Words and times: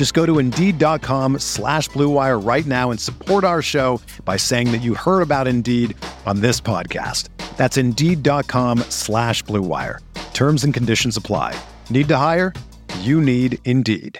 Just 0.00 0.14
go 0.14 0.24
to 0.24 0.38
Indeed.com 0.38 1.40
slash 1.40 1.90
BlueWire 1.90 2.42
right 2.42 2.64
now 2.64 2.90
and 2.90 2.98
support 2.98 3.44
our 3.44 3.60
show 3.60 4.00
by 4.24 4.38
saying 4.38 4.72
that 4.72 4.78
you 4.78 4.94
heard 4.94 5.20
about 5.20 5.46
Indeed 5.46 5.94
on 6.24 6.40
this 6.40 6.58
podcast. 6.58 7.28
That's 7.58 7.76
Indeed.com 7.76 8.78
slash 8.88 9.44
BlueWire. 9.44 9.98
Terms 10.32 10.64
and 10.64 10.72
conditions 10.72 11.18
apply. 11.18 11.54
Need 11.90 12.08
to 12.08 12.16
hire? 12.16 12.54
You 13.00 13.20
need 13.20 13.58
Indeed. 13.66 14.18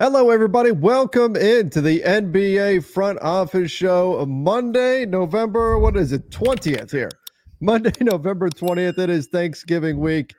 Hello, 0.00 0.30
everybody. 0.30 0.72
Welcome 0.72 1.36
into 1.36 1.80
the 1.80 2.00
NBA 2.00 2.84
Front 2.84 3.20
Office 3.20 3.70
Show. 3.70 4.26
Monday, 4.26 5.06
November, 5.06 5.78
what 5.78 5.96
is 5.96 6.10
it, 6.10 6.28
20th 6.30 6.90
here? 6.90 7.12
Monday, 7.60 7.92
November 8.00 8.50
20th. 8.50 8.98
It 8.98 9.08
is 9.08 9.28
Thanksgiving 9.28 10.00
week. 10.00 10.34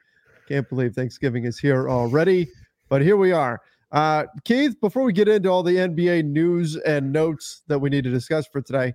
Can't 0.52 0.68
believe 0.68 0.94
Thanksgiving 0.94 1.46
is 1.46 1.58
here 1.58 1.90
already, 1.90 2.50
but 2.90 3.02
here 3.02 3.16
we 3.16 3.32
are. 3.32 3.62
Uh, 3.94 4.26
Keith, 4.44 4.76
before 4.82 5.04
we 5.04 5.14
get 5.14 5.30
into 5.30 5.48
all 5.48 5.64
the 5.64 5.78
NBA 5.78 6.26
news 6.26 6.76
and 6.76 7.14
notes 7.14 7.62
that 7.68 7.80
we 7.80 7.90
need 7.90 8.04
to 8.04 8.10
discuss 8.10 8.48
for 8.48 8.62
today, 8.62 8.94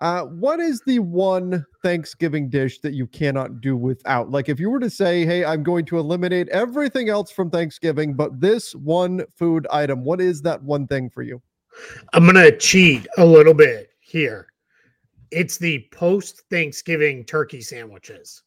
uh, 0.00 0.22
what 0.22 0.60
is 0.60 0.80
the 0.86 1.00
one 1.00 1.62
Thanksgiving 1.82 2.48
dish 2.48 2.80
that 2.80 2.94
you 2.94 3.06
cannot 3.06 3.60
do 3.60 3.76
without? 3.76 4.30
Like, 4.30 4.48
if 4.48 4.58
you 4.58 4.70
were 4.70 4.80
to 4.80 4.88
say, 4.88 5.26
"Hey, 5.26 5.44
I'm 5.44 5.62
going 5.62 5.84
to 5.84 5.98
eliminate 5.98 6.48
everything 6.48 7.10
else 7.10 7.30
from 7.30 7.50
Thanksgiving, 7.50 8.14
but 8.14 8.40
this 8.40 8.74
one 8.74 9.26
food 9.36 9.66
item," 9.70 10.06
what 10.06 10.22
is 10.22 10.40
that 10.40 10.62
one 10.62 10.86
thing 10.86 11.10
for 11.10 11.20
you? 11.20 11.42
I'm 12.14 12.24
gonna 12.24 12.56
cheat 12.56 13.06
a 13.18 13.26
little 13.26 13.52
bit 13.52 13.90
here. 14.00 14.46
It's 15.32 15.58
the 15.58 15.86
post 15.92 16.44
Thanksgiving 16.48 17.26
turkey 17.26 17.60
sandwiches. 17.60 18.42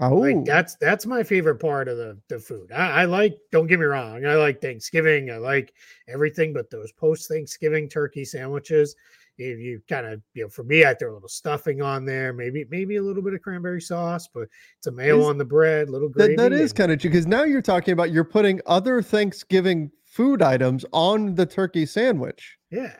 Oh, 0.00 0.16
Like 0.16 0.44
that's 0.44 0.76
that's 0.76 1.06
my 1.06 1.22
favorite 1.22 1.56
part 1.58 1.88
of 1.88 1.96
the, 1.96 2.18
the 2.28 2.38
food. 2.38 2.70
I, 2.72 3.02
I 3.02 3.04
like, 3.04 3.36
don't 3.52 3.66
get 3.66 3.78
me 3.78 3.86
wrong, 3.86 4.24
I 4.26 4.34
like 4.34 4.60
Thanksgiving, 4.60 5.30
I 5.30 5.36
like 5.38 5.72
everything, 6.08 6.52
but 6.52 6.70
those 6.70 6.92
post 6.92 7.28
Thanksgiving 7.28 7.88
turkey 7.88 8.24
sandwiches, 8.24 8.94
if 9.38 9.58
you 9.58 9.80
kind 9.88 10.06
of, 10.06 10.20
you 10.34 10.42
know, 10.44 10.48
for 10.48 10.64
me, 10.64 10.84
I 10.84 10.94
throw 10.94 11.12
a 11.12 11.14
little 11.14 11.28
stuffing 11.28 11.82
on 11.82 12.04
there, 12.04 12.32
maybe 12.32 12.66
maybe 12.70 12.96
a 12.96 13.02
little 13.02 13.22
bit 13.22 13.34
of 13.34 13.42
cranberry 13.42 13.80
sauce, 13.80 14.28
but 14.32 14.48
it's 14.78 14.86
a 14.86 14.92
mayo 14.92 15.20
Is- 15.20 15.26
on 15.26 15.38
the 15.38 15.44
bread, 15.44 15.88
little 15.90 16.08
gravy. 16.08 16.36
that, 16.36 16.50
that 16.50 16.52
is 16.52 16.72
kind 16.72 16.90
of 16.92 16.98
true 16.98 17.10
because 17.10 17.26
now 17.26 17.44
you're 17.44 17.62
talking 17.62 17.92
about 17.92 18.10
you're 18.12 18.24
putting 18.24 18.60
other 18.66 19.00
Thanksgiving 19.02 19.90
food 20.04 20.42
items 20.42 20.84
on 20.92 21.34
the 21.34 21.44
turkey 21.46 21.84
sandwich. 21.86 22.56
yeah, 22.70 22.96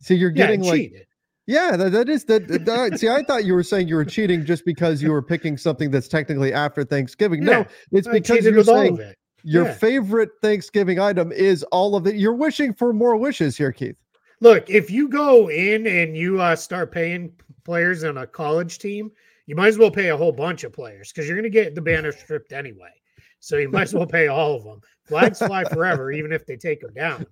So 0.00 0.12
you're 0.14 0.30
yeah, 0.30 0.36
getting 0.46 0.62
like 0.62 0.76
cheated. 0.76 1.06
Yeah, 1.48 1.78
that, 1.78 1.92
that 1.92 2.10
is 2.10 2.26
that, 2.26 2.46
that- 2.46 2.98
See, 3.00 3.08
I 3.08 3.22
thought 3.22 3.46
you 3.46 3.54
were 3.54 3.62
saying 3.62 3.88
you 3.88 3.96
were 3.96 4.04
cheating 4.04 4.44
just 4.44 4.66
because 4.66 5.02
you 5.02 5.10
were 5.10 5.22
picking 5.22 5.56
something 5.56 5.90
that's 5.90 6.06
technically 6.06 6.52
after 6.52 6.84
Thanksgiving. 6.84 7.42
No, 7.42 7.64
it's 7.90 8.06
I 8.06 8.12
because 8.12 8.44
you're 8.44 8.62
saying 8.62 9.14
your 9.44 9.64
yeah. 9.64 9.72
favorite 9.72 10.28
Thanksgiving 10.42 11.00
item 11.00 11.32
is 11.32 11.62
all 11.64 11.96
of 11.96 12.06
it. 12.06 12.16
You're 12.16 12.34
wishing 12.34 12.74
for 12.74 12.92
more 12.92 13.16
wishes 13.16 13.56
here, 13.56 13.72
Keith. 13.72 13.96
Look, 14.40 14.68
if 14.68 14.90
you 14.90 15.08
go 15.08 15.48
in 15.48 15.86
and 15.86 16.14
you 16.14 16.38
uh, 16.38 16.54
start 16.54 16.92
paying 16.92 17.32
players 17.64 18.04
on 18.04 18.18
a 18.18 18.26
college 18.26 18.78
team, 18.78 19.10
you 19.46 19.56
might 19.56 19.68
as 19.68 19.78
well 19.78 19.90
pay 19.90 20.10
a 20.10 20.16
whole 20.18 20.32
bunch 20.32 20.64
of 20.64 20.74
players 20.74 21.10
because 21.10 21.26
you're 21.26 21.36
going 21.36 21.44
to 21.44 21.50
get 21.50 21.74
the 21.74 21.80
banner 21.80 22.12
stripped 22.24 22.52
anyway. 22.52 22.92
So 23.40 23.56
you 23.56 23.70
might 23.70 23.84
as 23.84 23.94
well 23.94 24.06
pay 24.06 24.28
all 24.28 24.54
of 24.54 24.64
them. 24.64 24.82
Flags 25.06 25.38
fly 25.38 25.64
forever, 25.64 26.12
even 26.12 26.30
if 26.30 26.44
they 26.44 26.58
take 26.58 26.82
them 26.82 26.92
down. 26.92 27.24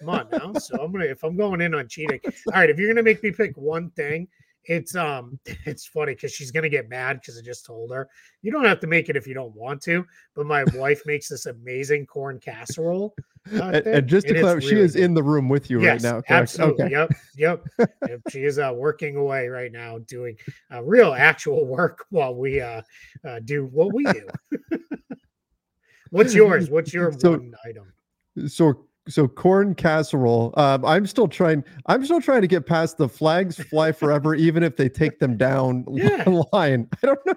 Come 0.00 0.08
on 0.10 0.28
now. 0.32 0.52
So 0.54 0.76
I'm 0.82 0.92
gonna 0.92 1.04
if 1.06 1.22
I'm 1.24 1.36
going 1.36 1.60
in 1.60 1.74
on 1.74 1.88
cheating. 1.88 2.20
All 2.24 2.32
right, 2.54 2.70
if 2.70 2.78
you're 2.78 2.88
gonna 2.88 3.02
make 3.02 3.22
me 3.22 3.30
pick 3.32 3.56
one 3.56 3.90
thing, 3.90 4.28
it's 4.64 4.94
um 4.94 5.38
it's 5.66 5.86
funny 5.86 6.14
because 6.14 6.32
she's 6.32 6.50
gonna 6.50 6.68
get 6.68 6.88
mad 6.88 7.20
because 7.20 7.38
I 7.38 7.42
just 7.42 7.64
told 7.66 7.90
her 7.92 8.08
you 8.42 8.52
don't 8.52 8.64
have 8.64 8.80
to 8.80 8.86
make 8.86 9.08
it 9.08 9.16
if 9.16 9.26
you 9.26 9.34
don't 9.34 9.54
want 9.54 9.80
to. 9.82 10.04
But 10.34 10.46
my 10.46 10.64
wife 10.74 11.02
makes 11.06 11.28
this 11.28 11.46
amazing 11.46 12.06
corn 12.06 12.38
casserole. 12.38 13.14
uh, 13.54 13.62
And, 13.64 13.86
and 13.86 14.06
just 14.08 14.26
to 14.28 14.34
and 14.34 14.42
clarify, 14.42 14.60
she 14.66 14.74
really 14.74 14.84
is 14.86 14.94
good. 14.94 15.02
in 15.04 15.14
the 15.14 15.22
room 15.22 15.48
with 15.48 15.70
you 15.70 15.84
right 15.84 16.00
now. 16.02 16.12
correct? 16.20 16.30
Absolutely. 16.30 16.84
Okay. 16.84 16.92
Yep. 16.92 17.10
Yep. 17.36 17.88
Yep. 18.08 18.20
she 18.30 18.44
is 18.44 18.58
uh, 18.58 18.72
working 18.74 19.16
away 19.16 19.48
right 19.48 19.72
now, 19.72 19.98
doing 20.06 20.36
uh, 20.72 20.82
real 20.82 21.12
actual 21.14 21.66
work 21.66 22.04
while 22.10 22.34
we 22.34 22.60
uh, 22.60 22.82
uh, 23.26 23.40
do 23.40 23.66
what 23.66 23.92
we 23.94 24.04
do. 24.04 24.28
What's 26.10 26.34
yours? 26.34 26.70
What's 26.70 26.92
your 26.94 27.12
So- 27.18 27.32
one 27.32 27.54
item? 27.66 27.92
So 28.46 28.86
so 29.08 29.26
corn 29.28 29.74
casserole. 29.74 30.52
Um, 30.56 30.84
I'm 30.84 31.06
still 31.06 31.28
trying. 31.28 31.64
I'm 31.86 32.04
still 32.04 32.20
trying 32.20 32.42
to 32.42 32.46
get 32.48 32.66
past 32.66 32.98
the 32.98 33.08
flags 33.08 33.56
fly 33.64 33.92
forever, 33.92 34.34
even 34.36 34.62
if 34.62 34.76
they 34.76 34.88
take 34.88 35.18
them 35.18 35.36
down 35.36 35.84
Yeah. 35.90 36.24
line. 36.52 36.88
I 37.02 37.06
don't 37.06 37.18
know. 37.26 37.34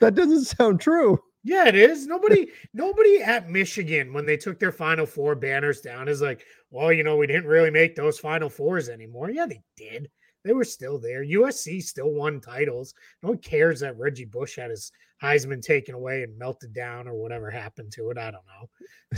That 0.00 0.14
doesn't 0.14 0.44
sound 0.44 0.80
true. 0.80 1.18
Yeah, 1.42 1.68
it 1.68 1.74
is. 1.74 2.06
Nobody, 2.06 2.48
nobody 2.74 3.22
at 3.22 3.48
Michigan 3.48 4.12
when 4.12 4.26
they 4.26 4.36
took 4.36 4.58
their 4.58 4.72
Final 4.72 5.06
Four 5.06 5.34
banners 5.34 5.80
down 5.80 6.06
is 6.06 6.20
like, 6.20 6.44
well, 6.70 6.92
you 6.92 7.02
know, 7.02 7.16
we 7.16 7.26
didn't 7.26 7.46
really 7.46 7.70
make 7.70 7.96
those 7.96 8.18
Final 8.18 8.50
Fours 8.50 8.88
anymore. 8.90 9.30
Yeah, 9.30 9.46
they 9.46 9.62
did. 9.76 10.10
They 10.44 10.52
were 10.52 10.64
still 10.64 10.98
there. 10.98 11.24
USC 11.24 11.82
still 11.82 12.10
won 12.10 12.40
titles. 12.40 12.94
No 13.22 13.30
one 13.30 13.38
cares 13.38 13.80
that 13.80 13.98
Reggie 13.98 14.24
Bush 14.24 14.56
had 14.56 14.70
his 14.70 14.90
Heisman 15.22 15.60
taken 15.62 15.94
away 15.94 16.22
and 16.22 16.38
melted 16.38 16.72
down 16.72 17.06
or 17.06 17.14
whatever 17.14 17.50
happened 17.50 17.92
to 17.92 18.10
it. 18.10 18.16
I 18.18 18.30
don't 18.30 18.44
know. 18.46 18.68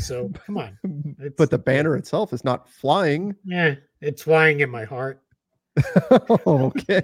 So 0.01 0.31
come 0.47 0.59
on. 0.59 0.79
It's- 1.21 1.33
But 1.39 1.51
the 1.51 1.59
banner 1.59 1.97
itself 1.97 2.33
is 2.33 2.43
not 2.45 2.69
flying. 2.69 3.37
Yeah, 3.45 3.77
it's 4.01 4.23
flying 4.23 4.61
in 4.61 4.71
my 4.71 4.85
heart. 4.85 5.23
okay. 6.47 7.03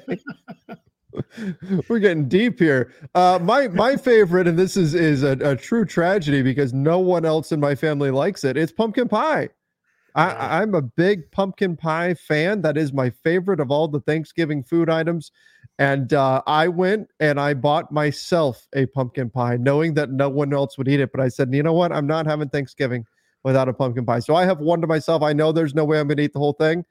We're 1.88 1.98
getting 2.00 2.28
deep 2.28 2.58
here. 2.58 2.92
Uh, 3.14 3.38
my 3.40 3.68
my 3.68 3.96
favorite, 3.96 4.46
and 4.46 4.58
this 4.58 4.76
is 4.76 4.94
is 4.94 5.22
a, 5.22 5.32
a 5.40 5.56
true 5.56 5.84
tragedy 5.84 6.42
because 6.42 6.72
no 6.74 6.98
one 6.98 7.24
else 7.24 7.50
in 7.50 7.58
my 7.60 7.74
family 7.74 8.10
likes 8.10 8.44
it. 8.44 8.56
It's 8.56 8.70
pumpkin 8.70 9.08
pie. 9.08 9.48
I. 10.18 10.60
I'm 10.60 10.74
a 10.74 10.82
big 10.82 11.30
pumpkin 11.30 11.76
pie 11.76 12.14
fan. 12.14 12.62
That 12.62 12.76
is 12.76 12.92
my 12.92 13.10
favorite 13.10 13.60
of 13.60 13.70
all 13.70 13.88
the 13.88 14.00
Thanksgiving 14.00 14.62
food 14.62 14.90
items. 14.90 15.30
And 15.78 16.12
uh, 16.12 16.42
I 16.46 16.68
went 16.68 17.08
and 17.20 17.38
I 17.38 17.54
bought 17.54 17.92
myself 17.92 18.66
a 18.74 18.86
pumpkin 18.86 19.30
pie, 19.30 19.56
knowing 19.56 19.94
that 19.94 20.10
no 20.10 20.28
one 20.28 20.52
else 20.52 20.76
would 20.76 20.88
eat 20.88 21.00
it. 21.00 21.12
But 21.12 21.20
I 21.20 21.28
said, 21.28 21.54
you 21.54 21.62
know 21.62 21.72
what? 21.72 21.92
I'm 21.92 22.06
not 22.06 22.26
having 22.26 22.48
Thanksgiving 22.48 23.04
without 23.44 23.68
a 23.68 23.72
pumpkin 23.72 24.04
pie. 24.04 24.18
So 24.18 24.34
I 24.34 24.44
have 24.44 24.58
one 24.58 24.80
to 24.80 24.86
myself. 24.86 25.22
I 25.22 25.32
know 25.32 25.52
there's 25.52 25.74
no 25.74 25.84
way 25.84 26.00
I'm 26.00 26.08
going 26.08 26.16
to 26.16 26.24
eat 26.24 26.32
the 26.32 26.40
whole 26.40 26.54
thing, 26.54 26.84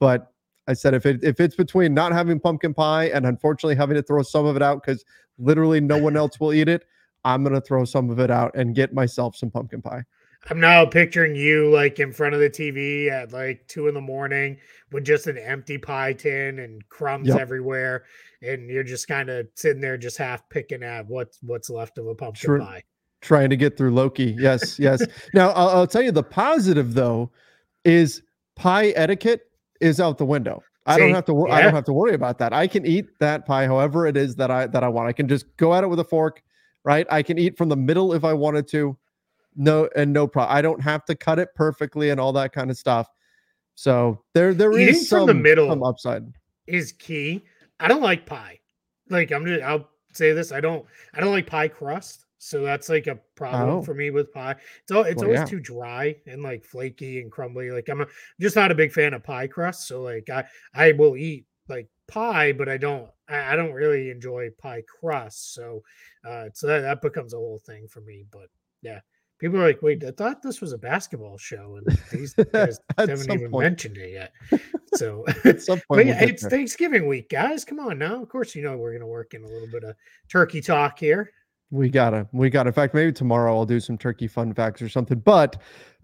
but 0.00 0.32
I 0.68 0.74
said 0.74 0.94
if 0.94 1.06
it 1.06 1.22
if 1.24 1.40
it's 1.40 1.56
between 1.56 1.94
not 1.94 2.12
having 2.12 2.38
pumpkin 2.38 2.74
pie 2.74 3.06
and 3.06 3.26
unfortunately 3.26 3.74
having 3.74 3.96
to 3.96 4.02
throw 4.02 4.22
some 4.22 4.46
of 4.46 4.56
it 4.56 4.62
out 4.62 4.82
because 4.82 5.04
literally 5.38 5.80
no 5.80 5.98
one 5.98 6.16
else 6.16 6.38
will 6.38 6.52
eat 6.52 6.68
it, 6.68 6.84
I'm 7.24 7.42
gonna 7.44 7.60
throw 7.60 7.84
some 7.84 8.10
of 8.10 8.20
it 8.20 8.30
out 8.30 8.54
and 8.54 8.74
get 8.74 8.92
myself 8.92 9.36
some 9.36 9.50
pumpkin 9.50 9.82
pie. 9.82 10.04
I'm 10.50 10.58
now 10.58 10.84
picturing 10.84 11.36
you 11.36 11.70
like 11.70 12.00
in 12.00 12.12
front 12.12 12.34
of 12.34 12.40
the 12.40 12.50
TV 12.50 13.08
at 13.10 13.32
like 13.32 13.66
two 13.68 13.86
in 13.88 13.94
the 13.94 14.00
morning 14.00 14.58
with 14.90 15.04
just 15.04 15.26
an 15.28 15.38
empty 15.38 15.78
pie 15.78 16.12
tin 16.12 16.58
and 16.58 16.86
crumbs 16.88 17.28
Yep. 17.28 17.38
everywhere, 17.38 18.04
and 18.42 18.68
you're 18.68 18.82
just 18.82 19.06
kind 19.06 19.28
of 19.30 19.46
sitting 19.54 19.80
there, 19.80 19.96
just 19.96 20.18
half 20.18 20.48
picking 20.48 20.82
at 20.82 21.06
what's 21.06 21.38
what's 21.42 21.70
left 21.70 21.98
of 21.98 22.06
a 22.08 22.14
pumpkin 22.14 22.58
pie. 22.60 22.82
Trying 23.20 23.50
to 23.50 23.56
get 23.56 23.76
through 23.76 23.92
Loki. 23.94 24.34
Yes, 24.38 24.78
yes. 24.80 25.04
now 25.34 25.50
I'll, 25.50 25.68
I'll 25.68 25.86
tell 25.86 26.02
you 26.02 26.10
the 26.10 26.24
positive 26.24 26.94
though 26.94 27.30
is 27.84 28.22
pie 28.56 28.88
etiquette 28.90 29.42
is 29.80 30.00
out 30.00 30.18
the 30.18 30.26
window. 30.26 30.62
I 30.86 30.98
don't 30.98 31.14
have 31.14 31.24
to. 31.26 31.34
wor- 31.34 31.48
I 31.52 31.62
don't 31.62 31.74
have 31.74 31.84
to 31.84 31.92
worry 31.92 32.14
about 32.14 32.38
that. 32.38 32.52
I 32.52 32.66
can 32.66 32.84
eat 32.84 33.06
that 33.20 33.46
pie 33.46 33.66
however 33.66 34.08
it 34.08 34.16
is 34.16 34.34
that 34.36 34.50
I 34.50 34.66
that 34.66 34.82
I 34.82 34.88
want. 34.88 35.08
I 35.08 35.12
can 35.12 35.28
just 35.28 35.46
go 35.56 35.72
at 35.74 35.84
it 35.84 35.86
with 35.86 36.00
a 36.00 36.04
fork, 36.04 36.42
right? 36.84 37.06
I 37.08 37.22
can 37.22 37.38
eat 37.38 37.56
from 37.56 37.68
the 37.68 37.76
middle 37.76 38.12
if 38.12 38.24
I 38.24 38.32
wanted 38.32 38.66
to. 38.68 38.96
No, 39.56 39.88
and 39.96 40.12
no 40.12 40.26
problem. 40.26 40.56
I 40.56 40.62
don't 40.62 40.80
have 40.80 41.04
to 41.06 41.14
cut 41.14 41.38
it 41.38 41.54
perfectly 41.54 42.10
and 42.10 42.18
all 42.20 42.32
that 42.34 42.52
kind 42.52 42.70
of 42.70 42.76
stuff. 42.76 43.08
So 43.74 44.22
there, 44.34 44.54
there 44.54 44.72
is 44.72 44.78
Eating 44.78 44.94
from 45.04 45.18
some 45.20 45.26
the 45.26 45.34
middle 45.34 45.68
some 45.68 45.82
upside. 45.82 46.24
Is 46.66 46.92
key. 46.92 47.44
I 47.80 47.88
don't 47.88 48.02
like 48.02 48.26
pie. 48.26 48.60
Like 49.08 49.32
I'm 49.32 49.44
just 49.44 49.62
I'll 49.62 49.88
say 50.12 50.32
this. 50.32 50.52
I 50.52 50.60
don't 50.60 50.86
I 51.14 51.20
don't 51.20 51.32
like 51.32 51.46
pie 51.46 51.68
crust. 51.68 52.26
So 52.38 52.62
that's 52.62 52.88
like 52.88 53.06
a 53.06 53.18
problem 53.34 53.68
Oh. 53.70 53.82
for 53.82 53.94
me 53.94 54.10
with 54.10 54.32
pie. 54.32 54.56
It's 54.82 54.92
all 54.92 55.02
it's 55.04 55.16
Well, 55.16 55.26
always 55.26 55.40
yeah. 55.40 55.44
too 55.46 55.60
dry 55.60 56.16
and 56.26 56.42
like 56.42 56.64
flaky 56.64 57.20
and 57.20 57.30
crumbly. 57.30 57.70
Like 57.70 57.88
I'm 57.88 58.00
a, 58.02 58.06
just 58.40 58.56
not 58.56 58.70
a 58.72 58.74
big 58.74 58.92
fan 58.92 59.14
of 59.14 59.22
pie 59.24 59.46
crust. 59.46 59.86
So 59.86 60.02
like 60.02 60.28
I 60.30 60.44
I 60.74 60.92
will 60.92 61.16
eat 61.16 61.46
like 61.68 61.88
pie, 62.08 62.52
but 62.52 62.68
I 62.68 62.76
don't 62.78 63.08
I, 63.28 63.52
I 63.52 63.56
don't 63.56 63.72
really 63.72 64.10
enjoy 64.10 64.50
pie 64.58 64.82
crust. 65.00 65.54
So 65.54 65.82
uh 66.26 66.48
so 66.52 66.66
that, 66.68 66.80
that 66.80 67.02
becomes 67.02 67.32
a 67.34 67.38
whole 67.38 67.60
thing 67.64 67.86
for 67.88 68.00
me. 68.00 68.24
But 68.30 68.48
yeah. 68.82 69.00
People 69.42 69.60
are 69.60 69.66
like, 69.66 69.82
wait, 69.82 70.02
I 70.04 70.12
thought 70.12 70.40
this 70.40 70.60
was 70.60 70.72
a 70.72 70.78
basketball 70.78 71.36
show, 71.36 71.78
and 71.84 71.98
these 72.12 72.32
guys 72.52 72.78
haven't 72.96 73.30
even 73.30 73.50
point. 73.50 73.64
mentioned 73.64 73.98
it 73.98 74.12
yet. 74.12 74.32
So 74.94 75.24
At 75.44 75.60
some 75.62 75.80
point, 75.88 76.06
we'll 76.06 76.06
yeah, 76.06 76.22
it's 76.24 76.42
there. 76.42 76.50
Thanksgiving 76.50 77.08
week, 77.08 77.28
guys. 77.30 77.64
Come 77.64 77.80
on 77.80 77.98
now. 77.98 78.22
Of 78.22 78.28
course, 78.28 78.54
you 78.54 78.62
know 78.62 78.76
we're 78.76 78.92
gonna 78.92 79.06
work 79.06 79.34
in 79.34 79.42
a 79.42 79.48
little 79.48 79.68
bit 79.68 79.84
of 79.84 79.96
turkey 80.28 80.60
talk 80.60 80.98
here. 80.98 81.32
we 81.70 81.88
gotta, 81.88 82.28
we 82.32 82.50
gotta. 82.50 82.68
In 82.68 82.74
fact, 82.74 82.92
maybe 82.94 83.10
tomorrow 83.12 83.56
I'll 83.56 83.64
do 83.66 83.80
some 83.80 83.96
turkey 83.96 84.28
fun 84.28 84.52
facts 84.54 84.82
or 84.82 84.90
something. 84.90 85.18
But 85.20 85.56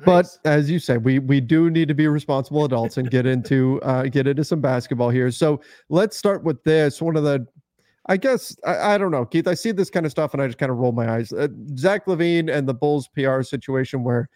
But 0.05 0.27
as 0.47 0.71
you 0.71 0.79
say, 0.79 0.97
we 0.97 1.19
we 1.19 1.41
do 1.41 1.69
need 1.71 1.89
to 1.89 1.95
be 1.95 2.09
responsible 2.09 2.65
adults 2.65 2.97
and 2.97 3.11
get 3.11 3.27
into 3.27 3.79
uh, 3.83 4.05
get 4.05 4.27
into 4.27 4.43
some 4.45 4.61
basketball 4.63 5.11
here. 5.11 5.31
So 5.31 5.61
let's 5.91 6.17
start 6.17 6.43
with 6.43 6.65
this. 6.65 7.03
One 7.03 7.17
of 7.17 7.25
the, 7.25 7.47
I 8.09 8.17
guess 8.17 8.57
I, 8.65 8.95
I 8.95 8.99
don't 8.99 9.11
know, 9.11 9.25
Keith. 9.27 9.47
I 9.47 9.55
see 9.55 9.71
this 9.73 9.91
kind 9.91 10.07
of 10.07 10.13
stuff 10.13 10.33
and 10.33 10.43
I 10.43 10.47
just 10.47 10.59
kind 10.59 10.73
of 10.73 10.79
roll 10.79 10.93
my 10.93 11.11
eyes. 11.11 11.33
Uh, 11.33 11.49
Zach 11.77 12.07
LaVine 12.07 12.51
and 12.51 12.69
the 12.69 12.75
Bulls 12.75 13.09
PR 13.09 13.43
situation 13.43 14.03
where 14.03 14.29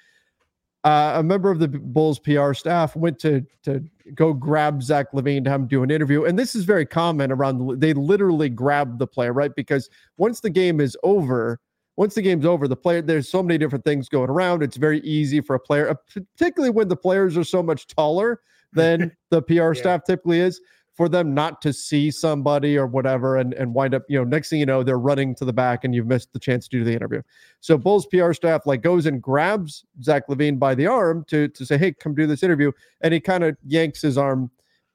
uh, 0.84 1.14
a 1.16 1.22
member 1.22 1.50
of 1.50 1.58
the 1.60 1.68
Bulls 1.68 2.18
PR 2.18 2.52
staff 2.54 2.96
went 2.96 3.18
to 3.20 3.42
to 3.62 3.84
go 4.14 4.32
grab 4.32 4.82
Zach 4.82 5.12
LaVine 5.12 5.44
to 5.44 5.50
have 5.50 5.60
him 5.60 5.66
do 5.68 5.82
an 5.84 5.90
interview, 5.92 6.24
and 6.24 6.36
this 6.38 6.56
is 6.56 6.64
very 6.64 6.84
common 6.84 7.30
around. 7.30 7.58
The, 7.58 7.76
they 7.76 7.92
literally 7.94 8.48
grab 8.48 8.98
the 8.98 9.06
player, 9.06 9.32
right? 9.32 9.54
Because 9.54 9.88
once 10.16 10.40
the 10.40 10.50
game 10.50 10.80
is 10.80 10.96
over, 11.04 11.60
once 11.96 12.14
the 12.16 12.22
game's 12.22 12.44
over, 12.44 12.66
the 12.66 12.74
player 12.76 13.00
there's 13.00 13.28
so 13.28 13.44
many 13.44 13.58
different 13.58 13.84
things 13.84 14.08
going 14.08 14.28
around. 14.28 14.62
It's 14.64 14.76
very 14.76 14.98
easy 15.00 15.40
for 15.40 15.54
a 15.54 15.60
player, 15.60 15.88
uh, 15.88 15.94
particularly 16.36 16.70
when 16.70 16.88
the 16.88 16.96
players 16.96 17.36
are 17.36 17.44
so 17.44 17.62
much 17.62 17.86
taller 17.86 18.40
than 18.72 19.12
the 19.30 19.40
PR 19.40 19.52
Yeah. 19.52 19.72
staff 19.74 20.00
typically 20.04 20.40
is, 20.40 20.60
for 21.02 21.08
them 21.08 21.34
not 21.34 21.60
to 21.60 21.72
see 21.72 22.12
somebody 22.12 22.78
or 22.78 22.86
whatever 22.86 23.36
and, 23.36 23.54
and 23.54 23.74
wind 23.74 23.92
up, 23.92 24.04
you 24.08 24.16
know, 24.16 24.22
next 24.22 24.50
thing 24.50 24.60
you 24.60 24.66
know, 24.66 24.84
they're 24.84 25.00
running 25.00 25.34
to 25.34 25.44
the 25.44 25.52
back 25.52 25.82
and 25.82 25.96
you've 25.96 26.06
missed 26.06 26.32
the 26.32 26.38
chance 26.38 26.68
to 26.68 26.78
do 26.78 26.84
the 26.84 26.94
interview. 26.94 27.20
So 27.58 27.76
Bulls 27.76 28.06
PR 28.06 28.32
staff 28.32 28.66
like 28.66 28.82
goes 28.82 29.04
and 29.06 29.20
grabs 29.20 29.84
Zach 30.00 30.28
LaVine 30.28 30.60
by 30.60 30.76
the 30.76 30.86
arm 30.86 31.24
to 31.26 31.48
to 31.48 31.66
say, 31.66 31.76
hey, 31.76 31.90
come 31.90 32.14
do 32.14 32.24
this 32.24 32.44
interview. 32.44 32.70
And 33.00 33.12
he 33.12 33.18
kind 33.18 33.42
of 33.42 33.56
yanks 33.66 34.00
his 34.00 34.16
arm 34.16 34.48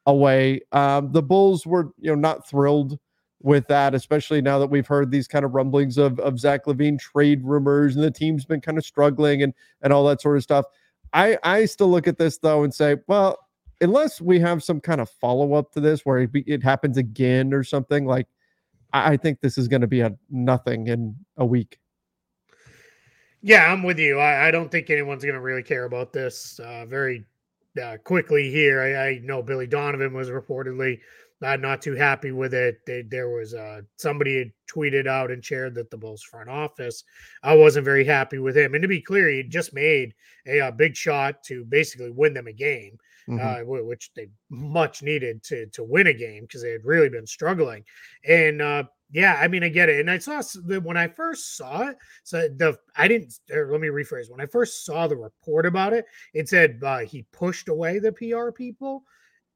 away. 0.06 0.62
Um, 0.72 1.12
the 1.12 1.22
Bulls 1.22 1.68
were, 1.68 1.92
you 2.00 2.10
know, 2.10 2.16
not 2.16 2.48
thrilled 2.48 2.98
with 3.42 3.68
that, 3.68 3.94
especially 3.94 4.42
now 4.42 4.60
that 4.60 4.68
we've 4.68 4.88
heard 4.88 5.12
these 5.12 5.28
kind 5.28 5.44
of 5.44 5.56
rumblings 5.56 5.98
of 5.98 6.22
of 6.22 6.40
Zach 6.40 6.68
LaVine 6.68 7.00
trade 7.00 7.42
rumors 7.44 7.98
and 7.98 8.06
the 8.06 8.12
team's 8.12 8.46
been 8.46 8.62
kind 8.62 8.78
of 8.78 8.86
struggling 8.86 9.44
and 9.44 9.54
and 9.82 9.92
all 9.92 10.06
that 10.08 10.22
sort 10.22 10.38
of 10.38 10.44
stuff. 10.44 10.64
I 11.12 11.38
I 11.44 11.66
still 11.66 11.92
look 11.92 12.08
at 12.08 12.18
this 12.18 12.38
though 12.38 12.64
and 12.64 12.74
say, 12.74 12.96
well, 13.08 13.38
unless 13.82 14.22
we 14.22 14.40
have 14.40 14.64
some 14.64 14.80
kind 14.80 15.02
of 15.02 15.10
follow 15.10 15.54
up 15.54 15.72
to 15.74 15.80
this 15.80 16.06
where 16.06 16.20
it, 16.20 16.32
be, 16.32 16.42
it 16.42 16.64
happens 16.64 16.98
again 16.98 17.54
or 17.54 17.64
something, 17.64 18.06
like 18.06 18.28
I, 18.94 19.14
I 19.14 19.18
think 19.18 19.40
this 19.40 19.58
is 19.58 19.68
going 19.68 19.82
to 19.82 19.88
be 19.88 20.02
a 20.02 20.16
nothing 20.30 20.88
in 20.88 21.16
a 21.38 21.46
week. 21.46 21.80
Yeah, 23.42 23.72
I'm 23.72 23.84
with 23.84 24.00
you. 24.00 24.20
I, 24.20 24.48
I 24.48 24.52
don't 24.52 24.72
think 24.72 24.90
anyone's 24.90 25.24
going 25.24 25.36
to 25.36 25.42
really 25.42 25.64
care 25.64 25.86
about 25.86 26.12
this 26.12 26.60
uh, 26.60 26.86
very 26.86 27.24
uh, 27.82 27.98
quickly 28.04 28.50
here. 28.50 28.82
I, 28.82 29.10
I 29.10 29.20
know 29.24 29.44
Billy 29.44 29.68
Donovan 29.68 30.14
was 30.14 30.30
reportedly 30.30 31.00
uh, 31.44 31.56
not 31.56 31.82
too 31.82 31.94
happy 31.94 32.32
with 32.32 32.54
it. 32.56 32.80
They, 32.88 33.04
there 33.04 33.30
was 33.30 33.54
uh, 33.54 33.82
somebody 33.98 34.40
had 34.40 34.52
tweeted 34.68 35.06
out 35.06 35.30
and 35.30 35.46
shared 35.46 35.76
that 35.76 35.92
the 35.92 35.98
Bulls 35.98 36.24
front 36.24 36.50
office 36.50 37.04
I 37.44 37.56
wasn't 37.56 37.86
very 37.86 38.04
happy 38.04 38.40
with 38.40 38.58
him. 38.58 38.74
And 38.74 38.82
to 38.82 38.88
be 38.88 39.02
clear, 39.02 39.30
he 39.30 39.44
just 39.44 39.74
made 39.74 40.16
a, 40.48 40.60
uh 40.62 40.72
big 40.72 40.96
shot 40.96 41.44
to 41.44 41.64
basically 41.66 42.10
win 42.10 42.34
them 42.34 42.48
a 42.48 42.54
game 42.54 42.98
Mhm. 43.28 43.62
uh, 43.62 43.84
which 43.84 44.12
they 44.16 44.30
much 44.50 45.04
needed 45.04 45.44
to 45.44 45.66
to 45.68 45.84
win 45.84 46.08
a 46.08 46.14
game 46.14 46.44
because 46.44 46.62
they 46.62 46.72
had 46.72 46.86
really 46.86 47.10
been 47.10 47.28
struggling. 47.28 47.84
And 48.26 48.62
uh, 48.62 48.84
yeah, 49.12 49.38
I 49.42 49.48
mean, 49.48 49.64
I 49.64 49.70
get 49.70 49.90
it. 49.90 50.00
And 50.00 50.10
I 50.10 50.18
saw 50.18 50.42
when 50.82 50.98
I 50.98 51.08
first 51.08 51.58
saw 51.58 51.90
it. 51.90 51.98
So 52.24 52.48
the 52.48 52.78
I 52.96 53.08
didn't. 53.08 53.34
Or 53.52 53.72
let 53.72 53.82
me 53.82 53.88
rephrase. 53.88 54.30
When 54.30 54.42
I 54.42 54.46
first 54.46 54.86
saw 54.86 55.08
the 55.08 55.18
report 55.18 55.66
about 55.66 55.94
it, 55.94 56.06
it 56.34 56.50
said 56.50 56.80
uh, 56.84 57.00
he 57.00 57.26
pushed 57.32 57.70
away 57.70 58.00
the 58.00 58.12
PR 58.12 58.52
people, 58.52 59.04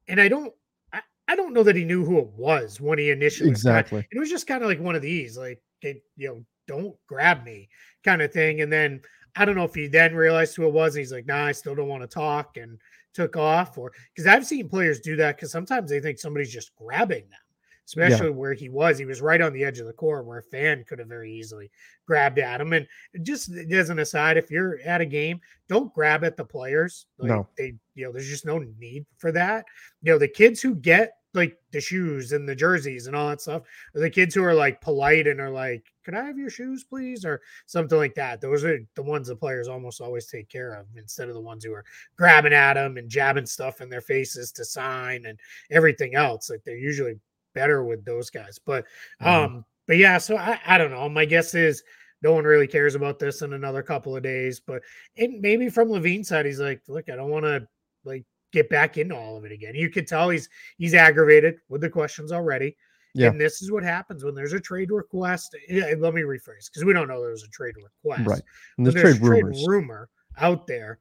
and 0.08 0.20
I 0.20 0.28
don't. 0.28 0.52
I, 0.92 1.00
I 1.28 1.36
don't 1.36 1.54
know 1.54 1.62
that 1.62 1.76
he 1.76 1.84
knew 1.84 2.04
who 2.04 2.18
it 2.18 2.28
was 2.36 2.80
when 2.80 2.98
he 2.98 3.10
initially 3.10 3.50
exactly. 3.50 4.06
it 4.10 4.18
was 4.18 4.30
just 4.30 4.46
kind 4.46 4.62
of 4.62 4.68
like 4.68 4.80
one 4.80 4.96
of 4.96 5.02
these, 5.02 5.38
like, 5.38 5.62
it, 5.80 6.02
you 6.16 6.28
know, 6.28 6.44
don't 6.66 6.94
grab 7.06 7.44
me 7.44 7.68
kind 8.04 8.20
of 8.20 8.32
thing. 8.32 8.60
And 8.60 8.72
then 8.72 9.00
I 9.36 9.44
don't 9.44 9.56
know 9.56 9.64
if 9.64 9.74
he 9.74 9.86
then 9.86 10.14
realized 10.14 10.56
who 10.56 10.66
it 10.66 10.72
was. 10.72 10.94
And 10.94 11.00
he's 11.00 11.12
like, 11.12 11.26
nah, 11.26 11.46
I 11.46 11.52
still 11.52 11.74
don't 11.74 11.88
want 11.88 12.02
to 12.02 12.06
talk 12.06 12.56
and 12.56 12.78
took 13.12 13.36
off. 13.36 13.78
Or 13.78 13.92
because 14.14 14.26
I've 14.26 14.46
seen 14.46 14.68
players 14.68 15.00
do 15.00 15.16
that 15.16 15.36
because 15.36 15.52
sometimes 15.52 15.90
they 15.90 16.00
think 16.00 16.18
somebody's 16.18 16.52
just 16.52 16.74
grabbing 16.76 17.28
them, 17.28 17.40
especially 17.86 18.30
where 18.30 18.54
he 18.54 18.68
was. 18.68 18.98
He 18.98 19.04
was 19.04 19.20
right 19.20 19.40
on 19.40 19.52
the 19.52 19.64
edge 19.64 19.78
of 19.78 19.86
the 19.86 19.92
court 19.92 20.26
where 20.26 20.38
a 20.38 20.42
fan 20.42 20.84
could 20.84 20.98
have 20.98 21.08
very 21.08 21.32
easily 21.32 21.70
grabbed 22.06 22.38
at 22.38 22.60
him. 22.60 22.72
And 22.72 22.86
just 23.22 23.50
as 23.50 23.90
an 23.90 23.98
aside, 23.98 24.36
if 24.36 24.50
you're 24.50 24.78
at 24.84 25.00
a 25.00 25.06
game, 25.06 25.40
don't 25.68 25.92
grab 25.92 26.24
at 26.24 26.36
the 26.36 26.44
players. 26.44 27.06
Like, 27.18 27.30
No. 27.30 27.48
They, 27.56 27.74
you 27.94 28.04
know, 28.04 28.12
there's 28.12 28.28
just 28.28 28.46
no 28.46 28.58
need 28.78 29.06
for 29.18 29.32
that. 29.32 29.64
You 30.02 30.12
know, 30.12 30.18
the 30.18 30.28
kids 30.28 30.60
who 30.60 30.74
get 30.74 31.14
like 31.34 31.56
the 31.70 31.80
shoes 31.80 32.32
and 32.32 32.46
the 32.46 32.54
jerseys 32.54 33.06
and 33.06 33.16
all 33.16 33.30
that 33.30 33.40
stuff 33.40 33.62
or 33.94 34.02
the 34.02 34.10
kids 34.10 34.34
who 34.34 34.44
are 34.44 34.54
like 34.54 34.82
polite 34.82 35.26
and 35.26 35.40
are 35.40 35.50
like, 35.50 35.82
"Could 36.04 36.14
I 36.14 36.24
have 36.24 36.36
your 36.36 36.50
shoes, 36.50 36.84
please?" 36.84 37.24
or 37.24 37.40
something 37.64 37.96
like 37.96 38.14
that. 38.16 38.40
Those 38.40 38.64
are 38.64 38.78
the 38.94 39.02
ones 39.02 39.28
the 39.28 39.36
players 39.36 39.66
almost 39.66 40.02
always 40.02 40.26
take 40.26 40.50
care 40.50 40.74
of 40.74 40.86
instead 40.94 41.28
of 41.28 41.34
the 41.34 41.40
ones 41.40 41.64
who 41.64 41.72
are 41.72 41.86
grabbing 42.16 42.52
at 42.52 42.74
them 42.74 42.98
and 42.98 43.08
jabbing 43.08 43.46
stuff 43.46 43.80
in 43.80 43.88
their 43.88 44.02
faces 44.02 44.52
to 44.52 44.64
sign 44.64 45.24
and 45.24 45.40
everything 45.70 46.14
else. 46.14 46.50
Like 46.50 46.64
they're 46.64 46.76
usually 46.76 47.18
better 47.54 47.84
with 47.84 48.04
those 48.04 48.30
guys. 48.30 48.58
But 48.64 48.84
Mhm. 49.20 49.26
um, 49.26 49.64
but 49.86 49.96
yeah, 49.96 50.18
so 50.18 50.36
I, 50.36 50.60
I 50.66 50.78
don't 50.78 50.90
know. 50.90 51.08
My 51.08 51.24
guess 51.24 51.54
is 51.54 51.82
no 52.22 52.32
one 52.32 52.44
really 52.44 52.68
cares 52.68 52.94
about 52.94 53.18
this 53.18 53.42
in 53.42 53.52
another 53.52 53.82
couple 53.82 54.16
of 54.16 54.22
days. 54.22 54.60
But 54.60 54.82
and 55.16 55.40
maybe 55.40 55.68
from 55.68 55.88
LaVine's 55.88 56.28
side, 56.28 56.46
he's 56.46 56.60
like, 56.60 56.80
look, 56.88 57.08
I 57.08 57.16
don't 57.16 57.30
want 57.30 57.44
to 57.44 57.66
like 58.04 58.24
get 58.52 58.68
back 58.68 58.96
into 58.98 59.16
all 59.16 59.36
of 59.36 59.44
it 59.44 59.52
again. 59.52 59.74
You 59.74 59.90
could 59.90 60.06
tell 60.06 60.30
he's 60.30 60.48
he's 60.78 60.94
aggravated 60.94 61.56
with 61.68 61.80
the 61.80 61.90
questions 61.90 62.32
already. 62.32 62.76
Yeah. 63.14 63.28
And 63.28 63.40
this 63.40 63.60
is 63.60 63.70
what 63.70 63.82
happens 63.82 64.24
when 64.24 64.34
there's 64.34 64.54
a 64.54 64.60
trade 64.60 64.90
request. 64.90 65.54
Let 65.70 66.14
me 66.14 66.22
rephrase 66.22 66.70
because 66.70 66.84
we 66.84 66.94
don't 66.94 67.08
know 67.08 67.20
there's 67.20 67.42
a 67.44 67.48
trade 67.48 67.74
request. 67.76 68.26
Right. 68.26 68.42
And 68.78 68.86
there's 68.86 68.94
there's 68.94 69.18
trade 69.18 69.44
a 69.44 69.50
trade 69.50 69.66
rumor 69.66 70.08
out 70.38 70.66
there. 70.66 70.98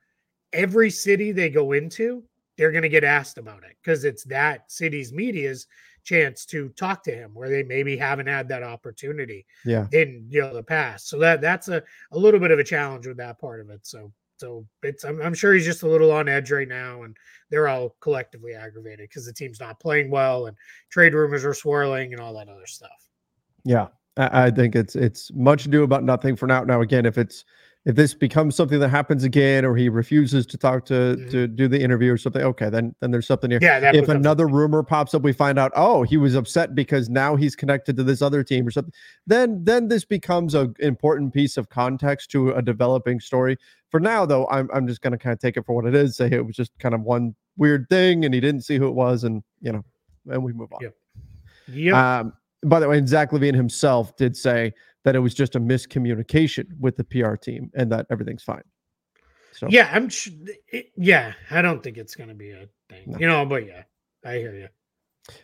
Every 0.52 0.90
city 0.90 1.32
they 1.32 1.50
go 1.50 1.72
into, 1.72 2.24
they're 2.58 2.72
going 2.72 2.82
to 2.82 2.90
get 2.90 3.06
asked 3.06 3.38
about 3.38 3.64
it 3.64 3.78
because 3.82 4.04
it's 4.04 4.26
that 4.26 4.70
city's 4.70 5.14
media's 5.14 5.68
chance 6.04 6.46
to 6.48 6.70
talk 6.70 7.04
to 7.04 7.12
him 7.12 7.32
where 7.34 7.50
they 7.50 7.64
maybe 7.64 7.96
haven't 7.98 8.28
had 8.28 8.48
that 8.50 8.64
opportunity 8.64 9.46
Yeah. 9.66 9.88
in 9.92 10.26
you 10.30 10.42
know 10.42 10.54
the 10.54 10.64
past. 10.64 11.10
So 11.10 11.20
that 11.20 11.42
that's 11.42 11.68
a, 11.68 11.84
a 12.12 12.18
little 12.18 12.40
bit 12.40 12.52
of 12.52 12.60
a 12.60 12.64
challenge 12.64 13.08
with 13.08 13.18
that 13.18 13.40
part 13.40 13.60
of 13.62 13.70
it. 13.70 13.86
So 13.86 14.12
so 14.38 14.66
it's 14.82 15.04
I'm, 15.04 15.22
I'm 15.22 15.36
sure 15.36 15.54
he's 15.54 15.66
just 15.66 15.84
a 15.84 15.88
little 15.88 16.12
on 16.12 16.28
edge 16.28 16.52
right 16.52 16.68
now, 16.68 17.04
and 17.04 17.16
they're 17.52 17.68
all 17.68 17.96
collectively 18.00 18.56
aggravated 18.56 19.08
because 19.08 19.26
the 19.26 19.34
team's 19.34 19.60
not 19.60 19.80
playing 19.80 20.10
well 20.10 20.48
and 20.48 20.58
trade 20.90 21.14
rumors 21.14 21.46
are 21.46 21.54
swirling 21.54 22.14
and 22.14 22.22
all 22.22 22.34
that 22.34 22.50
other 22.50 22.66
stuff. 22.66 23.08
Yeah, 23.64 23.90
I, 24.18 24.46
I 24.46 24.52
think 24.52 24.76
it's 24.76 24.96
it's 24.96 25.32
much 25.34 25.68
ado 25.68 25.84
about 25.84 26.04
nothing 26.04 26.36
for 26.36 26.48
now. 26.48 26.64
Now, 26.64 26.82
again, 26.82 27.06
if 27.06 27.20
it's 27.20 27.46
if 27.86 27.96
this 27.96 28.14
becomes 28.14 28.56
something 28.56 28.80
that 28.80 28.90
happens 28.90 29.24
again, 29.24 29.66
or 29.66 29.76
he 29.76 29.90
refuses 29.90 30.46
to 30.46 30.58
talk 30.58 30.86
to 30.86 30.94
Mhm. 30.94 31.32
to 31.32 31.48
do 31.48 31.68
the 31.68 31.82
interview 31.82 32.14
or 32.14 32.18
something, 32.18 32.44
okay, 32.44 32.70
then 32.70 32.94
then 33.00 33.10
there's 33.10 33.26
something 33.26 33.50
here. 33.50 33.60
Yeah, 33.62 33.92
if 33.94 34.08
another 34.08 34.48
rumor 34.48 34.84
pops 34.84 35.16
up, 35.16 35.24
we 35.24 35.34
find 35.34 35.58
out, 35.58 35.72
oh, 35.76 36.04
he 36.04 36.18
was 36.18 36.36
upset 36.36 36.76
because 36.76 37.10
now 37.10 37.36
he's 37.36 37.56
connected 37.56 37.98
to 37.98 38.04
this 38.04 38.22
other 38.22 38.44
team 38.44 38.68
or 38.68 38.72
something. 38.72 38.94
Then 39.26 39.64
then 39.64 39.88
this 39.88 40.06
becomes 40.06 40.54
a 40.54 40.72
important 40.80 41.34
piece 41.34 41.58
of 41.58 41.70
context 41.70 42.30
to 42.32 42.52
a 42.52 42.62
developing 42.62 43.20
story. 43.20 43.58
For 43.90 44.00
now, 44.00 44.26
though, 44.28 44.48
I'm 44.50 44.70
I'm 44.74 44.88
just 44.88 45.02
gonna 45.02 45.18
kind 45.18 45.34
of 45.34 45.40
take 45.40 45.58
it 45.58 45.66
for 45.66 45.76
what 45.76 45.86
it 45.86 45.96
is. 45.96 46.18
Say 46.18 46.28
it 46.32 46.46
was 46.46 46.56
just 46.56 46.78
kind 46.78 46.94
of 46.94 47.02
one 47.02 47.34
weird 47.58 47.88
thing, 47.90 48.26
and 48.26 48.34
he 48.34 48.40
didn't 48.40 48.62
see 48.62 48.78
who 48.78 48.88
it 48.88 48.94
was, 48.94 49.24
and 49.24 49.42
you 49.60 49.72
know, 49.72 49.84
and 50.30 50.44
we 50.44 50.54
move 50.54 50.72
on. 50.72 50.82
Yep. 50.82 50.96
Yep. 51.68 51.96
Um, 51.96 52.34
by 52.64 52.80
the 52.80 52.88
way, 52.88 53.00
and 53.00 53.10
Zach 53.10 53.32
LaVine 53.32 53.56
himself 53.56 54.16
did 54.18 54.38
say 54.38 54.72
that 55.04 55.16
it 55.16 55.20
was 55.20 55.34
just 55.34 55.56
a 55.56 55.60
miscommunication 55.60 56.66
with 56.80 56.96
the 56.98 57.04
PR 57.04 57.36
team 57.36 57.72
and 57.76 57.92
that 57.92 58.06
everything's 58.10 58.44
fine. 58.44 58.64
So 59.54 59.68
yeah, 59.70 59.90
I'm. 59.94 60.10
sh- 60.10 60.30
It, 60.68 60.92
yeah, 60.96 61.34
I 61.50 61.62
don't 61.62 61.84
think 61.84 61.98
it's 61.98 62.16
going 62.16 62.30
to 62.30 62.36
be 62.36 62.52
a 62.52 62.68
thing. 62.90 63.04
No. 63.08 63.20
You 63.20 63.28
know, 63.28 63.46
but 63.46 63.66
yeah, 63.68 63.84
I 64.26 64.36
hear 64.36 64.54
you. 64.56 64.68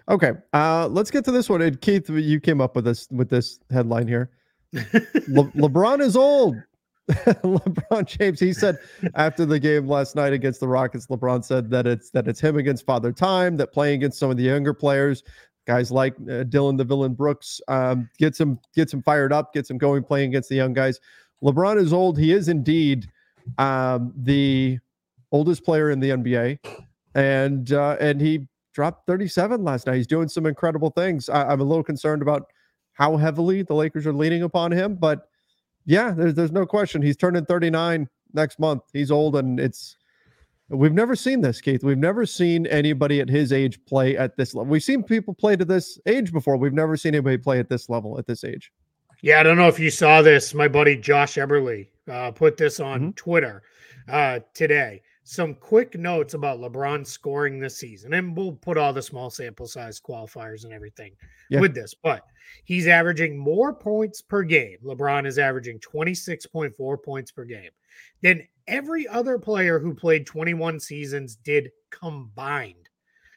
okay. 0.09 0.31
Uh, 0.53 0.87
let's 0.87 1.11
get 1.11 1.25
to 1.25 1.31
this 1.31 1.49
one. 1.49 1.61
And 1.61 1.79
Keith, 1.81 2.09
you 2.09 2.39
came 2.39 2.61
up 2.61 2.75
with 2.75 2.85
this 2.85 3.07
with 3.11 3.29
this 3.29 3.59
headline 3.69 4.07
here. 4.07 4.31
Le- 4.73 4.81
LeBron 5.55 5.99
is 6.01 6.15
old. 6.15 6.55
LeBron 7.11 8.05
James. 8.05 8.39
He 8.39 8.53
said 8.53 8.77
after 9.15 9.45
the 9.45 9.59
game 9.59 9.87
last 9.87 10.15
night 10.15 10.33
against 10.33 10.59
the 10.59 10.67
Rockets, 10.67 11.07
LeBron 11.07 11.43
said 11.43 11.69
that 11.71 11.85
it's 11.87 12.09
that 12.11 12.27
it's 12.27 12.39
him 12.39 12.57
against 12.57 12.85
Father 12.85 13.11
Time. 13.11 13.57
That 13.57 13.71
playing 13.73 13.95
against 13.95 14.19
some 14.19 14.29
of 14.31 14.37
the 14.37 14.43
younger 14.43 14.73
players 14.73 15.23
guys 15.67 15.91
like 15.91 16.15
uh, 16.31 16.43
Dillon 16.43 16.77
the 16.77 16.85
Villain 16.85 17.13
Brooks 17.13 17.61
um, 17.67 18.09
gets 18.17 18.39
him 18.39 18.59
gets 18.73 18.93
him 18.93 19.03
fired 19.03 19.33
up, 19.33 19.53
gets 19.53 19.69
him 19.69 19.77
going, 19.77 20.03
playing 20.03 20.29
against 20.29 20.49
the 20.49 20.55
young 20.55 20.73
guys. 20.73 20.99
LeBron 21.43 21.77
is 21.77 21.93
old. 21.93 22.17
He 22.17 22.31
is 22.31 22.47
indeed 22.47 23.07
um, 23.57 24.13
the 24.15 24.79
oldest 25.31 25.63
player 25.63 25.91
in 25.91 25.99
the 25.99 26.09
NBA, 26.09 26.59
and 27.13 27.71
uh, 27.73 27.97
and 27.99 28.19
he 28.19 28.47
dropped 28.73 29.05
37 29.05 29.63
last 29.63 29.87
night. 29.87 29.97
He's 29.97 30.07
doing 30.07 30.29
some 30.29 30.45
incredible 30.45 30.89
things. 30.89 31.29
I, 31.29 31.43
I'm 31.43 31.61
a 31.61 31.63
little 31.63 31.83
concerned 31.83 32.21
about 32.21 32.47
how 32.93 33.17
heavily 33.17 33.61
the 33.61 33.75
Lakers 33.75 34.07
are 34.07 34.13
leaning 34.13 34.43
upon 34.43 34.71
him, 34.71 34.95
but 34.95 35.29
yeah, 35.85 36.11
there's 36.11 36.33
there's 36.33 36.51
no 36.51 36.65
question. 36.65 37.01
He's 37.01 37.17
turning 37.17 37.45
39 37.45 38.07
next 38.33 38.57
month. 38.59 38.83
He's 38.93 39.11
old, 39.11 39.35
and 39.35 39.59
it's 39.59 39.97
we've 40.69 40.93
never 40.93 41.15
seen 41.15 41.41
this, 41.41 41.61
Keith. 41.61 41.83
We've 41.83 41.97
never 41.97 42.25
seen 42.25 42.65
anybody 42.67 43.21
at 43.21 43.29
his 43.29 43.53
age 43.53 43.83
play 43.85 44.17
at 44.17 44.35
this 44.37 44.53
level. 44.53 44.69
We've 44.69 44.83
seen 44.83 45.03
people 45.03 45.33
play 45.33 45.55
to 45.55 45.65
this 45.65 45.99
age 46.05 46.31
before. 46.31 46.57
We've 46.57 46.73
never 46.73 46.97
seen 46.97 47.15
anybody 47.15 47.37
play 47.37 47.59
at 47.59 47.69
this 47.69 47.89
level 47.89 48.17
at 48.19 48.27
this 48.27 48.43
age. 48.43 48.71
Yeah, 49.21 49.39
I 49.39 49.43
don't 49.43 49.57
know 49.57 49.67
if 49.67 49.79
you 49.79 49.89
saw 49.89 50.21
this. 50.21 50.53
My 50.53 50.67
buddy 50.67 50.95
Josh 50.95 51.35
Eberley 51.35 51.87
uh, 52.09 52.31
put 52.31 52.57
this 52.57 52.79
on 52.79 52.99
mm-hmm. 52.99 53.09
Twitter 53.11 53.63
uh, 54.07 54.39
today. 54.53 55.01
Some 55.23 55.55
quick 55.55 55.97
notes 55.97 56.35
about 56.35 56.59
LeBron 56.59 57.05
scoring 57.05 57.59
this 57.59 57.77
season, 57.77 58.13
and 58.13 58.35
we'll 58.37 58.53
put 58.53 58.77
all 58.77 58.93
the 58.93 59.01
small 59.01 59.29
sample 59.29 59.67
size 59.67 59.99
qualifiers 59.99 60.63
and 60.63 60.71
everything 60.71 61.13
yeah. 61.49 61.59
with 61.59 61.73
this. 61.75 61.93
But 61.93 62.23
he's 62.63 62.87
averaging 62.87 63.37
more 63.37 63.73
points 63.73 64.21
per 64.21 64.43
game. 64.43 64.77
LeBron 64.85 65.25
is 65.25 65.37
averaging 65.37 65.79
26.4 65.79 67.03
points 67.03 67.31
per 67.31 67.43
game 67.43 67.71
than 68.21 68.47
every 68.67 69.07
other 69.07 69.37
player 69.37 69.79
who 69.79 69.93
played 69.93 70.25
21 70.25 70.79
seasons 70.79 71.35
did 71.35 71.71
combined. 71.91 72.89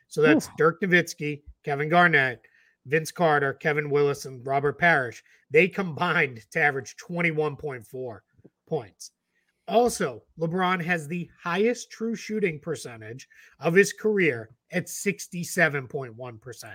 So 0.08 0.22
that's 0.22 0.48
Ooh. 0.48 0.52
Dirk 0.58 0.80
Nowitzki, 0.82 1.42
Kevin 1.64 1.88
Garnett, 1.88 2.42
Vince 2.86 3.10
Carter, 3.10 3.54
Kevin 3.54 3.90
Willis, 3.90 4.24
and 4.24 4.44
Robert 4.44 4.78
Parish. 4.78 5.22
They 5.50 5.68
combined 5.68 6.40
to 6.50 6.60
average 6.60 6.96
21.4 6.96 8.20
points. 8.68 9.12
Also, 9.68 10.22
LeBron 10.38 10.82
has 10.84 11.06
the 11.06 11.30
highest 11.40 11.90
true 11.92 12.16
shooting 12.16 12.58
percentage 12.58 13.28
of 13.60 13.74
his 13.74 13.92
career 13.92 14.50
at 14.72 14.86
67.1%. 14.86 16.74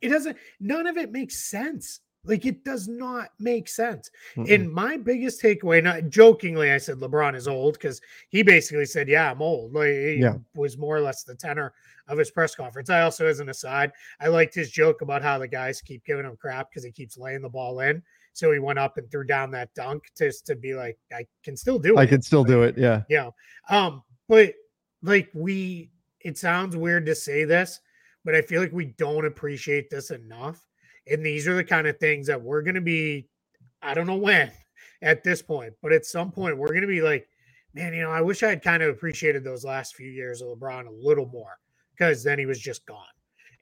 It 0.00 0.08
doesn't, 0.08 0.36
none 0.58 0.86
of 0.86 0.96
it 0.96 1.12
makes 1.12 1.48
sense. 1.48 2.00
Like 2.24 2.44
it 2.44 2.64
does 2.64 2.86
not 2.86 3.30
make 3.38 3.66
sense. 3.68 4.10
Mm-mm. 4.36 4.52
And 4.52 4.70
my 4.70 4.98
biggest 4.98 5.42
takeaway, 5.42 5.82
not 5.82 6.10
jokingly, 6.10 6.70
I 6.70 6.76
said 6.76 6.98
LeBron 6.98 7.34
is 7.34 7.48
old 7.48 7.74
because 7.74 8.00
he 8.28 8.42
basically 8.42 8.84
said, 8.84 9.08
"Yeah, 9.08 9.30
I'm 9.30 9.40
old." 9.40 9.72
Like 9.72 9.88
he 9.88 10.18
yeah. 10.20 10.34
was 10.54 10.76
more 10.76 10.96
or 10.96 11.00
less 11.00 11.22
the 11.22 11.34
tenor 11.34 11.72
of 12.08 12.18
his 12.18 12.30
press 12.30 12.54
conference. 12.54 12.90
I 12.90 13.02
also, 13.02 13.26
as 13.26 13.40
an 13.40 13.48
aside, 13.48 13.92
I 14.20 14.28
liked 14.28 14.54
his 14.54 14.70
joke 14.70 15.00
about 15.00 15.22
how 15.22 15.38
the 15.38 15.48
guys 15.48 15.80
keep 15.80 16.04
giving 16.04 16.26
him 16.26 16.36
crap 16.36 16.70
because 16.70 16.84
he 16.84 16.92
keeps 16.92 17.16
laying 17.16 17.40
the 17.40 17.48
ball 17.48 17.80
in. 17.80 18.02
So 18.34 18.52
he 18.52 18.58
went 18.58 18.78
up 18.78 18.98
and 18.98 19.10
threw 19.10 19.24
down 19.24 19.50
that 19.52 19.72
dunk 19.74 20.04
just 20.16 20.46
to 20.46 20.56
be 20.56 20.74
like, 20.74 20.98
"I 21.12 21.26
can 21.42 21.56
still 21.56 21.78
do 21.78 21.96
it." 21.96 21.98
I 21.98 22.06
can 22.06 22.20
still 22.20 22.44
do 22.44 22.64
it. 22.64 22.76
Yeah. 22.76 23.02
Yeah. 23.08 23.30
Um, 23.70 24.02
but 24.28 24.52
like 25.02 25.30
we, 25.32 25.90
it 26.20 26.36
sounds 26.36 26.76
weird 26.76 27.06
to 27.06 27.14
say 27.14 27.44
this, 27.44 27.80
but 28.26 28.34
I 28.34 28.42
feel 28.42 28.60
like 28.60 28.72
we 28.72 28.86
don't 28.98 29.24
appreciate 29.24 29.88
this 29.88 30.10
enough 30.10 30.66
and 31.10 31.26
these 31.26 31.48
are 31.48 31.54
the 31.54 31.64
kind 31.64 31.86
of 31.86 31.98
things 31.98 32.26
that 32.28 32.40
we're 32.40 32.62
going 32.62 32.76
to 32.76 32.80
be, 32.80 33.28
I 33.82 33.94
don't 33.94 34.06
know 34.06 34.16
when 34.16 34.50
at 35.02 35.24
this 35.24 35.42
point, 35.42 35.74
but 35.82 35.92
at 35.92 36.06
some 36.06 36.30
point 36.30 36.56
we're 36.56 36.68
going 36.68 36.82
to 36.82 36.86
be 36.86 37.02
like, 37.02 37.28
man, 37.74 37.92
you 37.94 38.02
know, 38.02 38.10
I 38.10 38.20
wish 38.20 38.42
I 38.42 38.48
had 38.48 38.62
kind 38.62 38.82
of 38.82 38.90
appreciated 38.90 39.44
those 39.44 39.64
last 39.64 39.94
few 39.94 40.08
years 40.08 40.40
of 40.40 40.48
LeBron 40.48 40.86
a 40.86 41.06
little 41.06 41.26
more 41.26 41.58
because 41.96 42.22
then 42.22 42.38
he 42.38 42.46
was 42.46 42.58
just 42.58 42.86
gone. 42.86 43.04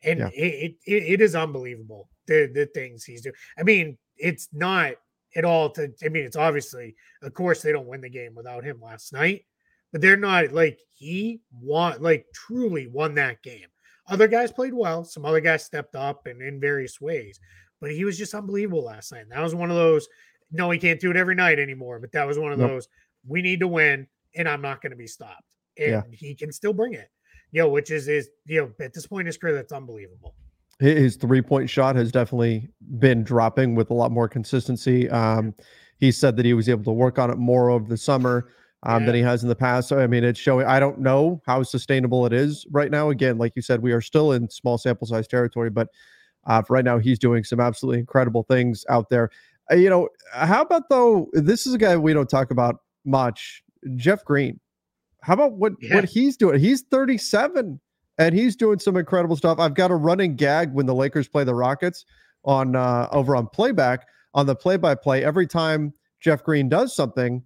And 0.05 0.21
yeah. 0.21 0.31
it, 0.35 0.77
it, 0.85 1.03
it 1.03 1.21
is 1.21 1.35
unbelievable 1.35 2.09
the, 2.27 2.51
the 2.53 2.67
things 2.67 3.05
he's 3.05 3.23
doing. 3.23 3.35
I 3.59 3.63
mean, 3.63 3.99
it's 4.17 4.49
not 4.53 4.93
at 5.37 5.45
all 5.45 5.71
to, 5.71 5.93
I 6.05 6.09
mean, 6.09 6.25
it's 6.25 6.37
obviously, 6.37 6.95
of 7.23 7.35
course, 7.35 7.63
they 7.63 7.73
don't 7.73 7.89
win 7.89 8.01
the 8.01 8.09
game 8.09 8.35
without 8.35 8.65
him 8.65 8.81
last 8.81 9.13
night, 9.13 9.45
but 9.93 10.01
they're 10.01 10.17
not 10.17 10.53
like 10.53 10.79
he 10.95 11.41
won, 11.53 12.01
like 12.01 12.27
truly 12.35 12.87
won 12.87 13.15
that 13.15 13.43
game. 13.43 13.67
Other 14.09 14.29
guys 14.29 14.51
played 14.51 14.75
well. 14.75 15.05
Some 15.05 15.25
other 15.25 15.41
guys 15.41 15.65
stepped 15.65 15.95
up 15.95 16.27
and 16.27 16.41
in 16.41 16.61
various 16.61 17.01
ways, 17.01 17.41
but 17.81 17.91
he 17.91 18.05
was 18.05 18.19
just 18.19 18.35
unbelievable 18.35 18.85
last 18.85 19.13
night. 19.13 19.23
And 19.23 19.33
that 19.33 19.43
was 19.43 19.55
one 19.55 19.71
of 19.71 19.77
those. 19.77 20.09
No, 20.51 20.71
he 20.71 20.79
can't 20.79 21.01
do 21.01 21.11
it 21.11 21.17
every 21.17 21.35
night 21.35 21.59
anymore, 21.59 21.99
but 21.99 22.13
that 22.13 22.27
was 22.27 22.39
one 22.39 22.53
of 22.53 22.59
nope. 22.59 22.71
those. 22.71 22.89
We 23.27 23.43
need 23.43 23.61
to 23.61 23.69
win, 23.69 24.07
and 24.35 24.49
I'm 24.49 24.63
not 24.63 24.81
going 24.81 24.91
to 24.91 24.97
be 24.97 25.07
stopped. 25.07 25.43
And 25.77 25.91
yeah. 25.91 26.03
he 26.11 26.35
can 26.35 26.53
still 26.53 26.73
bring 26.73 26.95
it. 26.95 27.09
You 27.53 27.63
know, 27.63 27.69
which 27.69 27.91
is 27.91 28.09
is 28.09 28.29
you 28.47 28.61
know 28.61 28.85
at 28.85 28.93
this 28.93 29.07
point 29.07 29.23
in 29.23 29.27
his 29.27 29.37
career, 29.37 29.55
that's 29.55 29.73
unbelievable. 29.73 30.35
His 30.81 31.17
three 31.17 31.43
point 31.43 31.69
shot 31.69 31.97
has 31.97 32.13
definitely 32.13 32.69
been 32.99 33.25
dropping 33.25 33.75
with 33.75 33.91
a 33.91 33.95
lot 33.95 34.13
more 34.13 34.29
consistency. 34.29 35.09
Um, 35.11 35.55
he 35.99 36.13
said 36.13 36.37
that 36.37 36.45
he 36.45 36.55
was 36.55 36.69
able 36.69 36.85
to 36.85 36.93
work 36.93 37.19
on 37.19 37.31
it 37.31 37.37
more 37.37 37.71
over 37.71 37.89
the 37.89 37.97
summer 37.97 38.51
um, 38.85 39.03
yeah. 39.03 39.07
than 39.07 39.15
he 39.17 39.21
has 39.23 39.43
in 39.43 39.49
the 39.49 39.57
past. 39.57 39.89
So, 39.89 39.99
I 39.99 40.07
mean, 40.07 40.25
it's 40.25 40.39
showing. 40.39 40.67
I 40.67 40.81
don't 40.81 41.01
know 41.01 41.43
how 41.47 41.63
sustainable 41.63 42.27
it 42.27 42.33
is 42.33 42.67
right 42.71 42.91
now. 42.91 43.11
Again, 43.11 43.39
like 43.39 43.53
you 43.57 43.63
said, 43.63 43.83
we 43.83 43.93
are 43.93 44.01
still 44.01 44.33
in 44.33 44.49
small 44.51 44.79
sample 44.79 45.07
size 45.07 45.27
territory, 45.27 45.71
but 45.71 45.89
uh, 46.47 46.63
right 46.69 46.85
now 46.85 46.99
he's 46.99 47.19
doing 47.19 47.45
some 47.45 47.61
absolutely 47.61 48.01
incredible 48.01 48.45
things 48.45 48.85
out 48.89 49.11
there. 49.11 49.31
Uh, 49.71 49.77
you 49.77 49.91
know, 49.91 50.09
how 50.33 50.63
about 50.63 50.89
though? 50.89 51.29
This 51.33 51.67
is 51.67 51.75
a 51.75 51.79
guy 51.79 51.97
we 51.97 52.13
don't 52.13 52.31
talk 52.31 52.51
about 52.51 52.77
much. 53.05 53.63
Jeff 53.97 54.25
Green. 54.25 54.61
How 55.23 55.35
about 55.35 55.53
what 55.53 55.73
yeah. 55.81 55.97
what 55.97 56.05
he's 56.05 56.37
doing? 56.37 56.61
He's 56.61 56.83
37 56.83 57.81
and 58.19 58.35
he's 58.35 58.57
doing 58.57 58.79
some 58.79 58.97
incredible 58.97 59.37
stuff. 59.37 59.59
I've 59.59 59.75
got 59.75 59.91
a 59.91 59.97
running 59.97 60.37
gag 60.37 60.73
when 60.73 60.87
the 60.87 60.95
Lakers 60.95 61.29
play 61.29 61.45
the 61.45 61.55
Rockets 61.55 62.05
on 62.45 62.77
uh, 62.77 63.09
over 63.11 63.35
on 63.35 63.49
playback 63.49 64.07
on 64.35 64.47
the 64.47 64.55
play 64.55 64.77
by 64.77 64.95
play. 64.95 65.25
Every 65.25 65.47
time 65.47 65.93
Jeff 66.21 66.45
Green 66.45 66.69
does 66.69 66.95
something, 66.95 67.43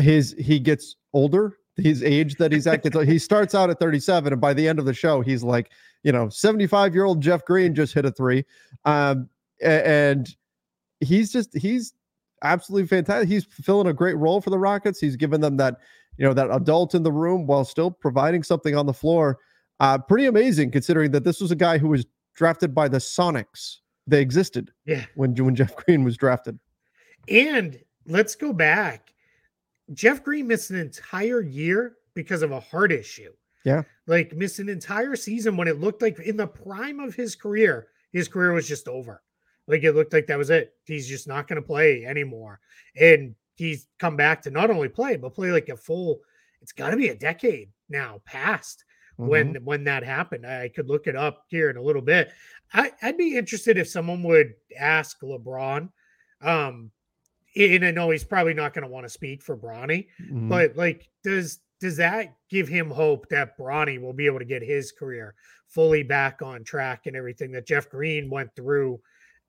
his 0.00 0.34
he 0.38 0.58
gets 0.58 0.96
older 1.12 1.56
his 1.76 2.02
age 2.02 2.36
that 2.36 2.52
he's 2.52 2.66
at 2.66 2.84
he 3.06 3.18
starts 3.30 3.54
out 3.54 3.70
at 3.70 3.78
37 3.78 4.32
and 4.32 4.40
by 4.40 4.52
the 4.52 4.66
end 4.66 4.78
of 4.78 4.84
the 4.84 4.94
show 4.94 5.20
he's 5.20 5.42
like 5.42 5.70
you 6.02 6.12
know 6.12 6.28
75 6.28 6.94
year 6.94 7.04
old 7.04 7.20
jeff 7.20 7.44
green 7.44 7.74
just 7.74 7.94
hit 7.94 8.04
a 8.04 8.10
three. 8.10 8.44
Um 8.84 9.28
and 9.62 10.34
he's 11.00 11.30
just 11.30 11.56
he's 11.56 11.92
absolutely 12.42 12.88
fantastic. 12.88 13.28
He's 13.28 13.44
filling 13.44 13.86
a 13.86 13.92
great 13.92 14.16
role 14.16 14.40
for 14.40 14.48
the 14.50 14.58
rockets. 14.58 14.98
He's 14.98 15.16
given 15.16 15.40
them 15.40 15.56
that 15.58 15.76
you 16.16 16.24
know 16.24 16.34
that 16.34 16.50
adult 16.50 16.94
in 16.94 17.02
the 17.02 17.12
room 17.12 17.46
while 17.46 17.64
still 17.64 17.90
providing 17.90 18.42
something 18.42 18.76
on 18.76 18.86
the 18.86 18.94
floor. 18.94 19.38
Uh 19.80 19.98
pretty 19.98 20.26
amazing 20.26 20.70
considering 20.70 21.10
that 21.12 21.24
this 21.24 21.40
was 21.40 21.50
a 21.50 21.56
guy 21.56 21.78
who 21.78 21.88
was 21.88 22.06
drafted 22.34 22.74
by 22.74 22.88
the 22.88 22.98
sonics. 22.98 23.76
They 24.06 24.20
existed 24.20 24.72
yeah. 24.86 25.04
when 25.14 25.34
when 25.34 25.54
jeff 25.54 25.74
green 25.76 26.04
was 26.04 26.16
drafted. 26.16 26.58
And 27.28 27.78
let's 28.06 28.34
go 28.34 28.52
back 28.52 29.10
Jeff 29.92 30.22
Green 30.22 30.46
missed 30.46 30.70
an 30.70 30.78
entire 30.78 31.40
year 31.40 31.96
because 32.14 32.42
of 32.42 32.52
a 32.52 32.60
heart 32.60 32.92
issue. 32.92 33.32
Yeah. 33.64 33.82
Like 34.06 34.34
missed 34.34 34.58
an 34.58 34.68
entire 34.68 35.16
season 35.16 35.56
when 35.56 35.68
it 35.68 35.80
looked 35.80 36.02
like 36.02 36.18
in 36.20 36.36
the 36.36 36.46
prime 36.46 37.00
of 37.00 37.14
his 37.14 37.34
career, 37.34 37.88
his 38.12 38.28
career 38.28 38.52
was 38.52 38.66
just 38.66 38.88
over. 38.88 39.22
Like 39.66 39.84
it 39.84 39.92
looked 39.92 40.12
like 40.12 40.26
that 40.26 40.38
was 40.38 40.50
it. 40.50 40.74
He's 40.84 41.08
just 41.08 41.28
not 41.28 41.46
going 41.46 41.60
to 41.60 41.66
play 41.66 42.04
anymore. 42.04 42.60
And 42.98 43.34
he's 43.56 43.86
come 43.98 44.16
back 44.16 44.42
to 44.42 44.50
not 44.50 44.70
only 44.70 44.88
play, 44.88 45.16
but 45.16 45.34
play 45.34 45.52
like 45.52 45.68
a 45.68 45.76
full, 45.76 46.20
it's 46.62 46.72
got 46.72 46.90
to 46.90 46.96
be 46.96 47.08
a 47.08 47.14
decade 47.14 47.70
now 47.88 48.20
past 48.24 48.84
mm-hmm. 49.18 49.30
when 49.30 49.54
when 49.64 49.84
that 49.84 50.02
happened. 50.02 50.46
I 50.46 50.68
could 50.68 50.88
look 50.88 51.06
it 51.06 51.16
up 51.16 51.44
here 51.48 51.70
in 51.70 51.76
a 51.76 51.82
little 51.82 52.02
bit. 52.02 52.32
I, 52.72 52.92
I'd 53.02 53.18
be 53.18 53.36
interested 53.36 53.76
if 53.76 53.88
someone 53.88 54.22
would 54.22 54.54
ask 54.78 55.20
LeBron 55.20 55.90
um, 56.40 56.90
and 57.56 57.84
I 57.84 57.90
know 57.90 58.10
he's 58.10 58.24
probably 58.24 58.54
not 58.54 58.74
going 58.74 58.84
to 58.84 58.90
want 58.90 59.06
to 59.06 59.10
speak 59.10 59.42
for 59.42 59.56
Bronny, 59.56 60.06
mm-hmm. 60.22 60.48
but 60.48 60.76
like, 60.76 61.08
does 61.24 61.60
does 61.80 61.96
that 61.96 62.34
give 62.50 62.68
him 62.68 62.90
hope 62.90 63.28
that 63.30 63.58
Bronny 63.58 64.00
will 64.00 64.12
be 64.12 64.26
able 64.26 64.38
to 64.38 64.44
get 64.44 64.62
his 64.62 64.92
career 64.92 65.34
fully 65.66 66.02
back 66.02 66.42
on 66.42 66.62
track 66.62 67.06
and 67.06 67.16
everything 67.16 67.52
that 67.52 67.66
Jeff 67.66 67.88
Green 67.88 68.28
went 68.28 68.54
through? 68.54 69.00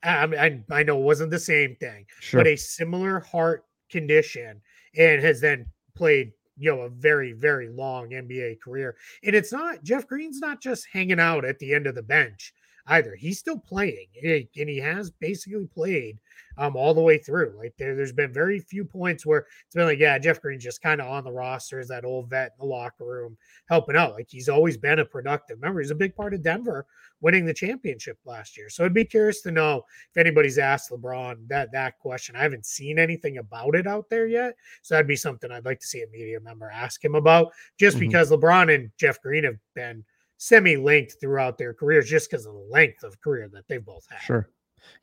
I, 0.03 0.23
I, 0.23 0.63
I 0.79 0.83
know 0.83 0.97
it 0.97 1.03
wasn't 1.03 1.31
the 1.31 1.39
same 1.39 1.75
thing, 1.75 2.05
sure. 2.19 2.39
but 2.39 2.47
a 2.47 2.55
similar 2.55 3.19
heart 3.19 3.65
condition, 3.89 4.61
and 4.97 5.21
has 5.21 5.41
then 5.41 5.65
played 5.95 6.31
you 6.57 6.73
know 6.73 6.81
a 6.81 6.89
very 6.89 7.33
very 7.33 7.69
long 7.69 8.09
NBA 8.09 8.61
career. 8.61 8.95
And 9.23 9.35
it's 9.35 9.51
not 9.51 9.83
Jeff 9.83 10.07
Green's 10.07 10.39
not 10.39 10.61
just 10.61 10.87
hanging 10.91 11.19
out 11.19 11.45
at 11.45 11.59
the 11.59 11.73
end 11.73 11.87
of 11.87 11.95
the 11.95 12.03
bench 12.03 12.53
either. 12.87 13.15
He's 13.15 13.39
still 13.39 13.59
playing, 13.59 14.07
and 14.23 14.69
he 14.69 14.77
has 14.77 15.09
basically 15.11 15.67
played 15.67 16.19
um, 16.57 16.75
all 16.75 16.93
the 16.93 17.01
way 17.01 17.17
through. 17.17 17.53
Like 17.57 17.73
there, 17.77 17.95
there's 17.95 18.11
been 18.11 18.33
very 18.33 18.59
few 18.59 18.83
points 18.85 19.25
where 19.25 19.45
it's 19.65 19.75
been 19.75 19.85
like, 19.85 19.99
yeah, 19.99 20.17
Jeff 20.17 20.41
Green's 20.41 20.63
just 20.63 20.81
kind 20.81 21.01
of 21.01 21.07
on 21.07 21.23
the 21.23 21.31
roster 21.31 21.79
as 21.79 21.87
that 21.87 22.05
old 22.05 22.29
vet 22.29 22.53
in 22.59 22.65
the 22.65 22.71
locker 22.71 23.05
room 23.05 23.37
helping 23.69 23.95
out. 23.95 24.13
Like 24.13 24.27
he's 24.29 24.49
always 24.49 24.77
been 24.77 24.99
a 24.99 25.05
productive 25.05 25.59
member. 25.59 25.79
He's 25.79 25.91
a 25.91 25.95
big 25.95 26.15
part 26.15 26.33
of 26.33 26.43
Denver 26.43 26.85
winning 27.21 27.45
the 27.45 27.53
championship 27.53 28.17
last 28.25 28.57
year. 28.57 28.69
So 28.69 28.83
I'd 28.83 28.93
be 28.93 29.05
curious 29.05 29.41
to 29.41 29.51
know 29.51 29.83
if 30.09 30.17
anybody's 30.17 30.57
asked 30.57 30.91
LeBron 30.91 31.47
that 31.47 31.71
that 31.71 31.99
question. 31.99 32.35
I 32.35 32.43
haven't 32.43 32.65
seen 32.65 32.99
anything 32.99 33.37
about 33.37 33.75
it 33.75 33.87
out 33.87 34.09
there 34.09 34.27
yet. 34.27 34.55
So 34.81 34.95
that'd 34.95 35.07
be 35.07 35.15
something 35.15 35.51
I'd 35.51 35.65
like 35.65 35.79
to 35.79 35.87
see 35.87 36.01
a 36.01 36.07
media 36.07 36.39
member 36.39 36.69
ask 36.69 37.03
him 37.03 37.15
about, 37.15 37.53
just 37.79 37.97
mm-hmm. 37.97 38.07
because 38.07 38.31
LeBron 38.31 38.73
and 38.73 38.91
Jeff 38.97 39.21
Green 39.21 39.43
have 39.43 39.57
been 39.75 40.03
semi-linked 40.41 41.17
throughout 41.21 41.55
their 41.59 41.71
careers 41.71 42.09
just 42.09 42.27
because 42.27 42.47
of 42.47 42.53
the 42.53 42.67
length 42.71 43.03
of 43.03 43.21
career 43.21 43.47
that 43.53 43.67
they 43.67 43.77
both 43.77 44.07
had. 44.09 44.19
Sure. 44.21 44.49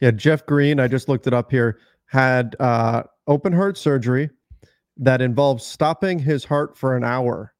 Yeah, 0.00 0.10
Jeff 0.10 0.44
Green, 0.46 0.80
I 0.80 0.88
just 0.88 1.08
looked 1.08 1.28
it 1.28 1.32
up 1.32 1.48
here, 1.48 1.78
had 2.06 2.56
uh, 2.58 3.04
open 3.28 3.52
heart 3.52 3.78
surgery 3.78 4.30
that 4.96 5.22
involves 5.22 5.64
stopping 5.64 6.18
his 6.18 6.44
heart 6.44 6.76
for 6.76 6.96
an 6.96 7.04
hour. 7.04 7.54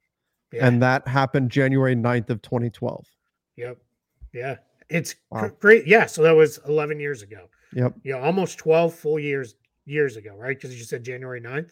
Yeah. 0.53 0.67
And 0.67 0.83
that 0.83 1.07
happened 1.07 1.53
January 1.53 1.95
9th 1.95 2.31
of 2.31 2.43
2012. 2.43 3.07
Yep. 3.57 3.79
Yeah. 4.35 4.57
It's 4.89 5.15
wow. 5.31 5.49
great. 5.61 5.87
Yeah. 5.87 6.07
So 6.07 6.23
that 6.23 6.35
was 6.35 6.59
11 6.67 6.99
years 6.99 7.23
ago. 7.23 7.49
Yep. 7.75 7.95
Yeah. 8.03 8.17
Almost 8.17 8.59
12 8.59 8.93
full 8.93 9.21
years 9.21 9.55
years 9.85 10.17
ago, 10.17 10.35
right? 10.37 10.57
Because 10.57 10.77
you 10.77 10.85
said 10.85 11.05
January 11.05 11.41
9th. 11.41 11.71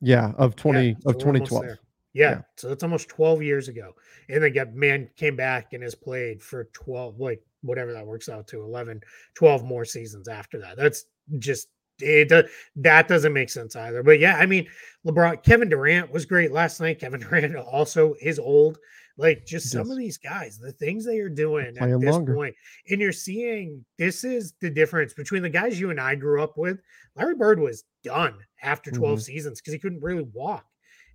Yeah. 0.00 0.32
Of 0.38 0.56
20 0.56 0.88
yeah, 0.88 0.94
so 1.04 1.10
of 1.10 1.18
2012. 1.18 1.78
Yeah, 2.16 2.30
yeah, 2.30 2.42
So 2.56 2.68
that's 2.68 2.82
almost 2.82 3.10
12 3.10 3.42
years 3.42 3.68
ago. 3.68 3.92
And 4.30 4.42
then 4.42 4.54
got 4.54 4.72
man 4.72 5.10
came 5.16 5.36
back 5.36 5.74
and 5.74 5.82
has 5.82 5.94
played 5.94 6.42
for 6.42 6.64
12, 6.72 7.20
like 7.20 7.42
whatever 7.60 7.92
that 7.92 8.06
works 8.06 8.30
out 8.30 8.48
to 8.48 8.62
11, 8.62 9.02
12 9.34 9.64
more 9.64 9.84
seasons 9.84 10.26
after 10.26 10.58
that. 10.60 10.78
That's 10.78 11.04
just 11.38 11.68
it 12.00 12.30
does, 12.30 12.46
that 12.76 13.06
doesn't 13.06 13.34
make 13.34 13.50
sense 13.50 13.76
either. 13.76 14.02
But 14.02 14.18
yeah, 14.18 14.36
I 14.38 14.46
mean, 14.46 14.66
LeBron, 15.06 15.42
Kevin 15.42 15.68
Durant 15.68 16.10
was 16.10 16.24
great 16.24 16.52
last 16.52 16.80
night. 16.80 17.00
Kevin 17.00 17.20
Durant 17.28 17.54
also 17.54 18.14
is 18.22 18.38
old. 18.38 18.78
Like 19.18 19.44
just 19.44 19.70
some 19.70 19.90
of 19.90 19.98
these 19.98 20.16
guys, 20.16 20.58
the 20.58 20.72
things 20.72 21.04
they 21.04 21.18
are 21.18 21.28
doing 21.28 21.76
at 21.78 22.00
this 22.00 22.12
longer. 22.12 22.34
point, 22.34 22.54
and 22.88 23.00
you're 23.00 23.12
seeing 23.12 23.84
this 23.98 24.24
is 24.24 24.54
the 24.60 24.70
difference 24.70 25.12
between 25.12 25.42
the 25.42 25.50
guys 25.50 25.80
you 25.80 25.90
and 25.90 26.00
I 26.00 26.14
grew 26.14 26.42
up 26.42 26.56
with. 26.56 26.80
Larry 27.14 27.34
Bird 27.34 27.58
was 27.58 27.84
done 28.04 28.38
after 28.62 28.90
12 28.90 29.18
mm-hmm. 29.18 29.22
seasons 29.22 29.60
because 29.60 29.72
he 29.72 29.78
couldn't 29.78 30.02
really 30.02 30.26
walk 30.34 30.66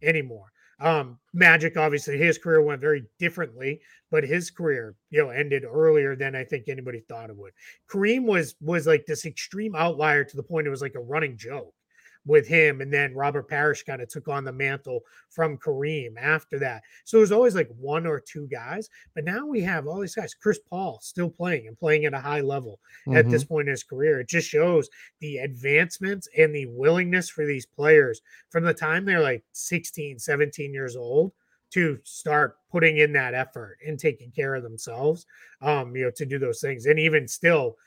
anymore. 0.01 0.51
Um, 0.81 1.19
Magic, 1.33 1.77
obviously, 1.77 2.17
his 2.17 2.37
career 2.37 2.61
went 2.61 2.81
very 2.81 3.05
differently, 3.19 3.81
but 4.09 4.23
his 4.23 4.49
career, 4.49 4.95
you 5.11 5.23
know, 5.23 5.29
ended 5.29 5.63
earlier 5.63 6.15
than 6.15 6.35
I 6.35 6.43
think 6.43 6.67
anybody 6.67 7.03
thought 7.07 7.29
it 7.29 7.37
would. 7.37 7.53
Kareem 7.89 8.25
was 8.25 8.55
was 8.59 8.87
like 8.87 9.05
this 9.05 9.25
extreme 9.25 9.75
outlier 9.75 10.23
to 10.23 10.35
the 10.35 10.43
point 10.43 10.67
it 10.67 10.71
was 10.71 10.81
like 10.81 10.95
a 10.95 10.99
running 10.99 11.37
joke 11.37 11.73
with 12.25 12.47
him. 12.47 12.81
And 12.81 12.93
then 12.93 13.15
Robert 13.15 13.49
Parish 13.49 13.83
kind 13.83 14.01
of 14.01 14.09
took 14.09 14.27
on 14.27 14.43
the 14.43 14.51
mantle 14.51 15.01
from 15.29 15.57
Kareem 15.57 16.13
after 16.19 16.59
that. 16.59 16.83
So 17.03 17.17
it 17.17 17.21
was 17.21 17.31
always 17.31 17.55
like 17.55 17.69
one 17.79 18.05
or 18.05 18.19
two 18.19 18.47
guys. 18.47 18.89
But 19.15 19.25
now 19.25 19.45
we 19.45 19.61
have 19.61 19.87
all 19.87 19.99
these 19.99 20.15
guys. 20.15 20.33
Chris 20.33 20.59
Paul 20.69 20.99
still 21.01 21.29
playing 21.29 21.67
and 21.67 21.77
playing 21.77 22.05
at 22.05 22.13
a 22.13 22.19
high 22.19 22.41
level 22.41 22.79
mm-hmm. 23.07 23.17
at 23.17 23.29
this 23.29 23.43
mm-hmm. 23.43 23.53
point 23.53 23.67
in 23.67 23.71
his 23.71 23.83
career. 23.83 24.19
It 24.19 24.29
just 24.29 24.47
shows 24.47 24.89
the 25.19 25.37
advancements 25.37 26.27
and 26.37 26.53
the 26.53 26.67
willingness 26.67 27.29
for 27.29 27.45
these 27.45 27.65
players 27.65 28.21
from 28.49 28.63
the 28.63 28.73
time 28.73 29.05
they're 29.05 29.21
like 29.21 29.43
16, 29.53 30.19
17 30.19 30.73
years 30.73 30.95
old 30.95 31.31
to 31.71 31.97
start 32.03 32.57
putting 32.69 32.97
in 32.97 33.13
that 33.13 33.33
effort 33.33 33.77
and 33.85 33.97
taking 33.97 34.29
care 34.31 34.55
of 34.55 34.63
themselves 34.63 35.25
um 35.61 35.95
you 35.95 36.03
know 36.03 36.11
to 36.11 36.25
do 36.25 36.37
those 36.37 36.59
things 36.59 36.85
and 36.85 36.99
even 36.99 37.27
still 37.27 37.77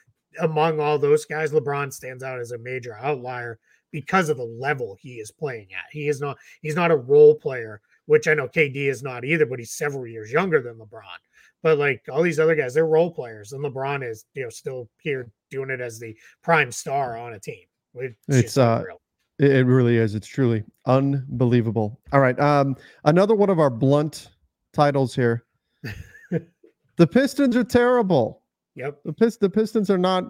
among 0.40 0.80
all 0.80 0.98
those 0.98 1.24
guys 1.24 1.52
lebron 1.52 1.92
stands 1.92 2.22
out 2.22 2.40
as 2.40 2.52
a 2.52 2.58
major 2.58 2.96
outlier 2.96 3.58
because 3.94 4.28
of 4.28 4.38
the 4.38 4.44
level 4.44 4.98
he 5.00 5.14
is 5.20 5.30
playing 5.30 5.68
at. 5.72 5.84
He 5.92 6.08
is 6.08 6.20
not 6.20 6.36
he's 6.62 6.74
not 6.74 6.90
a 6.90 6.96
role 6.96 7.36
player, 7.36 7.80
which 8.06 8.26
I 8.26 8.34
know 8.34 8.48
KD 8.48 8.90
is 8.90 9.04
not 9.04 9.24
either, 9.24 9.46
but 9.46 9.60
he's 9.60 9.70
several 9.70 10.04
years 10.04 10.32
younger 10.32 10.60
than 10.60 10.74
LeBron. 10.74 11.02
But 11.62 11.78
like 11.78 12.02
all 12.10 12.20
these 12.20 12.40
other 12.40 12.56
guys, 12.56 12.74
they're 12.74 12.88
role 12.88 13.12
players, 13.12 13.52
and 13.52 13.64
LeBron 13.64 14.06
is 14.06 14.24
you 14.34 14.42
know 14.42 14.48
still 14.50 14.88
here 15.00 15.30
doing 15.48 15.70
it 15.70 15.80
as 15.80 16.00
the 16.00 16.12
prime 16.42 16.72
star 16.72 17.16
on 17.16 17.34
a 17.34 17.38
team. 17.38 17.62
It's, 17.94 18.16
it's 18.26 18.58
uh, 18.58 18.82
it 19.38 19.64
really 19.64 19.96
is. 19.96 20.16
It's 20.16 20.26
truly 20.26 20.64
unbelievable. 20.86 22.00
All 22.12 22.18
right, 22.18 22.38
um, 22.40 22.76
another 23.04 23.36
one 23.36 23.48
of 23.48 23.60
our 23.60 23.70
blunt 23.70 24.30
titles 24.72 25.14
here. 25.14 25.44
the 26.96 27.06
Pistons 27.06 27.54
are 27.54 27.62
terrible. 27.62 28.42
Yep. 28.74 29.04
The 29.04 29.12
Pist- 29.12 29.38
the 29.38 29.50
Pistons 29.50 29.88
are 29.88 29.98
not. 29.98 30.24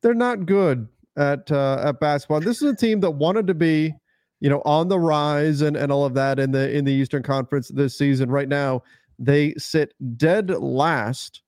They're 0.00 0.14
not 0.14 0.46
good 0.46 0.88
at 1.20 1.52
uh, 1.52 1.82
at 1.84 2.00
basketball. 2.00 2.40
This 2.40 2.62
is 2.62 2.72
a 2.72 2.74
team 2.74 3.00
that 3.00 3.10
wanted 3.10 3.46
to 3.46 3.54
be, 3.54 3.94
you 4.40 4.48
know, 4.48 4.62
on 4.64 4.88
the 4.88 4.98
rise 4.98 5.60
and, 5.60 5.76
and 5.76 5.92
all 5.92 6.04
of 6.04 6.14
that 6.14 6.40
in 6.40 6.50
the 6.50 6.74
in 6.76 6.84
the 6.84 6.92
Eastern 6.92 7.22
Conference 7.22 7.68
this 7.68 7.96
season. 7.96 8.30
Right 8.30 8.48
now, 8.48 8.82
they 9.18 9.52
sit 9.58 9.92
dead 10.16 10.50
last 10.50 11.42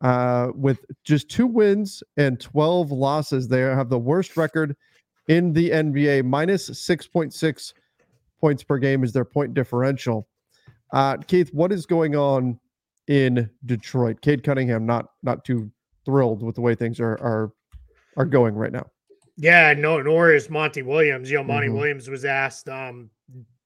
uh, 0.00 0.48
with 0.54 0.84
just 1.04 1.28
two 1.28 1.46
wins 1.46 2.02
and 2.16 2.40
12 2.40 2.90
losses. 2.90 3.48
They 3.48 3.60
have 3.60 3.90
the 3.90 3.98
worst 3.98 4.36
record 4.36 4.74
in 5.28 5.52
the 5.52 5.70
NBA, 5.70 6.24
minus 6.24 6.70
6.6 6.70 7.72
points 8.40 8.62
per 8.62 8.78
game 8.78 9.04
is 9.04 9.12
their 9.12 9.26
point 9.26 9.52
differential. 9.52 10.26
Uh, 10.92 11.18
Keith, 11.18 11.52
what 11.52 11.70
is 11.70 11.84
going 11.84 12.16
on 12.16 12.58
in 13.08 13.50
Detroit? 13.66 14.22
Cade 14.22 14.42
Cunningham 14.42 14.86
not 14.86 15.06
not 15.22 15.44
too 15.44 15.70
thrilled 16.06 16.42
with 16.42 16.54
the 16.54 16.62
way 16.62 16.74
things 16.74 16.98
are 16.98 17.20
are 17.20 17.52
are 18.16 18.24
going 18.24 18.54
right 18.54 18.72
now. 18.72 18.86
Yeah, 19.40 19.72
no, 19.74 20.02
nor 20.02 20.32
is 20.32 20.50
Monty 20.50 20.82
Williams. 20.82 21.30
You 21.30 21.38
know, 21.38 21.44
Monty 21.44 21.68
mm-hmm. 21.68 21.76
Williams 21.76 22.10
was 22.10 22.24
asked 22.24 22.68
um, 22.68 23.08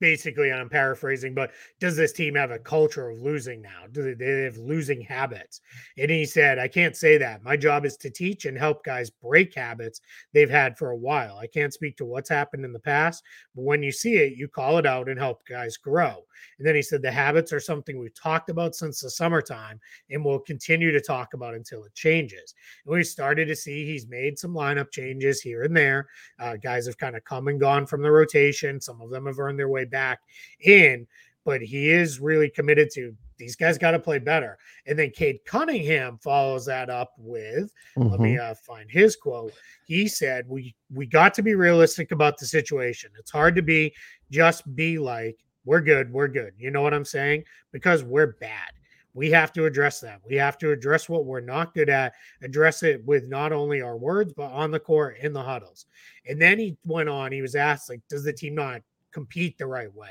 basically 0.03 0.51
and 0.51 0.61
I'm 0.61 0.69
paraphrasing, 0.69 1.33
but 1.33 1.53
does 1.79 1.97
this 1.97 2.12
team 2.12 2.35
have 2.35 2.51
a 2.51 2.59
culture 2.59 3.09
of 3.09 3.23
losing 3.23 3.62
now? 3.62 3.85
Do 3.93 4.17
they, 4.17 4.43
have 4.43 4.57
losing 4.57 5.01
habits? 5.01 5.61
And 5.97 6.11
he 6.11 6.25
said, 6.25 6.59
I 6.59 6.67
can't 6.67 6.97
say 6.97 7.19
that. 7.19 7.45
My 7.45 7.57
job 7.57 7.87
is 7.87 7.97
to 7.99 8.11
teach 8.11 8.45
and 8.45 8.59
help 8.59 8.85
guys 8.85 9.11
break 9.11 9.55
habits 9.55 10.01
they've 10.35 10.51
had 10.51 10.77
for 10.77 10.91
a 10.91 10.97
while. 10.97 11.38
I 11.38 11.47
can't 11.47 11.73
speak 11.73 11.97
to 11.99 12.05
what's 12.05 12.29
happened 12.29 12.65
in 12.65 12.73
the 12.73 12.81
past, 12.81 13.23
but 13.55 13.62
when 13.62 13.81
you 13.81 13.93
see 13.93 14.15
it, 14.17 14.37
you 14.37 14.49
call 14.49 14.79
it 14.79 14.87
out 14.87 15.09
and 15.09 15.21
help 15.21 15.47
guys 15.47 15.77
grow. 15.77 16.25
And 16.59 16.67
then 16.67 16.75
he 16.75 16.83
said, 16.83 17.01
the 17.01 17.12
habits 17.12 17.53
are 17.53 17.61
something 17.61 17.97
we've 17.97 18.21
talked 18.21 18.51
about 18.51 18.75
since 18.75 19.01
the 19.01 19.11
summertime 19.11 19.79
and 20.11 20.25
we'll 20.25 20.41
continue 20.41 20.91
to 20.91 21.01
talk 21.01 21.35
about 21.35 21.55
until 21.55 21.85
it 21.85 21.95
changes. 21.95 22.55
And 22.85 22.93
we 22.93 23.05
started 23.05 23.47
to 23.47 23.55
see 23.55 23.87
he's 23.87 24.09
made 24.09 24.37
some 24.37 24.53
lineup 24.53 24.91
changes 24.91 25.41
here 25.41 25.62
and 25.62 25.77
there. 25.77 26.09
Uh, 26.41 26.57
guys 26.57 26.87
have 26.87 26.99
kind 26.99 27.15
of 27.15 27.25
come 27.25 27.47
and 27.47 27.61
gone 27.61 27.87
from 27.87 28.03
the 28.03 28.11
rotation. 28.11 28.81
Some 28.81 29.01
of 29.01 29.11
them 29.11 29.27
have 29.27 29.38
earned 29.38 29.61
their 29.61 29.69
way 29.69 29.85
back 29.92 30.20
in, 30.61 31.07
but 31.44 31.62
he 31.62 31.90
is 31.90 32.18
really 32.18 32.50
committed 32.50 32.88
to 32.94 33.14
these 33.38 33.57
guys 33.57 33.76
got 33.76 33.90
to 33.90 33.98
play 33.98 34.18
better. 34.18 34.57
And 34.87 34.96
then 34.96 35.11
Cade 35.11 35.40
Cunningham 35.44 36.18
follows 36.18 36.64
that 36.66 36.90
up 36.90 37.12
with 37.18 37.72
mm-hmm. 37.96 38.09
let 38.09 38.20
me 38.20 38.35
mm-hmm. 38.35 38.52
uh, 38.52 38.55
find 38.55 38.90
his 38.90 39.16
quote. 39.16 39.52
He 39.85 40.09
said, 40.09 40.48
"We 40.48 40.74
we 40.92 41.07
got 41.07 41.35
to 41.35 41.42
be 41.42 41.55
realistic 41.55 42.12
about 42.12 42.38
the 42.38 42.46
situation. 42.46 43.11
It's 43.18 43.31
hard 43.31 43.55
to 43.57 43.62
be 43.62 43.94
just 44.31 44.74
be 44.74 44.98
like 44.98 45.38
we're 45.64 45.81
good, 45.81 46.12
we're 46.12 46.28
good. 46.28 46.55
You 46.57 46.70
know 46.70 46.83
what 46.83 46.94
I'm 46.94 47.05
saying? 47.05 47.44
Because 47.72 48.02
we're 48.02 48.35
bad." 48.40 48.72
we 49.14 49.31
have 49.31 49.52
to 49.52 49.66
address 49.66 50.00
that. 50.00 50.20
We 50.26 50.37
have 50.37 50.59
to 50.59 50.70
address 50.70 51.09
what 51.09 51.26
we're 51.26 51.40
not 51.40 51.74
good 51.74 51.90
at, 51.90 52.14
address 52.42 52.83
it 52.83 53.05
with 53.05 53.28
not 53.28 53.52
only 53.52 53.83
our 53.83 53.96
words, 53.96 54.33
but 54.35 54.50
on 54.52 54.70
the 54.70 54.81
court 54.81 55.18
in 55.20 55.33
the 55.33 55.42
huddles. 55.42 55.87
And 56.26 56.40
then 56.40 56.59
he 56.59 56.76
went 56.87 57.09
on, 57.09 57.33
he 57.33 57.42
was 57.42 57.55
asked, 57.55 57.90
like, 57.90 58.00
does 58.09 58.24
the 58.24 58.33
team 58.33 58.55
not 58.55 58.81
compete 59.12 59.59
the 59.59 59.66
right 59.66 59.92
way. 59.94 60.11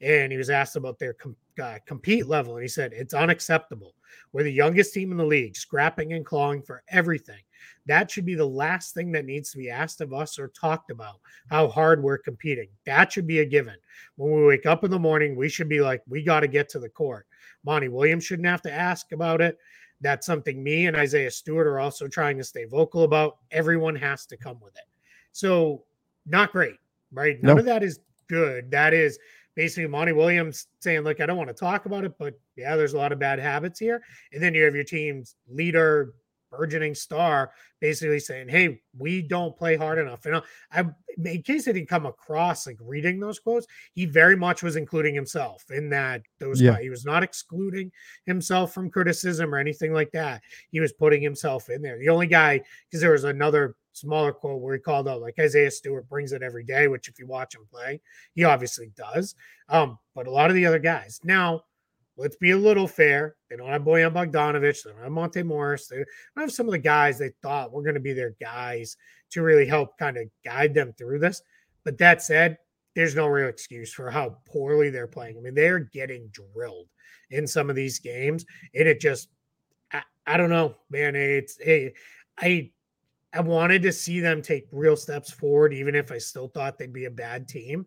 And 0.00 0.32
he 0.32 0.38
was 0.38 0.50
asked 0.50 0.76
about 0.76 0.98
their 0.98 1.14
com- 1.14 1.36
uh, 1.62 1.78
compete 1.86 2.26
level, 2.26 2.54
and 2.54 2.62
he 2.62 2.68
said 2.68 2.92
it's 2.92 3.14
unacceptable. 3.14 3.94
We're 4.32 4.44
the 4.44 4.52
youngest 4.52 4.94
team 4.94 5.10
in 5.10 5.16
the 5.16 5.24
league, 5.24 5.56
scrapping 5.56 6.12
and 6.12 6.24
clawing 6.24 6.62
for 6.62 6.82
everything. 6.88 7.40
That 7.86 8.10
should 8.10 8.24
be 8.24 8.34
the 8.34 8.46
last 8.46 8.94
thing 8.94 9.12
that 9.12 9.24
needs 9.24 9.50
to 9.50 9.58
be 9.58 9.70
asked 9.70 10.00
of 10.00 10.12
us 10.12 10.38
or 10.38 10.48
talked 10.48 10.90
about. 10.90 11.20
How 11.50 11.68
hard 11.68 12.02
we're 12.02 12.18
competing. 12.18 12.68
That 12.86 13.12
should 13.12 13.26
be 13.26 13.40
a 13.40 13.44
given. 13.44 13.76
When 14.16 14.32
we 14.32 14.46
wake 14.46 14.66
up 14.66 14.84
in 14.84 14.90
the 14.90 14.98
morning, 14.98 15.36
we 15.36 15.48
should 15.48 15.68
be 15.68 15.80
like, 15.80 16.02
we 16.08 16.22
got 16.22 16.40
to 16.40 16.48
get 16.48 16.68
to 16.70 16.78
the 16.78 16.88
court. 16.88 17.26
Monty 17.64 17.88
Williams 17.88 18.24
shouldn't 18.24 18.48
have 18.48 18.62
to 18.62 18.72
ask 18.72 19.12
about 19.12 19.40
it. 19.40 19.58
That's 20.00 20.26
something 20.26 20.62
me 20.62 20.86
and 20.86 20.96
Isaiah 20.96 21.30
Stewart 21.30 21.66
are 21.66 21.78
also 21.78 22.08
trying 22.08 22.38
to 22.38 22.44
stay 22.44 22.64
vocal 22.64 23.04
about. 23.04 23.38
Everyone 23.50 23.96
has 23.96 24.24
to 24.26 24.36
come 24.36 24.58
with 24.62 24.74
it. 24.76 24.84
So, 25.32 25.84
not 26.26 26.52
great, 26.52 26.76
right? 27.12 27.42
None 27.42 27.56
nope. 27.56 27.58
of 27.60 27.64
that 27.66 27.82
is 27.82 28.00
good. 28.30 28.70
That 28.70 28.94
is 28.94 29.18
basically 29.56 29.88
Monty 29.88 30.12
Williams 30.12 30.68
saying, 30.78 31.00
Look, 31.00 31.20
I 31.20 31.26
don't 31.26 31.36
want 31.36 31.48
to 31.48 31.54
talk 31.54 31.84
about 31.84 32.04
it, 32.04 32.12
but 32.18 32.38
yeah, 32.56 32.76
there's 32.76 32.94
a 32.94 32.98
lot 32.98 33.12
of 33.12 33.18
bad 33.18 33.38
habits 33.38 33.78
here. 33.78 34.02
And 34.32 34.42
then 34.42 34.54
you 34.54 34.64
have 34.64 34.74
your 34.74 34.84
team's 34.84 35.34
leader, 35.48 36.14
burgeoning 36.50 36.94
star, 36.94 37.50
basically 37.80 38.20
saying, 38.20 38.48
Hey, 38.48 38.80
we 38.96 39.22
don't 39.22 39.56
play 39.56 39.76
hard 39.76 39.98
enough. 39.98 40.24
And 40.26 40.36
uh, 40.36 40.42
I, 40.70 40.84
in 41.24 41.42
case 41.42 41.66
it 41.66 41.74
didn't 41.74 41.88
come 41.88 42.06
across 42.06 42.66
like 42.66 42.78
reading 42.80 43.18
those 43.18 43.40
quotes, 43.40 43.66
he 43.92 44.06
very 44.06 44.36
much 44.36 44.62
was 44.62 44.76
including 44.76 45.14
himself 45.14 45.64
in 45.70 45.90
that. 45.90 46.22
Those 46.38 46.60
yeah. 46.60 46.78
he 46.80 46.88
was 46.88 47.04
not 47.04 47.22
excluding 47.22 47.90
himself 48.26 48.72
from 48.72 48.90
criticism 48.90 49.52
or 49.52 49.58
anything 49.58 49.92
like 49.92 50.12
that. 50.12 50.42
He 50.70 50.80
was 50.80 50.92
putting 50.92 51.22
himself 51.22 51.68
in 51.68 51.82
there. 51.82 51.98
The 51.98 52.08
only 52.08 52.28
guy, 52.28 52.62
because 52.88 53.00
there 53.00 53.12
was 53.12 53.24
another 53.24 53.74
smaller 53.92 54.32
quote 54.32 54.60
where 54.60 54.74
he 54.74 54.80
called 54.80 55.08
out 55.08 55.20
like 55.20 55.38
Isaiah 55.38 55.70
Stewart 55.70 56.08
brings 56.08 56.32
it 56.32 56.42
every 56.42 56.64
day, 56.64 56.88
which 56.88 57.08
if 57.08 57.18
you 57.18 57.26
watch 57.26 57.54
him 57.54 57.66
play, 57.70 58.00
he 58.34 58.44
obviously 58.44 58.92
does. 58.96 59.34
Um, 59.68 59.98
but 60.14 60.26
a 60.26 60.30
lot 60.30 60.50
of 60.50 60.56
the 60.56 60.66
other 60.66 60.78
guys. 60.78 61.20
Now, 61.24 61.64
let's 62.16 62.36
be 62.36 62.50
a 62.50 62.56
little 62.56 62.86
fair. 62.86 63.36
They 63.48 63.56
don't 63.56 63.68
have 63.68 63.82
Bojan 63.82 64.12
Bogdanovic, 64.12 64.82
they 64.82 64.90
don't 64.90 65.02
have 65.02 65.12
Monte 65.12 65.42
Morris, 65.42 65.88
they 65.88 65.96
don't 65.96 66.06
have 66.36 66.52
some 66.52 66.66
of 66.66 66.72
the 66.72 66.78
guys 66.78 67.18
they 67.18 67.32
thought 67.42 67.72
were 67.72 67.82
going 67.82 67.94
to 67.94 68.00
be 68.00 68.12
their 68.12 68.36
guys 68.40 68.96
to 69.30 69.42
really 69.42 69.66
help 69.66 69.96
kind 69.98 70.16
of 70.16 70.28
guide 70.44 70.74
them 70.74 70.92
through 70.96 71.18
this. 71.18 71.42
But 71.84 71.98
that 71.98 72.22
said, 72.22 72.58
there's 72.94 73.14
no 73.14 73.26
real 73.26 73.48
excuse 73.48 73.92
for 73.92 74.10
how 74.10 74.36
poorly 74.46 74.90
they're 74.90 75.06
playing. 75.06 75.38
I 75.38 75.40
mean, 75.40 75.54
they're 75.54 75.78
getting 75.78 76.30
drilled 76.32 76.88
in 77.30 77.46
some 77.46 77.70
of 77.70 77.76
these 77.76 77.98
games, 77.98 78.44
and 78.74 78.88
it 78.88 79.00
just 79.00 79.28
I, 79.92 80.02
I 80.26 80.36
don't 80.36 80.50
know, 80.50 80.74
man. 80.90 81.14
It's 81.14 81.56
hey, 81.60 81.94
I 82.38 82.70
I 83.32 83.40
wanted 83.40 83.82
to 83.82 83.92
see 83.92 84.20
them 84.20 84.42
take 84.42 84.66
real 84.72 84.96
steps 84.96 85.30
forward, 85.30 85.72
even 85.72 85.94
if 85.94 86.10
I 86.10 86.18
still 86.18 86.48
thought 86.48 86.78
they'd 86.78 86.92
be 86.92 87.04
a 87.04 87.10
bad 87.10 87.46
team. 87.48 87.86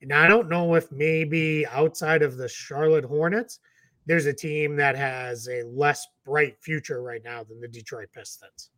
And 0.00 0.12
I 0.12 0.28
don't 0.28 0.48
know 0.48 0.74
if 0.74 0.90
maybe 0.92 1.66
outside 1.66 2.22
of 2.22 2.36
the 2.36 2.48
Charlotte 2.48 3.04
Hornets, 3.04 3.58
there's 4.06 4.26
a 4.26 4.32
team 4.32 4.76
that 4.76 4.96
has 4.96 5.48
a 5.48 5.62
less 5.64 6.06
bright 6.24 6.56
future 6.60 7.02
right 7.02 7.22
now 7.24 7.42
than 7.42 7.60
the 7.60 7.68
Detroit 7.68 8.08
Pistons. 8.12 8.70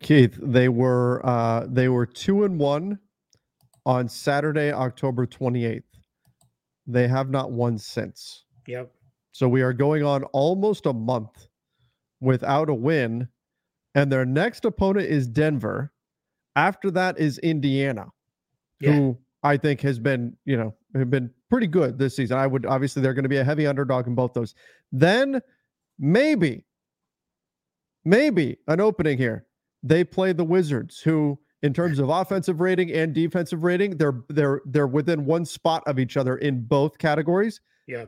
Keith, 0.00 0.38
they 0.40 0.68
were 0.68 1.24
uh, 1.26 1.66
they 1.68 1.88
were 1.88 2.06
two 2.06 2.44
and 2.44 2.58
one 2.58 2.98
on 3.86 4.08
Saturday, 4.08 4.72
October 4.72 5.26
28th. 5.26 5.82
They 6.86 7.08
have 7.08 7.30
not 7.30 7.50
won 7.52 7.78
since. 7.78 8.44
Yep. 8.66 8.92
So 9.32 9.48
we 9.48 9.62
are 9.62 9.72
going 9.72 10.04
on 10.04 10.24
almost 10.24 10.86
a 10.86 10.92
month 10.92 11.48
without 12.20 12.68
a 12.68 12.74
win. 12.74 13.28
And 13.94 14.10
their 14.10 14.24
next 14.24 14.64
opponent 14.64 15.06
is 15.08 15.26
Denver. 15.26 15.92
After 16.56 16.90
that 16.92 17.18
is 17.18 17.38
Indiana, 17.38 18.06
Yeah. 18.80 18.92
who 18.92 19.18
I 19.42 19.56
think 19.56 19.80
has 19.80 19.98
been, 19.98 20.36
you 20.44 20.56
know, 20.56 20.74
have 20.94 21.10
been 21.10 21.30
pretty 21.48 21.66
good 21.66 21.98
this 21.98 22.16
season. 22.16 22.36
I 22.36 22.46
would 22.46 22.66
obviously 22.66 23.02
they're 23.02 23.14
going 23.14 23.24
to 23.24 23.28
be 23.28 23.38
a 23.38 23.44
heavy 23.44 23.66
underdog 23.66 24.06
in 24.06 24.14
both 24.14 24.32
those. 24.34 24.54
Then 24.92 25.40
maybe, 25.98 26.64
maybe 28.04 28.58
an 28.68 28.80
opening 28.80 29.18
here. 29.18 29.46
They 29.82 30.04
play 30.04 30.32
the 30.32 30.44
Wizards, 30.44 31.00
who 31.00 31.38
in 31.62 31.72
terms 31.72 31.98
of 31.98 32.08
offensive 32.08 32.60
rating 32.60 32.90
and 32.92 33.14
defensive 33.14 33.64
rating, 33.64 33.96
they're 33.96 34.22
they're 34.28 34.60
they're 34.66 34.86
within 34.86 35.24
one 35.24 35.44
spot 35.44 35.82
of 35.86 35.98
each 35.98 36.16
other 36.16 36.36
in 36.36 36.62
both 36.62 36.98
categories. 36.98 37.60
Yeah. 37.86 38.06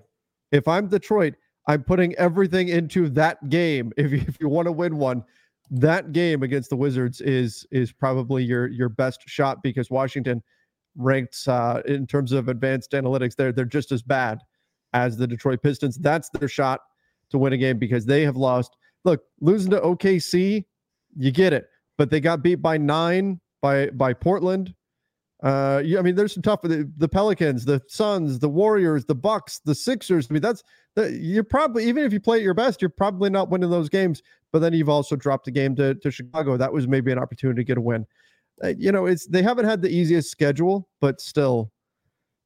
If 0.50 0.68
I'm 0.68 0.88
Detroit, 0.88 1.34
I'm 1.66 1.82
putting 1.82 2.14
everything 2.16 2.68
into 2.68 3.08
that 3.10 3.48
game. 3.48 3.92
If 3.96 4.12
you, 4.12 4.18
if 4.26 4.38
you 4.40 4.48
want 4.48 4.66
to 4.66 4.72
win 4.72 4.96
one, 4.98 5.24
that 5.70 6.12
game 6.12 6.42
against 6.42 6.70
the 6.70 6.76
Wizards 6.76 7.20
is 7.20 7.66
is 7.70 7.92
probably 7.92 8.44
your 8.44 8.68
your 8.68 8.88
best 8.88 9.22
shot 9.26 9.62
because 9.62 9.90
Washington 9.90 10.42
ranks 10.96 11.48
uh, 11.48 11.80
in 11.86 12.06
terms 12.06 12.32
of 12.32 12.48
advanced 12.48 12.92
analytics. 12.92 13.36
They're 13.36 13.52
they're 13.52 13.64
just 13.64 13.92
as 13.92 14.02
bad 14.02 14.40
as 14.92 15.16
the 15.16 15.26
Detroit 15.26 15.62
Pistons. 15.62 15.96
That's 15.98 16.28
their 16.30 16.48
shot 16.48 16.80
to 17.30 17.38
win 17.38 17.52
a 17.52 17.56
game 17.56 17.78
because 17.78 18.04
they 18.04 18.22
have 18.22 18.36
lost. 18.36 18.76
Look, 19.04 19.22
losing 19.40 19.70
to 19.70 19.80
OKC, 19.80 20.64
you 21.16 21.30
get 21.30 21.52
it, 21.52 21.66
but 21.98 22.10
they 22.10 22.20
got 22.20 22.42
beat 22.42 22.56
by 22.56 22.76
nine 22.76 23.40
by 23.60 23.90
by 23.90 24.12
Portland. 24.12 24.74
Uh, 25.42 25.82
yeah, 25.84 25.98
I 25.98 26.02
mean, 26.02 26.14
there's 26.14 26.34
some 26.34 26.42
tough 26.42 26.62
the, 26.62 26.88
the 26.98 27.08
Pelicans, 27.08 27.64
the 27.64 27.82
Suns, 27.88 28.38
the 28.38 28.48
Warriors, 28.48 29.04
the 29.04 29.14
Bucks, 29.14 29.60
the 29.64 29.74
Sixers. 29.74 30.28
I 30.30 30.34
mean, 30.34 30.42
that's 30.42 30.62
you're 30.96 31.44
probably 31.44 31.84
even 31.86 32.04
if 32.04 32.12
you 32.12 32.20
play 32.20 32.38
at 32.38 32.42
your 32.42 32.54
best, 32.54 32.82
you're 32.82 32.90
probably 32.90 33.30
not 33.30 33.50
winning 33.50 33.70
those 33.70 33.88
games. 33.88 34.22
But 34.52 34.58
then 34.58 34.74
you've 34.74 34.88
also 34.88 35.16
dropped 35.16 35.48
a 35.48 35.50
game 35.50 35.74
to 35.76 35.94
to 35.94 36.10
Chicago. 36.10 36.56
That 36.56 36.72
was 36.72 36.86
maybe 36.86 37.12
an 37.12 37.18
opportunity 37.18 37.62
to 37.62 37.64
get 37.64 37.78
a 37.78 37.80
win. 37.80 38.06
Uh, 38.62 38.72
you 38.76 38.92
know, 38.92 39.06
it's 39.06 39.26
they 39.26 39.42
haven't 39.42 39.64
had 39.64 39.80
the 39.80 39.88
easiest 39.88 40.30
schedule, 40.30 40.88
but 41.00 41.20
still, 41.20 41.72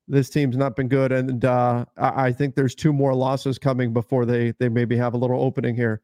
this 0.07 0.31
team's 0.31 0.57
not 0.57 0.77
been 0.77 0.89
good. 0.89 1.13
And 1.13 1.45
uh, 1.45 1.85
I, 1.97 2.27
I 2.27 2.33
think 2.33 2.55
there's 2.55 2.75
two 2.75 2.93
more 2.93 3.15
losses 3.15 3.59
coming 3.59 3.93
before 3.93 4.25
they 4.25 4.53
they 4.59 4.69
maybe 4.69 4.97
have 4.97 5.15
a 5.15 5.17
little 5.17 5.43
opening 5.43 5.75
here 5.75 6.03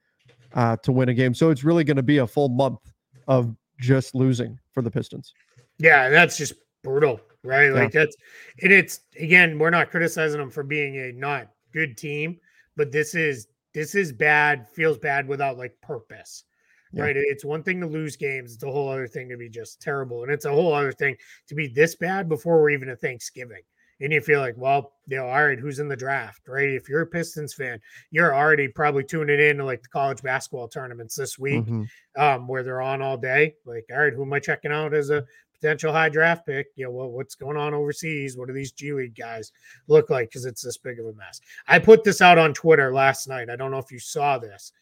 uh, 0.54 0.76
to 0.78 0.92
win 0.92 1.08
a 1.08 1.14
game. 1.14 1.34
So 1.34 1.50
it's 1.50 1.64
really 1.64 1.84
going 1.84 1.96
to 1.96 2.02
be 2.02 2.18
a 2.18 2.26
full 2.26 2.48
month 2.48 2.80
of 3.28 3.54
just 3.80 4.14
losing 4.14 4.58
for 4.72 4.82
the 4.82 4.90
Pistons. 4.90 5.32
Yeah, 5.78 6.06
and 6.06 6.14
that's 6.14 6.36
just 6.36 6.54
brutal, 6.82 7.20
right? 7.44 7.66
Yeah. 7.66 7.72
Like 7.72 7.92
that's 7.92 8.16
and 8.62 8.72
it's 8.72 9.00
again, 9.18 9.58
we're 9.58 9.70
not 9.70 9.90
criticizing 9.90 10.40
them 10.40 10.50
for 10.50 10.64
being 10.64 10.96
a 10.96 11.12
not 11.12 11.48
good 11.72 11.96
team, 11.96 12.38
but 12.76 12.92
this 12.92 13.14
is 13.14 13.48
this 13.74 13.94
is 13.94 14.12
bad, 14.12 14.68
feels 14.68 14.98
bad 14.98 15.26
without 15.26 15.58
like 15.58 15.74
purpose. 15.80 16.44
Yeah. 16.92 17.04
Right. 17.04 17.16
It's 17.16 17.44
one 17.44 17.62
thing 17.62 17.80
to 17.80 17.86
lose 17.86 18.16
games, 18.16 18.54
it's 18.54 18.62
a 18.62 18.70
whole 18.70 18.90
other 18.90 19.08
thing 19.08 19.28
to 19.30 19.36
be 19.36 19.48
just 19.48 19.80
terrible. 19.80 20.24
And 20.24 20.32
it's 20.32 20.44
a 20.44 20.52
whole 20.52 20.74
other 20.74 20.92
thing 20.92 21.16
to 21.48 21.54
be 21.54 21.68
this 21.68 21.94
bad 21.94 22.28
before 22.28 22.60
we're 22.60 22.70
even 22.70 22.90
at 22.90 23.00
Thanksgiving. 23.00 23.62
And 24.02 24.12
you 24.12 24.20
feel 24.20 24.40
like, 24.40 24.56
well, 24.56 24.92
you 25.06 25.16
know, 25.16 25.26
all 25.28 25.44
right, 25.46 25.58
who's 25.58 25.78
in 25.78 25.86
the 25.88 25.96
draft, 25.96 26.48
right? 26.48 26.68
If 26.68 26.88
you're 26.88 27.02
a 27.02 27.06
Pistons 27.06 27.54
fan, 27.54 27.80
you're 28.10 28.34
already 28.34 28.66
probably 28.66 29.04
tuning 29.04 29.38
in 29.40 29.58
to 29.58 29.64
like 29.64 29.82
the 29.82 29.88
college 29.88 30.22
basketball 30.22 30.66
tournaments 30.68 31.14
this 31.14 31.38
week 31.38 31.64
Mhm. 31.64 31.86
um, 32.16 32.48
where 32.48 32.62
they're 32.64 32.80
on 32.80 33.00
all 33.00 33.16
day. 33.16 33.54
Like, 33.64 33.84
all 33.92 33.98
right, 34.00 34.12
who 34.12 34.22
am 34.22 34.32
I 34.32 34.40
checking 34.40 34.72
out 34.72 34.92
as 34.92 35.10
a 35.10 35.24
potential 35.54 35.92
high 35.92 36.08
draft 36.08 36.44
pick? 36.46 36.66
You 36.74 36.86
know, 36.86 36.90
what, 36.90 37.12
what's 37.12 37.36
going 37.36 37.56
on 37.56 37.74
overseas? 37.74 38.36
What 38.36 38.48
do 38.48 38.54
these 38.54 38.72
G 38.72 38.92
League 38.92 39.14
guys 39.16 39.52
look 39.86 40.10
like? 40.10 40.30
Because 40.30 40.46
it's 40.46 40.62
this 40.62 40.78
big 40.78 40.98
of 40.98 41.06
a 41.06 41.12
mess. 41.12 41.40
I 41.68 41.78
put 41.78 42.02
this 42.02 42.20
out 42.20 42.38
on 42.38 42.52
Twitter 42.54 42.92
last 42.92 43.28
night. 43.28 43.50
I 43.50 43.56
don't 43.56 43.70
know 43.70 43.78
if 43.78 43.92
you 43.92 44.00
saw 44.00 44.36
this, 44.38 44.72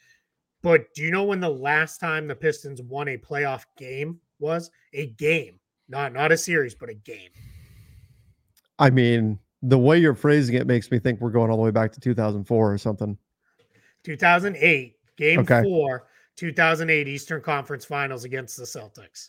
but 0.63 0.93
do 0.95 1.03
you 1.03 1.11
know 1.11 1.25
when 1.25 1.41
the 1.41 1.49
last 1.51 1.99
time 1.99 2.27
the 2.27 2.35
Pistons 2.35 2.81
won 2.81 3.09
a 3.09 3.19
playoff 3.19 3.65
game 3.77 4.19
was? 4.39 4.71
A 4.95 5.09
game, 5.09 5.61
not 5.89 6.15
not 6.15 6.33
a 6.33 6.37
series, 6.39 6.75
but 6.75 6.89
a 6.89 6.95
game. 6.95 7.29
I 8.81 8.91
mean, 8.91 9.39
the 9.63 9.79
way 9.79 9.99
you're 9.99 10.15
phrasing 10.15 10.57
it 10.57 10.67
makes 10.67 10.91
me 10.91 10.99
think 10.99 11.21
we're 11.21 11.31
going 11.31 11.51
all 11.51 11.57
the 11.59 11.63
way 11.63 11.71
back 11.71 11.93
to 11.93 12.01
2004 12.01 12.73
or 12.73 12.79
something. 12.79 13.17
2008, 14.05 14.97
game 15.17 15.41
Okay. 15.41 15.63
four, 15.63 16.07
2008 16.37 17.07
Eastern 17.07 17.43
Conference 17.43 17.85
Finals 17.85 18.25
against 18.25 18.57
the 18.57 18.65
Celtics. 18.65 19.29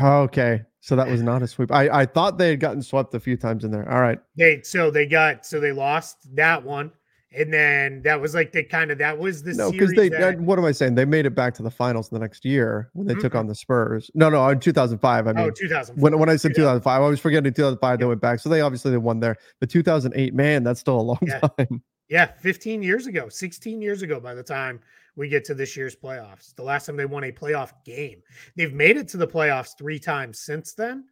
Okay, 0.00 0.62
so 0.80 0.96
that 0.96 1.06
was 1.06 1.22
not 1.22 1.42
a 1.42 1.46
sweep. 1.46 1.70
I 1.70 1.88
I 1.90 2.06
thought 2.06 2.38
they 2.38 2.48
had 2.50 2.60
gotten 2.60 2.80
swept 2.82 3.12
a 3.14 3.20
few 3.20 3.36
times 3.36 3.64
in 3.64 3.70
there. 3.70 3.86
All 3.92 4.00
right, 4.00 4.18
They 4.38 4.62
so 4.62 4.90
they 4.90 5.04
got 5.04 5.44
so 5.44 5.60
they 5.60 5.72
lost 5.72 6.34
that 6.34 6.62
one, 6.64 6.92
and 7.36 7.52
then 7.52 8.02
that 8.02 8.20
was 8.20 8.34
like 8.34 8.52
the 8.52 8.62
kind 8.64 8.90
of 8.90 8.98
that 8.98 9.18
was 9.18 9.42
the 9.42 9.54
no, 9.54 9.70
because 9.72 9.92
they. 9.92 10.08
that, 10.08 10.40
what 10.40 10.58
am 10.58 10.64
I 10.64 10.72
saying? 10.72 10.94
They 10.94 11.04
made 11.04 11.26
it 11.26 11.34
back 11.34 11.54
to 11.54 11.62
the 11.62 11.70
finals 11.70 12.08
the 12.08 12.18
next 12.18 12.44
year 12.44 12.90
when 12.92 13.06
they 13.06 13.14
took 13.14 13.32
Mhm. 13.32 13.38
on 13.40 13.46
the 13.46 13.54
Spurs. 13.54 14.10
No, 14.14 14.28
no, 14.30 14.46
in 14.48 14.60
2005. 14.60 15.26
I 15.26 15.32
mean, 15.32 15.44
oh 15.46 15.50
2000 15.50 15.96
when 16.00 16.18
when 16.18 16.28
I 16.28 16.36
said 16.36 16.54
2000. 16.54 16.80
2005, 16.80 17.02
I 17.02 17.06
was 17.08 17.20
forgetting 17.20 17.52
2005. 17.52 17.98
They 17.98 18.04
went 18.04 18.20
back, 18.20 18.40
so 18.40 18.48
they 18.48 18.60
obviously 18.60 18.90
they 18.90 18.96
won 18.98 19.20
there. 19.20 19.36
But 19.60 19.70
2008, 19.70 20.34
man, 20.34 20.62
that's 20.64 20.80
still 20.80 20.98
a 20.98 21.02
long 21.02 21.18
Yeah. 21.26 21.40
time. 21.40 21.82
yeah 22.08 22.26
15 22.40 22.82
years 22.82 23.06
ago 23.06 23.28
16 23.28 23.80
years 23.80 24.02
ago 24.02 24.18
by 24.20 24.34
the 24.34 24.42
time 24.42 24.80
we 25.16 25.28
get 25.28 25.44
to 25.44 25.54
this 25.54 25.76
year's 25.76 25.94
playoffs 25.96 26.54
the 26.56 26.62
last 26.62 26.84
time 26.86 26.96
they 26.96 27.06
won 27.06 27.24
a 27.24 27.32
playoff 27.32 27.72
game 27.86 28.20
they've 28.56 28.74
made 28.74 28.96
it 28.96 29.06
to 29.08 29.16
the 29.16 29.26
playoffs 29.26 29.70
three 29.78 29.98
times 30.00 30.40
since 30.40 30.74
then 30.74 31.04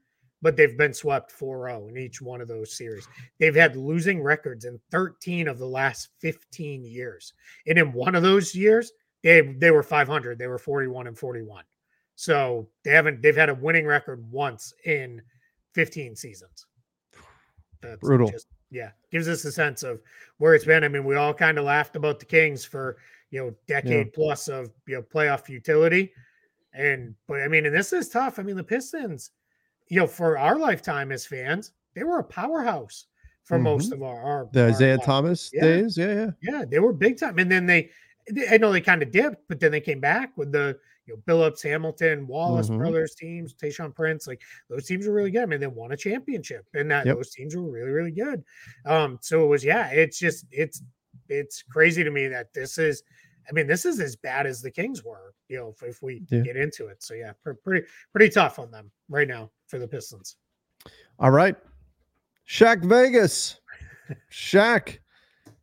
but 0.42 0.56
they've 0.56 0.78
been 0.78 0.94
swept 0.94 1.32
4-0 1.38 1.90
in 1.90 1.98
each 1.98 2.22
one 2.22 2.40
of 2.40 2.48
those 2.48 2.76
series. 2.76 3.06
They've 3.38 3.54
had 3.54 3.76
losing 3.76 4.22
records 4.22 4.64
in 4.64 4.80
13 4.90 5.48
of 5.48 5.58
the 5.58 5.66
last 5.66 6.08
15 6.20 6.84
years 6.84 7.32
and 7.66 7.78
in 7.78 7.92
one 7.92 8.14
of 8.14 8.22
those 8.22 8.54
years 8.54 8.92
they 9.22 9.40
they 9.40 9.70
were 9.70 9.82
500 9.82 10.38
they 10.38 10.46
were 10.46 10.58
41 10.58 11.06
and 11.06 11.18
41 11.18 11.64
so 12.20 12.68
they 12.84 12.90
haven't 12.90 13.22
they've 13.22 13.34
had 13.34 13.48
a 13.48 13.54
winning 13.54 13.86
record 13.86 14.30
once 14.30 14.74
in 14.84 15.22
15 15.72 16.14
seasons. 16.14 16.66
That's 17.80 17.98
Brutal. 18.00 18.28
just 18.28 18.46
yeah 18.70 18.90
gives 19.10 19.26
us 19.26 19.42
a 19.46 19.52
sense 19.52 19.82
of 19.82 20.02
where 20.36 20.54
it's 20.54 20.66
been. 20.66 20.84
I 20.84 20.88
mean 20.88 21.04
we 21.04 21.16
all 21.16 21.32
kind 21.32 21.56
of 21.56 21.64
laughed 21.64 21.96
about 21.96 22.18
the 22.18 22.26
kings 22.26 22.62
for 22.62 22.98
you 23.30 23.40
know 23.40 23.54
decade 23.66 24.12
plus 24.12 24.48
of 24.48 24.70
you 24.86 24.96
know 24.96 25.02
playoff 25.02 25.46
futility. 25.46 26.12
And 26.74 27.14
but 27.26 27.40
i 27.40 27.48
mean 27.48 27.64
and 27.64 27.74
this 27.74 27.94
is 27.94 28.10
tough. 28.10 28.38
I 28.38 28.42
mean 28.42 28.56
the 28.56 28.64
pistons 28.64 29.30
you 29.90 29.98
know 30.00 30.06
for 30.06 30.38
our 30.38 30.58
lifetime 30.58 31.12
as 31.12 31.26
fans 31.26 31.72
they 31.94 32.04
were 32.04 32.20
a 32.20 32.24
powerhouse 32.24 33.06
for 33.44 33.58
most 33.58 33.92
of 33.92 34.02
our, 34.02 34.22
our 34.22 34.44
Mm-hmm. 34.46 34.58
The 34.58 34.68
Isiah 34.68 34.98
life. 34.98 35.04
Thomas 35.06 35.52
Yeah. 35.52 35.62
days, 35.62 35.98
yeah, 35.98 36.14
yeah. 36.14 36.30
Yeah, 36.42 36.64
they 36.64 36.78
were 36.78 36.92
big 36.92 37.18
time. 37.18 37.38
And 37.38 37.50
then 37.50 37.66
they, 37.66 37.90
they- 38.30 38.48
I 38.48 38.56
know 38.58 38.72
they 38.72 38.80
kind 38.80 39.02
of 39.02 39.10
dipped, 39.10 39.48
but 39.48 39.60
then 39.60 39.72
they 39.72 39.80
came 39.80 40.00
back 40.00 40.36
with 40.38 40.52
the, 40.52 40.78
you 41.06 41.14
know, 41.16 41.22
Billups, 41.26 41.62
Hamilton, 41.62 42.26
Wallace 42.26 42.70
Mhm. 42.70 42.76
brothers 42.78 43.14
teams, 43.16 43.54
Tayshaun 43.54 43.94
Prince. 43.94 44.26
Like 44.26 44.42
those 44.68 44.86
teams 44.86 45.06
were 45.06 45.12
really 45.14 45.30
good. 45.32 45.42
I 45.42 45.46
mean, 45.46 45.60
they 45.60 45.66
won 45.66 45.92
a 45.92 45.96
championship 45.96 46.66
and 46.74 46.90
that 46.90 47.06
Yep. 47.06 47.16
those 47.16 47.30
teams 47.30 47.56
were 47.56 47.70
really, 47.70 47.90
really 47.90 48.12
good. 48.12 48.44
Um, 48.86 49.18
so 49.22 49.44
it 49.44 49.48
was, 49.48 49.64
yeah, 49.64 49.90
it's 49.90 50.18
just, 50.18 50.46
it's, 50.50 50.82
it's 51.28 51.62
crazy 51.62 52.04
to 52.04 52.10
me 52.10 52.28
that 52.28 52.52
this 52.54 52.78
is, 52.78 53.02
I 53.48 53.52
mean, 53.52 53.66
this 53.66 53.84
is 53.84 54.00
as 54.00 54.16
bad 54.16 54.46
as 54.46 54.60
the 54.62 54.70
Kings 54.70 55.04
were, 55.04 55.34
you 55.48 55.56
know, 55.56 55.68
if, 55.68 55.82
if 55.82 56.02
we 56.02 56.22
Yeah. 56.30 56.40
get 56.40 56.56
into 56.56 56.86
it. 56.86 57.02
So 57.02 57.14
yeah, 57.14 57.32
pretty, 57.64 57.86
pretty 58.12 58.28
tough 58.32 58.58
on 58.58 58.70
them 58.70 58.90
right 59.08 59.26
now 59.28 59.50
for 59.66 59.78
the 59.78 59.88
Pistons. 59.88 60.36
All 61.18 61.30
right. 61.30 61.56
Shaq 62.48 62.84
Vegas. 62.84 63.60
Shaq 64.32 64.98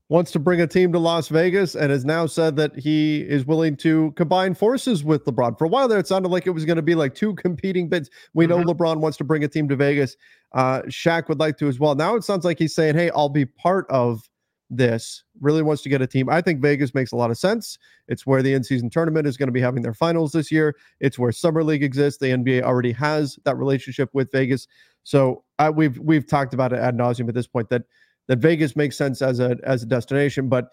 wants 0.10 0.32
to 0.32 0.40
bring 0.40 0.62
a 0.62 0.68
team 0.68 0.94
to 0.94 1.00
Las 1.00 1.28
Vegas 1.28 1.76
and 1.76 1.92
has 1.92 2.06
now 2.06 2.26
said 2.26 2.56
that 2.56 2.74
he 2.78 3.22
is 3.22 3.46
willing 3.46 3.76
to 3.76 4.12
combine 4.16 4.54
forces 4.54 5.04
with 5.04 5.26
LeBron. 5.26 5.58
For 5.58 5.66
a 5.66 5.68
while 5.68 5.88
there, 5.90 6.00
it 6.00 6.08
sounded 6.08 6.30
like 6.30 6.48
it 6.48 6.52
was 6.52 6.63
going 6.63 6.78
to 6.78 6.82
be 6.82 6.96
like 6.96 7.13
two 7.13 7.36
competing 7.36 7.90
bids. 7.90 8.10
We 8.34 8.48
know 8.48 8.60
Mhm. 8.60 8.68
LeBron 8.68 8.98
wants 9.02 9.18
to 9.18 9.26
bring 9.26 9.44
a 9.44 9.50
team 9.50 9.68
to 9.68 9.76
Vegas. 9.76 10.16
Uh, 10.54 10.84
Shaq 10.84 11.28
would 11.28 11.40
like 11.40 11.58
to 11.58 11.68
as 11.68 11.78
well. 11.80 11.94
Now 11.94 12.16
it 12.16 12.24
sounds 12.24 12.46
like 12.46 12.58
he's 12.58 12.74
saying, 12.74 12.96
hey, 12.96 13.10
I'll 13.13 13.28
be 13.28 13.46
part 13.46 13.86
of 13.90 14.30
this. 14.69 15.23
Really 15.39 15.62
wants 15.62 15.82
to 15.84 15.89
get 15.89 16.01
a 16.01 16.08
team. 16.08 16.30
I 16.30 16.41
think 16.41 16.62
Vegas 16.62 16.93
makes 16.93 17.12
a 17.12 17.15
lot 17.15 17.32
of 17.32 17.38
sense. 17.38 17.77
It's 18.08 18.25
where 18.25 18.41
the 18.41 18.53
in 18.53 18.63
season 18.63 18.89
tournament 18.89 19.27
is 19.27 19.38
going 19.38 19.47
to 19.47 19.53
be 19.53 19.62
having 19.62 19.84
their 19.84 19.93
finals 19.93 20.32
this 20.32 20.51
year. 20.51 20.75
It's 20.99 21.17
where 21.17 21.32
Summer 21.32 21.63
League 21.63 21.84
exists. 21.84 22.19
The 22.19 22.27
NBA 22.27 22.63
already 22.63 22.91
has 22.93 23.39
that 23.45 23.58
relationship 23.58 24.10
with 24.13 24.32
Vegas. 24.32 24.67
So 25.03 25.43
uh, 25.60 25.71
we've 25.73 25.97
we've 25.99 26.27
talked 26.27 26.53
about 26.53 26.73
it 26.73 26.80
ad 26.80 26.97
nauseum 26.97 27.30
at 27.30 27.36
this 27.36 27.47
point 27.47 27.69
that 27.69 27.84
that 28.27 28.39
Vegas 28.39 28.75
makes 28.75 28.97
sense 28.97 29.21
as 29.21 29.39
a 29.39 29.58
as 29.63 29.84
a 29.84 29.86
destination, 29.86 30.49
but 30.49 30.69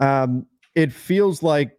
um, 0.00 0.46
it 0.74 0.92
feels 0.92 1.42
like 1.42 1.78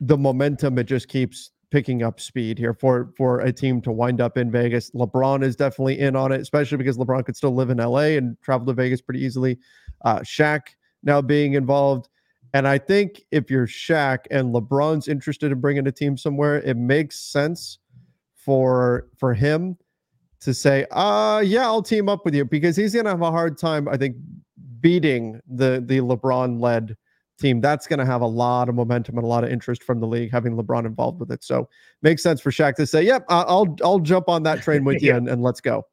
the 0.00 0.18
momentum 0.18 0.78
it 0.78 0.84
just 0.84 1.08
keeps 1.08 1.52
picking 1.70 2.02
up 2.02 2.20
speed 2.20 2.58
here 2.58 2.74
for 2.74 3.12
for 3.16 3.40
a 3.40 3.52
team 3.52 3.80
to 3.82 3.92
wind 3.92 4.20
up 4.20 4.36
in 4.36 4.50
Vegas. 4.50 4.90
LeBron 4.90 5.42
is 5.42 5.56
definitely 5.56 5.98
in 5.98 6.16
on 6.16 6.32
it, 6.32 6.40
especially 6.40 6.78
because 6.78 6.96
LeBron 6.96 7.24
could 7.24 7.36
still 7.36 7.54
live 7.54 7.70
in 7.70 7.78
LA 7.78 8.16
and 8.16 8.36
travel 8.42 8.66
to 8.66 8.72
Vegas 8.72 9.00
pretty 9.00 9.24
easily. 9.24 9.58
Uh, 10.04 10.20
Shaq 10.20 10.62
now 11.06 11.22
being 11.22 11.54
involved. 11.54 12.08
And 12.52 12.68
I 12.68 12.78
think 12.78 13.22
if 13.30 13.50
you're 13.50 13.66
Shaq 13.66 14.20
and 14.30 14.54
LeBron's 14.54 15.08
interested 15.08 15.52
in 15.52 15.60
bringing 15.60 15.86
a 15.86 15.92
team 15.92 16.16
somewhere, 16.16 16.60
it 16.62 16.76
makes 16.76 17.18
sense 17.18 17.78
for 18.34 19.08
for 19.16 19.34
him 19.34 19.76
to 20.40 20.52
say, 20.52 20.86
"Uh, 20.90 21.42
yeah, 21.44 21.64
I'll 21.64 21.82
team 21.82 22.08
up 22.08 22.24
with 22.24 22.34
you," 22.34 22.44
because 22.44 22.76
he's 22.76 22.94
gonna 22.94 23.10
have 23.10 23.22
a 23.22 23.30
hard 23.30 23.58
time, 23.58 23.88
I 23.88 23.96
think, 23.96 24.16
beating 24.80 25.40
the 25.48 25.82
the 25.84 25.98
LeBron 25.98 26.60
led 26.60 26.96
team. 27.38 27.60
That's 27.60 27.86
gonna 27.86 28.06
have 28.06 28.22
a 28.22 28.26
lot 28.26 28.68
of 28.68 28.74
momentum 28.74 29.18
and 29.18 29.24
a 29.24 29.28
lot 29.28 29.44
of 29.44 29.50
interest 29.50 29.82
from 29.82 30.00
the 30.00 30.06
league, 30.06 30.30
having 30.30 30.56
LeBron 30.56 30.86
involved 30.86 31.20
with 31.20 31.30
it. 31.30 31.44
So 31.44 31.68
makes 32.02 32.22
sense 32.22 32.40
for 32.40 32.50
Shaq 32.50 32.74
to 32.76 32.86
say, 32.86 33.02
"Yep, 33.02 33.26
I'll 33.28 33.76
I'll 33.82 33.98
jump 33.98 34.28
on 34.28 34.44
that 34.44 34.62
train 34.62 34.84
with 34.84 35.02
you 35.02 35.14
and, 35.14 35.28
and 35.28 35.42
let's 35.42 35.60
go." 35.60 35.86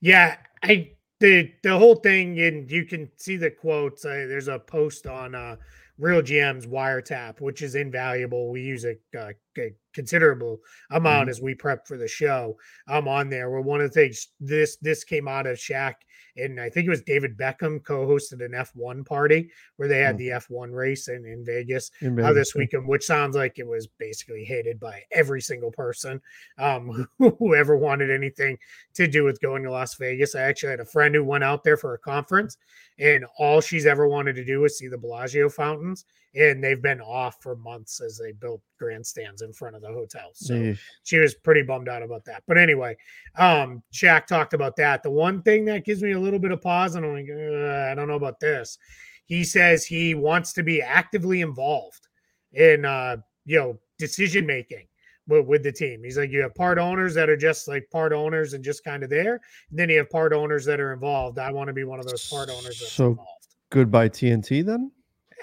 Yeah, 0.00 0.36
I 0.62 0.90
the 1.20 1.52
the 1.62 1.76
whole 1.78 1.96
thing, 1.96 2.38
and 2.40 2.70
you 2.70 2.84
can 2.84 3.10
see 3.16 3.36
the 3.36 3.50
quotes. 3.50 4.04
Uh, 4.04 4.26
there's 4.28 4.48
a 4.48 4.58
post 4.58 5.06
on 5.06 5.34
uh, 5.34 5.56
Real 5.98 6.22
GM's 6.22 6.66
wiretap, 6.66 7.40
which 7.40 7.62
is 7.62 7.74
invaluable. 7.74 8.50
We 8.50 8.62
use 8.62 8.84
it 8.84 9.00
uh, 9.18 9.32
a 9.58 9.74
considerable 9.92 10.58
amount 10.90 11.22
mm-hmm. 11.22 11.30
as 11.30 11.40
we 11.40 11.54
prep 11.54 11.86
for 11.86 11.96
the 11.96 12.08
show. 12.08 12.56
I'm 12.86 13.08
on 13.08 13.28
there. 13.28 13.50
Well, 13.50 13.62
one 13.62 13.80
of 13.80 13.92
the 13.92 14.00
things 14.00 14.28
this 14.40 14.76
this 14.76 15.04
came 15.04 15.28
out 15.28 15.46
of 15.46 15.58
Shaq 15.58 15.94
and 16.38 16.60
I 16.60 16.70
think 16.70 16.86
it 16.86 16.90
was 16.90 17.02
David 17.02 17.36
Beckham 17.36 17.82
co-hosted 17.82 18.44
an 18.44 18.52
F1 18.52 19.04
party 19.04 19.50
where 19.76 19.88
they 19.88 19.98
had 19.98 20.16
mm. 20.16 20.18
the 20.18 20.28
F1 20.28 20.72
race 20.72 21.08
in, 21.08 21.24
in 21.26 21.44
Vegas, 21.44 21.90
in 22.00 22.16
Vegas 22.16 22.30
uh, 22.30 22.32
this 22.32 22.54
weekend, 22.54 22.86
which 22.86 23.04
sounds 23.04 23.36
like 23.36 23.58
it 23.58 23.66
was 23.66 23.86
basically 23.86 24.44
hated 24.44 24.78
by 24.78 25.02
every 25.10 25.40
single 25.40 25.70
person 25.70 26.20
um, 26.58 27.08
who 27.18 27.54
ever 27.54 27.76
wanted 27.76 28.10
anything 28.10 28.56
to 28.94 29.06
do 29.06 29.24
with 29.24 29.40
going 29.40 29.62
to 29.64 29.70
Las 29.70 29.96
Vegas. 29.96 30.34
I 30.34 30.42
actually 30.42 30.70
had 30.70 30.80
a 30.80 30.84
friend 30.84 31.14
who 31.14 31.24
went 31.24 31.44
out 31.44 31.64
there 31.64 31.76
for 31.76 31.94
a 31.94 31.98
conference, 31.98 32.56
and 32.98 33.24
all 33.38 33.60
she's 33.60 33.86
ever 33.86 34.06
wanted 34.08 34.36
to 34.36 34.44
do 34.44 34.60
was 34.60 34.78
see 34.78 34.88
the 34.88 34.98
Bellagio 34.98 35.48
fountains, 35.48 36.04
and 36.34 36.62
they've 36.62 36.82
been 36.82 37.00
off 37.00 37.36
for 37.40 37.56
months 37.56 38.00
as 38.00 38.18
they 38.18 38.32
built 38.32 38.60
grandstands 38.78 39.42
in 39.42 39.52
front 39.52 39.76
of 39.76 39.82
the 39.82 39.88
hotel. 39.88 40.30
So 40.34 40.74
she 41.04 41.18
was 41.18 41.34
pretty 41.34 41.62
bummed 41.62 41.88
out 41.88 42.02
about 42.02 42.24
that. 42.26 42.42
But 42.46 42.58
anyway, 42.58 42.96
um, 43.36 43.82
Shaq 43.92 44.26
talked 44.26 44.54
about 44.54 44.76
that. 44.76 45.02
The 45.02 45.10
one 45.10 45.42
thing 45.42 45.64
that 45.66 45.84
gives 45.84 46.02
me 46.02 46.12
a 46.12 46.20
little 46.20 46.38
bit 46.38 46.52
of 46.52 46.60
pause, 46.60 46.94
and 46.94 47.04
I'm 47.04 47.14
like, 47.14 47.30
I 47.30 47.94
don't 47.94 48.08
know 48.08 48.14
about 48.14 48.40
this. 48.40 48.78
He 49.26 49.44
says 49.44 49.84
he 49.84 50.14
wants 50.14 50.52
to 50.54 50.62
be 50.62 50.80
actively 50.80 51.40
involved 51.40 52.08
in, 52.52 52.84
uh, 52.84 53.16
you 53.44 53.58
know, 53.58 53.78
decision 53.98 54.46
making 54.46 54.86
with, 55.26 55.46
with 55.46 55.62
the 55.62 55.72
team. 55.72 56.02
He's 56.02 56.18
like, 56.18 56.30
you 56.30 56.40
have 56.42 56.54
part 56.54 56.78
owners 56.78 57.14
that 57.14 57.28
are 57.28 57.36
just 57.36 57.68
like 57.68 57.88
part 57.90 58.12
owners 58.12 58.54
and 58.54 58.64
just 58.64 58.84
kind 58.84 59.02
of 59.02 59.10
there. 59.10 59.40
And 59.70 59.78
then 59.78 59.90
you 59.90 59.98
have 59.98 60.10
part 60.10 60.32
owners 60.32 60.64
that 60.64 60.80
are 60.80 60.92
involved. 60.92 61.38
I 61.38 61.50
want 61.52 61.68
to 61.68 61.74
be 61.74 61.84
one 61.84 62.00
of 62.00 62.06
those 62.06 62.28
part 62.28 62.48
owners 62.48 62.80
that's 62.80 62.92
so 62.92 63.08
involved. 63.08 63.30
Goodbye 63.70 64.08
TNT 64.08 64.64
then. 64.64 64.90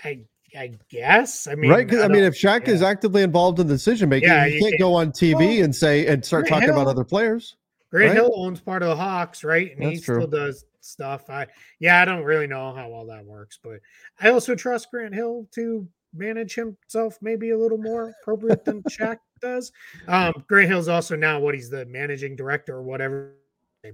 I 0.04 0.26
I 0.58 0.72
guess. 0.90 1.48
I 1.48 1.56
mean, 1.56 1.72
right? 1.72 1.86
Because 1.86 2.02
I, 2.02 2.06
I, 2.06 2.08
mean, 2.08 2.24
if 2.24 2.36
Shaq 2.36 2.68
yeah. 2.68 2.74
is 2.74 2.82
actively 2.82 3.22
involved 3.22 3.60
in 3.60 3.68
the 3.68 3.74
decision 3.74 4.10
making, 4.10 4.30
yeah, 4.30 4.46
you, 4.46 4.60
can't, 4.60 4.80
go 4.80 4.94
on 4.94 5.12
TV 5.12 5.36
well, 5.36 5.64
and 5.66 5.76
say 5.76 6.08
and 6.08 6.24
start 6.24 6.46
Grant 6.46 6.62
talking 6.62 6.74
Hill, 6.74 6.82
about 6.82 6.90
other 6.90 7.04
players. 7.04 7.56
Grant 7.92 8.10
right? 8.10 8.16
Hill 8.16 8.32
owns 8.36 8.60
part 8.60 8.84
of 8.84 8.90
the 8.90 8.96
Hawks, 8.96 9.44
right? 9.44 9.72
And 9.72 9.86
That's 9.86 10.00
he 10.00 10.02
true. 10.02 10.22
still 10.22 10.28
does 10.28 10.66
stuff. 10.82 11.30
I 11.30 11.48
yeah, 11.80 12.02
I 12.02 12.06
don't 12.06 12.24
really 12.24 12.48
know 12.48 12.74
how 12.74 12.92
all 12.92 13.06
that 13.08 13.26
works, 13.26 13.60
but 13.62 13.80
I 14.20 14.30
also 14.30 14.56
trust 14.56 14.92
Grant 14.92 15.14
Hill 15.14 15.48
to 15.56 15.88
manage 16.14 16.56
himself 16.56 17.18
maybe 17.22 17.52
a 17.52 17.58
little 17.58 17.78
more 17.78 18.14
appropriate 18.22 18.64
than 18.66 18.82
Shaq 18.84 19.18
does. 19.42 19.72
Um, 20.08 20.44
Grant 20.48 20.70
Hill's 20.70 20.88
also 20.88 21.16
now 21.16 21.40
what 21.40 21.56
he's 21.56 21.70
the 21.70 21.86
managing 21.86 22.36
director 22.36 22.76
or 22.76 22.84
whatever 22.84 23.34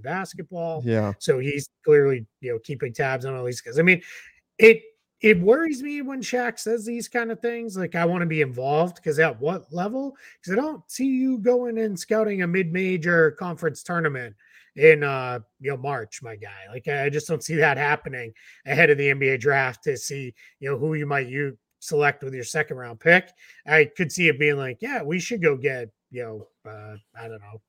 basketball. 0.02 0.82
Yeah. 0.84 1.12
So 1.18 1.38
he's 1.38 1.68
clearly, 1.84 2.26
you 2.40 2.52
know, 2.52 2.58
keeping 2.60 2.92
tabs 2.92 3.24
on 3.24 3.34
all 3.34 3.44
these 3.44 3.60
guys. 3.60 3.78
I 3.78 3.82
mean, 3.82 4.02
it 4.58 4.82
it 5.22 5.40
worries 5.40 5.82
me 5.82 6.02
when 6.02 6.20
Shaq 6.20 6.58
says 6.58 6.84
these 6.84 7.08
kind 7.08 7.30
of 7.30 7.40
things. 7.40 7.76
Like, 7.76 7.94
I 7.94 8.04
want 8.04 8.22
to 8.22 8.26
be 8.26 8.42
involved 8.42 8.96
because 8.96 9.20
at 9.20 9.40
what 9.40 9.72
level? 9.72 10.16
Because 10.40 10.58
I 10.58 10.60
don't 10.60 10.82
see 10.90 11.06
you 11.06 11.38
going 11.38 11.78
and 11.78 11.98
scouting 11.98 12.42
a 12.42 12.46
mid-major 12.46 13.30
conference 13.32 13.82
tournament 13.82 14.34
in 14.74 15.02
uh 15.02 15.38
you 15.60 15.70
know 15.70 15.76
March, 15.76 16.22
my 16.22 16.34
guy. 16.34 16.66
Like, 16.70 16.88
I 16.88 17.08
just 17.08 17.28
don't 17.28 17.44
see 17.44 17.56
that 17.56 17.76
happening 17.76 18.32
ahead 18.66 18.90
of 18.90 18.98
the 18.98 19.08
NBA 19.08 19.40
draft 19.40 19.84
to 19.84 19.96
see 19.96 20.34
you 20.60 20.70
know 20.70 20.78
who 20.78 20.94
you 20.94 21.06
might 21.06 21.28
you 21.28 21.56
select 21.78 22.22
with 22.22 22.34
your 22.34 22.44
second 22.44 22.76
round 22.76 22.98
pick. 22.98 23.30
I 23.66 23.90
could 23.96 24.10
see 24.10 24.28
it 24.28 24.38
being 24.38 24.56
like, 24.56 24.78
yeah, 24.80 25.02
we 25.02 25.20
should 25.20 25.42
go 25.42 25.56
get 25.56 25.90
you 26.10 26.24
know 26.24 26.70
uh, 26.70 26.96
I 27.16 27.28
don't 27.28 27.40
know 27.40 27.60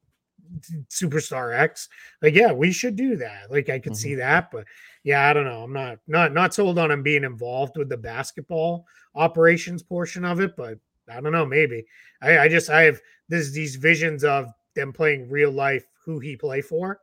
superstar 0.89 1.57
X. 1.57 1.89
Like, 2.21 2.35
yeah, 2.35 2.51
we 2.51 2.71
should 2.71 2.95
do 2.95 3.15
that. 3.17 3.51
Like, 3.51 3.69
I 3.69 3.79
could 3.79 3.93
mm-hmm. 3.93 3.99
see 3.99 4.15
that, 4.15 4.51
but 4.51 4.65
yeah, 5.03 5.29
I 5.29 5.33
don't 5.33 5.45
know. 5.45 5.63
I'm 5.63 5.73
not 5.73 5.99
not 6.07 6.33
not 6.33 6.53
sold 6.53 6.79
on 6.79 6.91
him 6.91 7.03
being 7.03 7.23
involved 7.23 7.77
with 7.77 7.89
the 7.89 7.97
basketball 7.97 8.85
operations 9.15 9.83
portion 9.83 10.25
of 10.25 10.39
it, 10.39 10.55
but 10.55 10.79
I 11.11 11.19
don't 11.21 11.33
know. 11.33 11.45
Maybe 11.45 11.85
I, 12.21 12.39
I 12.39 12.47
just 12.47 12.69
I 12.69 12.83
have 12.83 12.99
this 13.27 13.51
these 13.51 13.75
visions 13.75 14.23
of 14.23 14.51
them 14.75 14.93
playing 14.93 15.29
real 15.29 15.51
life 15.51 15.85
who 16.05 16.19
he 16.19 16.35
play 16.35 16.61
for. 16.61 16.99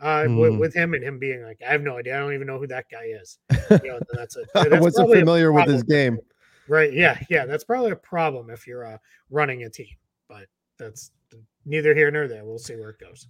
Uh, 0.00 0.24
mm. 0.24 0.40
with, 0.40 0.58
with, 0.58 0.74
him 0.74 0.94
and 0.94 1.04
him 1.04 1.16
being 1.16 1.44
like, 1.44 1.60
I 1.64 1.70
have 1.70 1.82
no 1.82 1.96
idea. 1.96 2.16
I 2.16 2.18
don't 2.18 2.34
even 2.34 2.48
know 2.48 2.58
who 2.58 2.66
that 2.66 2.86
guy 2.90 3.04
is. 3.04 3.38
You 3.70 3.88
know, 3.88 4.00
that's 4.12 4.36
a. 4.36 4.40
That's 4.52 4.72
I 4.72 4.80
wasn't 4.80 5.12
familiar 5.12 5.52
with 5.52 5.68
his 5.68 5.84
game. 5.84 6.18
Right. 6.66 6.92
Yeah. 6.92 7.20
Yeah. 7.30 7.46
That's 7.46 7.62
probably 7.62 7.92
a 7.92 7.96
problem 7.96 8.50
if 8.50 8.66
you're 8.66 8.84
uh, 8.84 8.98
running 9.30 9.62
a 9.62 9.70
team, 9.70 9.94
but 10.28 10.46
that's 10.76 11.12
neither 11.64 11.94
here 11.94 12.10
nor 12.10 12.26
there. 12.26 12.44
We'll 12.44 12.58
see 12.58 12.74
where 12.74 12.90
it 12.90 12.98
goes. 12.98 13.28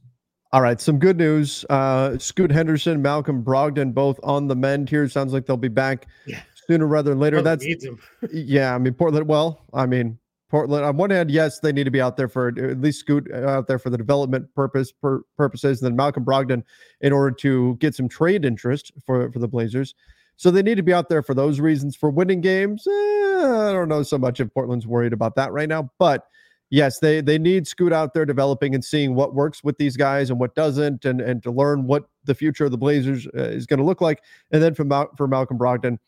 All 0.52 0.60
right, 0.60 0.78
some 0.78 0.98
good 0.98 1.16
news. 1.16 1.64
Uh, 1.70 2.18
Scoot 2.18 2.50
Henderson, 2.50 3.00
Malcolm 3.00 3.42
Brogdon, 3.42 3.94
both 3.94 4.20
on 4.22 4.48
the 4.48 4.54
mend 4.54 4.90
here. 4.90 5.08
Sounds 5.08 5.32
like 5.32 5.46
they'll 5.46 5.56
be 5.56 5.68
back 5.68 6.06
yeah. 6.26 6.42
sooner 6.66 6.86
rather 6.86 7.10
than 7.10 7.18
later. 7.18 7.40
That's 7.40 7.64
yeah. 8.32 8.74
I 8.74 8.78
mean, 8.78 8.92
Portland. 8.92 9.26
Well, 9.26 9.64
I 9.72 9.86
mean, 9.86 10.18
Portland. 10.50 10.84
On 10.84 10.94
one 10.98 11.08
hand, 11.08 11.30
yes, 11.30 11.60
they 11.60 11.72
need 11.72 11.84
to 11.84 11.90
be 11.90 12.02
out 12.02 12.18
there 12.18 12.28
for 12.28 12.48
at 12.48 12.82
least 12.82 13.00
Scoot 13.00 13.30
uh, 13.32 13.48
out 13.48 13.66
there 13.66 13.78
for 13.78 13.88
the 13.88 13.96
development 13.96 14.54
purpose 14.54 14.92
per, 14.92 15.22
purposes, 15.38 15.80
and 15.80 15.86
then 15.86 15.96
Malcolm 15.96 16.22
Brogdon 16.22 16.62
in 17.00 17.14
order 17.14 17.34
to 17.36 17.76
get 17.76 17.94
some 17.94 18.08
trade 18.08 18.44
interest 18.44 18.92
for 19.06 19.32
for 19.32 19.38
the 19.38 19.48
Blazers. 19.48 19.94
So 20.36 20.50
they 20.50 20.62
need 20.62 20.76
to 20.76 20.82
be 20.82 20.92
out 20.92 21.08
there 21.08 21.22
for 21.22 21.32
those 21.32 21.60
reasons. 21.60 21.96
For 21.96 22.10
winning 22.10 22.42
games, 22.42 22.86
eh, 22.86 22.90
I 22.90 23.72
don't 23.72 23.88
know 23.88 24.02
so 24.02 24.18
much 24.18 24.38
if 24.38 24.52
Portland's 24.52 24.86
worried 24.86 25.14
about 25.14 25.34
that 25.36 25.50
right 25.52 25.68
now, 25.68 25.90
but 25.98 26.26
yes, 26.72 26.98
they 26.98 27.20
they 27.20 27.38
need 27.38 27.68
Scoot 27.68 27.92
out 27.92 28.14
there 28.14 28.24
developing 28.24 28.74
and 28.74 28.84
seeing 28.84 29.14
what 29.14 29.34
works 29.34 29.62
with 29.62 29.78
these 29.78 29.96
guys 29.96 30.30
and 30.30 30.40
what 30.40 30.56
doesn't, 30.56 31.04
and 31.04 31.20
and 31.20 31.40
to 31.44 31.52
learn 31.52 31.86
what 31.86 32.08
the 32.24 32.34
future 32.34 32.64
of 32.64 32.72
the 32.72 32.78
Blazers 32.78 33.28
uh, 33.28 33.42
is 33.42 33.66
going 33.66 33.78
to 33.78 33.84
look 33.84 34.00
like. 34.00 34.22
And 34.50 34.60
then 34.60 34.74
for 34.74 34.82
Mal- 34.84 35.10
for 35.16 35.28
Malcolm 35.28 35.58
Brogdon, 35.58 35.98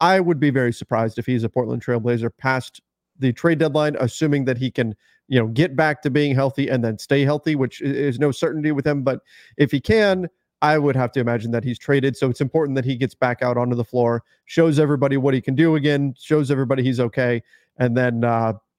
I 0.00 0.20
would 0.20 0.38
be 0.38 0.50
very 0.50 0.72
surprised 0.72 1.18
if 1.18 1.26
he's 1.26 1.42
a 1.42 1.48
Portland 1.48 1.84
Trailblazer 1.84 2.30
past 2.38 2.80
the 3.18 3.32
trade 3.32 3.58
deadline, 3.58 3.96
assuming 3.98 4.44
that 4.44 4.58
he 4.58 4.70
can 4.70 4.94
you 5.26 5.40
know 5.40 5.48
get 5.48 5.74
back 5.74 6.02
to 6.02 6.10
being 6.10 6.34
healthy 6.34 6.68
and 6.68 6.84
then 6.84 6.98
stay 6.98 7.24
healthy, 7.24 7.56
which 7.56 7.80
is 7.80 8.20
no 8.20 8.30
certainty 8.30 8.70
with 8.70 8.86
him. 8.86 9.02
But 9.02 9.20
if 9.56 9.72
he 9.72 9.80
can. 9.80 10.28
I 10.62 10.76
would 10.76 10.94
have 10.94 11.10
to 11.12 11.20
imagine 11.20 11.52
that 11.52 11.64
he's 11.64 11.78
traded. 11.78 12.18
So 12.18 12.28
it's 12.28 12.42
important 12.42 12.76
that 12.76 12.84
he 12.84 12.94
gets 12.94 13.14
back 13.14 13.40
out 13.40 13.56
onto 13.56 13.74
the 13.74 13.82
floor, 13.82 14.22
shows 14.44 14.78
everybody 14.78 15.16
what 15.16 15.32
he 15.32 15.40
can 15.40 15.54
do 15.54 15.74
again, 15.74 16.12
shows 16.18 16.50
everybody 16.50 16.82
he's 16.82 17.00
okay, 17.00 17.42
and 17.78 17.96
then 17.96 18.24
uh, 18.24 18.52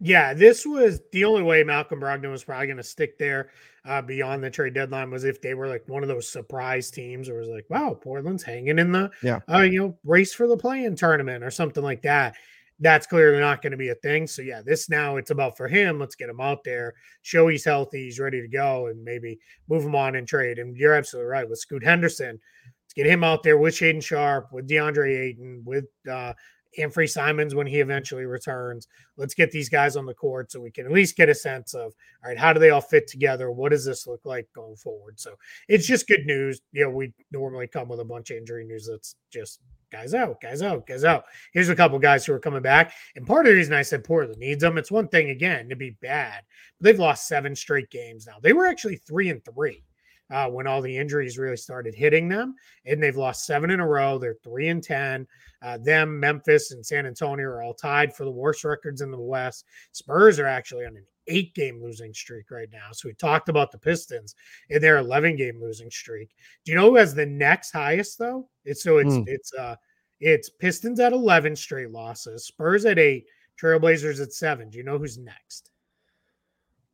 Yeah, 0.00 0.32
this 0.32 0.64
was 0.64 1.00
the 1.12 1.24
only 1.24 1.42
way 1.42 1.64
Malcolm 1.64 2.00
Brogdon 2.00 2.30
was 2.30 2.44
probably 2.44 2.66
going 2.66 2.76
to 2.76 2.84
stick 2.84 3.18
there 3.18 3.50
uh, 3.84 4.00
beyond 4.02 4.44
the 4.44 4.50
trade 4.50 4.74
deadline 4.74 5.10
was 5.10 5.24
if 5.24 5.40
they 5.40 5.54
were 5.54 5.66
like 5.66 5.82
one 5.88 6.02
of 6.02 6.08
those 6.08 6.28
surprise 6.28 6.90
teams, 6.90 7.28
or 7.28 7.38
was 7.38 7.48
like, 7.48 7.68
wow, 7.68 7.98
Portland's 8.00 8.42
hanging 8.42 8.78
in 8.78 8.92
the 8.92 9.10
yeah, 9.22 9.40
uh, 9.52 9.62
you 9.62 9.80
know, 9.80 9.98
race 10.04 10.32
for 10.32 10.46
the 10.46 10.56
play-in 10.56 10.94
tournament 10.94 11.42
or 11.42 11.50
something 11.50 11.82
like 11.82 12.02
that. 12.02 12.36
That's 12.80 13.08
clearly 13.08 13.40
not 13.40 13.60
going 13.60 13.72
to 13.72 13.76
be 13.76 13.88
a 13.88 13.96
thing. 13.96 14.28
So 14.28 14.42
yeah, 14.42 14.62
this 14.64 14.88
now 14.88 15.16
it's 15.16 15.32
about 15.32 15.56
for 15.56 15.66
him. 15.66 15.98
Let's 15.98 16.14
get 16.14 16.28
him 16.28 16.40
out 16.40 16.62
there, 16.64 16.94
show 17.22 17.48
he's 17.48 17.64
healthy, 17.64 18.04
he's 18.04 18.20
ready 18.20 18.40
to 18.40 18.48
go, 18.48 18.86
and 18.86 19.02
maybe 19.02 19.40
move 19.68 19.84
him 19.84 19.96
on 19.96 20.14
and 20.14 20.28
trade. 20.28 20.60
And 20.60 20.76
you're 20.76 20.94
absolutely 20.94 21.30
right 21.30 21.48
with 21.48 21.58
Scoot 21.58 21.82
Henderson. 21.82 22.38
Let's 22.84 22.94
get 22.94 23.06
him 23.06 23.24
out 23.24 23.42
there 23.42 23.58
with 23.58 23.74
Shaedon 23.74 24.02
Sharpe, 24.02 24.52
with 24.52 24.68
DeAndre 24.68 25.18
Ayton, 25.18 25.62
with 25.64 25.86
uh, 26.08 26.34
Anfernee 26.78 27.08
Simons 27.08 27.54
when 27.54 27.66
he 27.66 27.80
eventually 27.80 28.24
returns. 28.24 28.88
Let's 29.16 29.34
get 29.34 29.50
these 29.50 29.68
guys 29.68 29.96
on 29.96 30.06
the 30.06 30.14
court 30.14 30.52
so 30.52 30.60
we 30.60 30.70
can 30.70 30.86
at 30.86 30.92
least 30.92 31.16
get 31.16 31.28
a 31.28 31.34
sense 31.34 31.74
of 31.74 31.94
all 32.22 32.30
right, 32.30 32.38
how 32.38 32.52
do 32.52 32.60
they 32.60 32.70
all 32.70 32.80
fit 32.80 33.06
together? 33.06 33.50
What 33.50 33.70
does 33.70 33.84
this 33.84 34.06
look 34.06 34.20
like 34.24 34.48
going 34.54 34.76
forward? 34.76 35.18
So 35.18 35.34
it's 35.68 35.86
just 35.86 36.08
good 36.08 36.26
news. 36.26 36.60
You 36.72 36.84
know, 36.84 36.90
we 36.90 37.12
normally 37.32 37.66
come 37.66 37.88
with 37.88 38.00
a 38.00 38.04
bunch 38.04 38.30
of 38.30 38.36
injury 38.36 38.64
news 38.64 38.88
that's 38.90 39.16
just 39.32 39.60
guys 39.90 40.14
out, 40.14 40.40
guys 40.40 40.62
out, 40.62 40.86
guys 40.86 41.04
out. 41.04 41.24
Here's 41.52 41.68
a 41.70 41.76
couple 41.76 41.98
guys 41.98 42.26
who 42.26 42.32
are 42.32 42.40
coming 42.40 42.62
back. 42.62 42.92
And 43.16 43.26
part 43.26 43.46
of 43.46 43.52
the 43.52 43.56
reason 43.56 43.74
I 43.74 43.82
said 43.82 44.04
Portland 44.04 44.38
needs 44.38 44.62
them, 44.62 44.78
it's 44.78 44.90
one 44.90 45.08
thing 45.08 45.30
again 45.30 45.68
to 45.68 45.76
be 45.76 45.96
bad, 46.02 46.42
they've 46.80 46.98
lost 46.98 47.28
seven 47.28 47.56
straight 47.56 47.90
games 47.90 48.26
now. 48.26 48.36
They 48.42 48.52
were 48.52 48.66
actually 48.66 48.96
three 48.96 49.30
and 49.30 49.44
three 49.44 49.82
uh, 50.30 50.48
when 50.48 50.66
all 50.66 50.82
the 50.82 50.96
injuries 50.96 51.38
really 51.38 51.56
started 51.56 51.94
hitting 51.94 52.28
them. 52.28 52.54
And 52.84 53.02
they've 53.02 53.16
lost 53.16 53.46
seven 53.46 53.70
in 53.70 53.80
a 53.80 53.86
row. 53.86 54.18
They're 54.18 54.36
three 54.42 54.68
and 54.68 54.82
10. 54.82 55.26
Uh, 55.60 55.78
them, 55.78 56.20
Memphis, 56.20 56.70
and 56.70 56.84
San 56.84 57.06
Antonio 57.06 57.46
are 57.46 57.62
all 57.62 57.74
tied 57.74 58.14
for 58.14 58.24
the 58.24 58.30
worst 58.30 58.64
records 58.64 59.00
in 59.00 59.10
the 59.10 59.18
West. 59.18 59.64
Spurs 59.92 60.38
are 60.38 60.46
actually 60.46 60.84
on 60.84 60.96
an 60.96 61.04
eight 61.26 61.54
game 61.54 61.82
losing 61.82 62.14
streak 62.14 62.50
right 62.50 62.68
now. 62.72 62.88
So 62.92 63.08
we 63.08 63.14
talked 63.14 63.48
about 63.48 63.70
the 63.70 63.78
Pistons 63.78 64.34
in 64.70 64.80
their 64.80 64.98
11 64.98 65.36
game 65.36 65.60
losing 65.60 65.90
streak. 65.90 66.30
Do 66.64 66.72
you 66.72 66.78
know 66.78 66.90
who 66.90 66.96
has 66.96 67.14
the 67.14 67.26
next 67.26 67.72
highest 67.72 68.18
though? 68.18 68.48
It's 68.64 68.82
so 68.82 68.98
it's, 68.98 69.14
hmm. 69.14 69.24
it's, 69.26 69.52
uh, 69.54 69.76
it's 70.20 70.48
Pistons 70.48 71.00
at 71.00 71.12
11 71.12 71.56
straight 71.56 71.90
losses, 71.90 72.46
Spurs 72.46 72.84
at 72.84 72.98
eight, 72.98 73.26
Trailblazers 73.60 74.20
at 74.20 74.32
seven. 74.32 74.70
Do 74.70 74.78
you 74.78 74.84
know 74.84 74.98
who's 74.98 75.18
next? 75.18 75.70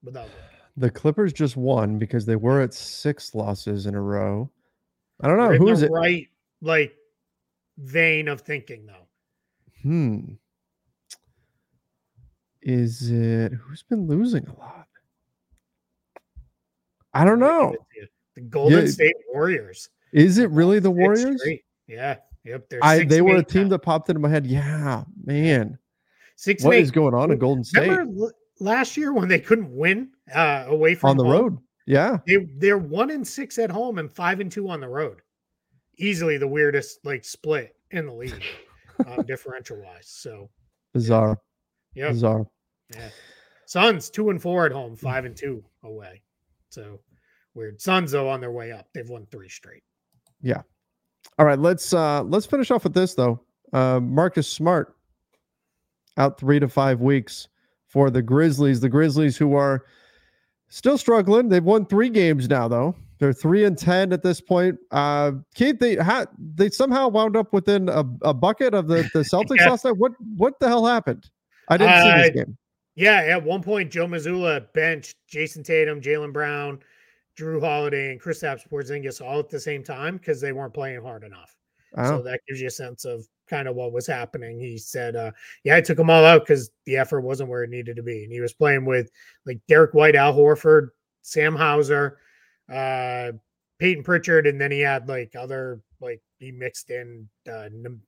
Without 0.02 0.24
looking. 0.24 0.53
The 0.76 0.90
Clippers 0.90 1.32
just 1.32 1.56
won 1.56 1.98
because 1.98 2.26
they 2.26 2.36
were 2.36 2.60
at 2.60 2.74
six 2.74 3.34
losses 3.34 3.86
in 3.86 3.94
a 3.94 4.00
row. 4.00 4.50
I 5.20 5.28
don't 5.28 5.38
know 5.38 5.56
who 5.56 5.68
is 5.68 5.82
it. 5.82 5.90
Right, 5.90 6.28
like 6.60 6.94
vein 7.78 8.28
of 8.28 8.40
thinking 8.40 8.86
though. 8.86 9.06
Hmm. 9.82 10.34
Is 12.62 13.10
it 13.10 13.52
who's 13.52 13.82
been 13.82 14.06
losing 14.08 14.46
a 14.46 14.58
lot? 14.58 14.86
I 17.12 17.24
don't 17.24 17.38
know. 17.38 17.76
The 18.34 18.40
Golden 18.40 18.86
yeah. 18.86 18.90
State 18.90 19.14
Warriors. 19.32 19.88
Is 20.12 20.38
it 20.38 20.50
really 20.50 20.80
the 20.80 20.90
Warriors? 20.90 21.40
Yeah. 21.86 22.16
Yep. 22.44 22.72
I 22.82 23.04
they 23.04 23.22
were 23.22 23.36
a 23.36 23.44
team 23.44 23.64
now. 23.64 23.68
that 23.70 23.78
popped 23.80 24.08
into 24.10 24.20
my 24.20 24.28
head. 24.28 24.46
Yeah, 24.46 25.04
man. 25.24 25.78
Six. 26.36 26.64
What 26.64 26.76
is 26.76 26.90
going 26.90 27.14
on 27.14 27.30
in 27.30 27.38
Golden 27.38 27.64
State? 27.64 27.88
Remember 27.88 28.32
last 28.60 28.96
year 28.96 29.12
when 29.12 29.28
they 29.28 29.38
couldn't 29.38 29.74
win 29.74 30.10
uh, 30.32 30.64
away 30.68 30.94
from 30.94 31.10
on 31.10 31.16
the 31.16 31.24
home, 31.24 31.32
road. 31.32 31.58
Yeah, 31.86 32.18
they 32.26 32.46
they're 32.56 32.78
one 32.78 33.10
and 33.10 33.26
six 33.26 33.58
at 33.58 33.70
home 33.70 33.98
and 33.98 34.10
five 34.10 34.40
and 34.40 34.50
two 34.50 34.68
on 34.68 34.80
the 34.80 34.88
road. 34.88 35.20
Easily 35.98 36.38
the 36.38 36.48
weirdest 36.48 37.04
like 37.04 37.24
split 37.24 37.76
in 37.90 38.06
the 38.06 38.12
league, 38.12 38.42
uh, 39.06 39.22
differential 39.22 39.80
wise. 39.82 40.06
So 40.06 40.50
bizarre. 40.92 41.38
Yeah, 41.94 42.10
bizarre. 42.10 42.46
Yeah, 42.94 43.10
Suns 43.66 44.10
two 44.10 44.30
and 44.30 44.40
four 44.40 44.66
at 44.66 44.72
home, 44.72 44.96
five 44.96 45.24
and 45.24 45.36
two 45.36 45.64
away. 45.82 46.22
So 46.70 47.00
weird. 47.54 47.80
Suns 47.80 48.12
though 48.12 48.28
on 48.28 48.40
their 48.40 48.52
way 48.52 48.72
up. 48.72 48.88
They've 48.94 49.08
won 49.08 49.26
three 49.30 49.48
straight. 49.48 49.82
Yeah. 50.40 50.62
All 51.38 51.46
right, 51.46 51.58
let's 51.58 51.92
uh 51.92 52.22
let's 52.22 52.46
finish 52.46 52.70
off 52.70 52.84
with 52.84 52.94
this 52.94 53.14
though. 53.14 53.40
Uh 53.72 54.00
Marcus 54.00 54.48
Smart 54.48 54.94
out 56.16 56.38
three 56.38 56.60
to 56.60 56.68
five 56.68 57.00
weeks 57.00 57.48
for 57.86 58.10
the 58.10 58.22
Grizzlies. 58.22 58.80
The 58.80 58.88
Grizzlies, 58.88 59.36
who 59.36 59.54
are 59.54 59.84
still 60.74 60.98
struggling, 60.98 61.48
they've 61.48 61.64
won 61.64 61.86
three 61.86 62.10
games 62.10 62.48
now, 62.48 62.68
though. 62.68 62.94
They're 63.18 63.32
three 63.32 63.64
and 63.64 63.78
ten 63.78 64.12
at 64.12 64.22
this 64.22 64.40
point. 64.40 64.76
Uh, 64.90 65.32
Keith, 65.54 65.78
they 65.78 65.94
had 65.96 66.26
they 66.38 66.68
somehow 66.68 67.08
wound 67.08 67.36
up 67.36 67.52
within 67.52 67.88
a, 67.88 68.04
a 68.22 68.34
bucket 68.34 68.74
of 68.74 68.88
the 68.88 69.08
the 69.14 69.20
Celtics 69.32 69.60
yeah. 69.60 69.70
last 69.70 69.84
night. 69.84 69.96
What 69.96 70.12
what 70.36 70.58
the 70.60 70.68
hell 70.68 70.84
happened? 70.84 71.30
I 71.68 71.76
didn't 71.76 71.94
uh, 71.94 72.02
see 72.02 72.20
this 72.20 72.30
uh, 72.30 72.44
game. 72.44 72.58
Yeah, 72.96 73.20
at 73.20 73.42
one 73.42 73.62
point, 73.62 73.90
Joe 73.90 74.06
Mazzulla 74.06 74.66
benched 74.72 75.16
Jayson 75.28 75.62
Tatum, 75.62 76.00
Jaylen 76.00 76.32
Brown, 76.32 76.80
Jrue 77.38 77.60
Holiday, 77.60 78.12
and 78.12 78.20
Kristaps 78.20 78.68
Porzingis 78.68 79.24
all 79.24 79.38
at 79.38 79.48
the 79.48 79.58
same 79.58 79.82
time 79.82 80.16
because 80.16 80.40
they 80.40 80.52
weren't 80.52 80.74
playing 80.74 81.02
hard 81.02 81.24
enough. 81.24 81.56
Oh. 81.96 82.18
So 82.18 82.22
that 82.22 82.40
gives 82.48 82.60
you 82.60 82.68
a 82.68 82.70
sense 82.70 83.04
of 83.04 83.26
kind 83.48 83.68
of 83.68 83.76
what 83.76 83.92
was 83.92 84.06
happening. 84.06 84.58
He 84.58 84.78
said, 84.78 85.16
uh, 85.16 85.32
"Yeah, 85.62 85.76
I 85.76 85.80
took 85.80 85.96
them 85.96 86.10
all 86.10 86.24
out 86.24 86.42
because 86.42 86.70
the 86.86 86.96
effort 86.96 87.20
wasn't 87.20 87.50
where 87.50 87.62
it 87.62 87.70
needed 87.70 87.96
to 87.96 88.02
be." 88.02 88.24
And 88.24 88.32
he 88.32 88.40
was 88.40 88.52
playing 88.52 88.84
with 88.84 89.10
like 89.46 89.60
Derrick 89.68 89.94
White, 89.94 90.16
Al 90.16 90.34
Horford, 90.34 90.88
Sam 91.22 91.54
Hauser, 91.54 92.18
uh, 92.72 93.32
Payton 93.78 94.04
Pritchard, 94.04 94.46
and 94.46 94.60
then 94.60 94.70
he 94.70 94.80
had 94.80 95.08
like 95.08 95.34
other 95.36 95.80
like 96.00 96.20
he 96.38 96.52
mixed 96.52 96.90
in 96.90 97.28
uh, 97.48 97.64
N- 97.66 98.00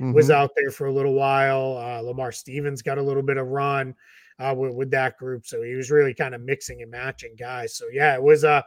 mm-hmm. 0.00 0.12
was 0.12 0.30
out 0.30 0.50
there 0.56 0.70
for 0.70 0.86
a 0.86 0.92
little 0.92 1.14
while. 1.14 1.76
Uh, 1.78 2.00
Lamar 2.00 2.32
Stevens 2.32 2.82
got 2.82 2.98
a 2.98 3.02
little 3.02 3.22
bit 3.22 3.36
of 3.36 3.48
run 3.48 3.94
uh, 4.38 4.54
with, 4.56 4.74
with 4.74 4.90
that 4.90 5.18
group, 5.18 5.46
so 5.46 5.62
he 5.62 5.74
was 5.74 5.90
really 5.90 6.14
kind 6.14 6.34
of 6.34 6.40
mixing 6.40 6.82
and 6.82 6.90
matching 6.90 7.34
guys. 7.38 7.76
So 7.76 7.86
yeah, 7.92 8.14
it 8.14 8.22
was 8.22 8.44
a 8.44 8.50
uh, 8.50 8.62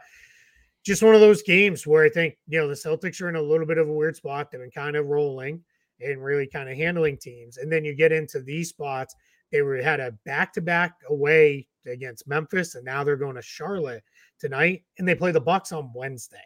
just 0.84 1.02
one 1.02 1.14
of 1.14 1.20
those 1.20 1.42
games 1.42 1.86
where 1.86 2.04
I 2.04 2.10
think, 2.10 2.36
you 2.46 2.58
know, 2.58 2.68
the 2.68 2.74
Celtics 2.74 3.20
are 3.22 3.28
in 3.28 3.36
a 3.36 3.42
little 3.42 3.66
bit 3.66 3.78
of 3.78 3.88
a 3.88 3.92
weird 3.92 4.16
spot. 4.16 4.50
They've 4.50 4.60
been 4.60 4.70
kind 4.70 4.96
of 4.96 5.06
rolling 5.06 5.62
and 6.00 6.22
really 6.22 6.46
kind 6.46 6.68
of 6.68 6.76
handling 6.76 7.16
teams. 7.16 7.56
And 7.56 7.72
then 7.72 7.84
you 7.84 7.94
get 7.94 8.12
into 8.12 8.40
these 8.40 8.68
spots. 8.68 9.14
They 9.50 9.62
were 9.62 9.80
had 9.80 10.00
a 10.00 10.12
back 10.26 10.52
to 10.54 10.60
back 10.60 10.96
away 11.08 11.66
against 11.86 12.28
Memphis, 12.28 12.74
and 12.74 12.84
now 12.84 13.04
they're 13.04 13.16
going 13.16 13.36
to 13.36 13.42
Charlotte 13.42 14.02
tonight, 14.38 14.82
and 14.98 15.06
they 15.06 15.14
play 15.14 15.32
the 15.32 15.40
Bucks 15.40 15.72
on 15.72 15.92
Wednesday. 15.94 16.36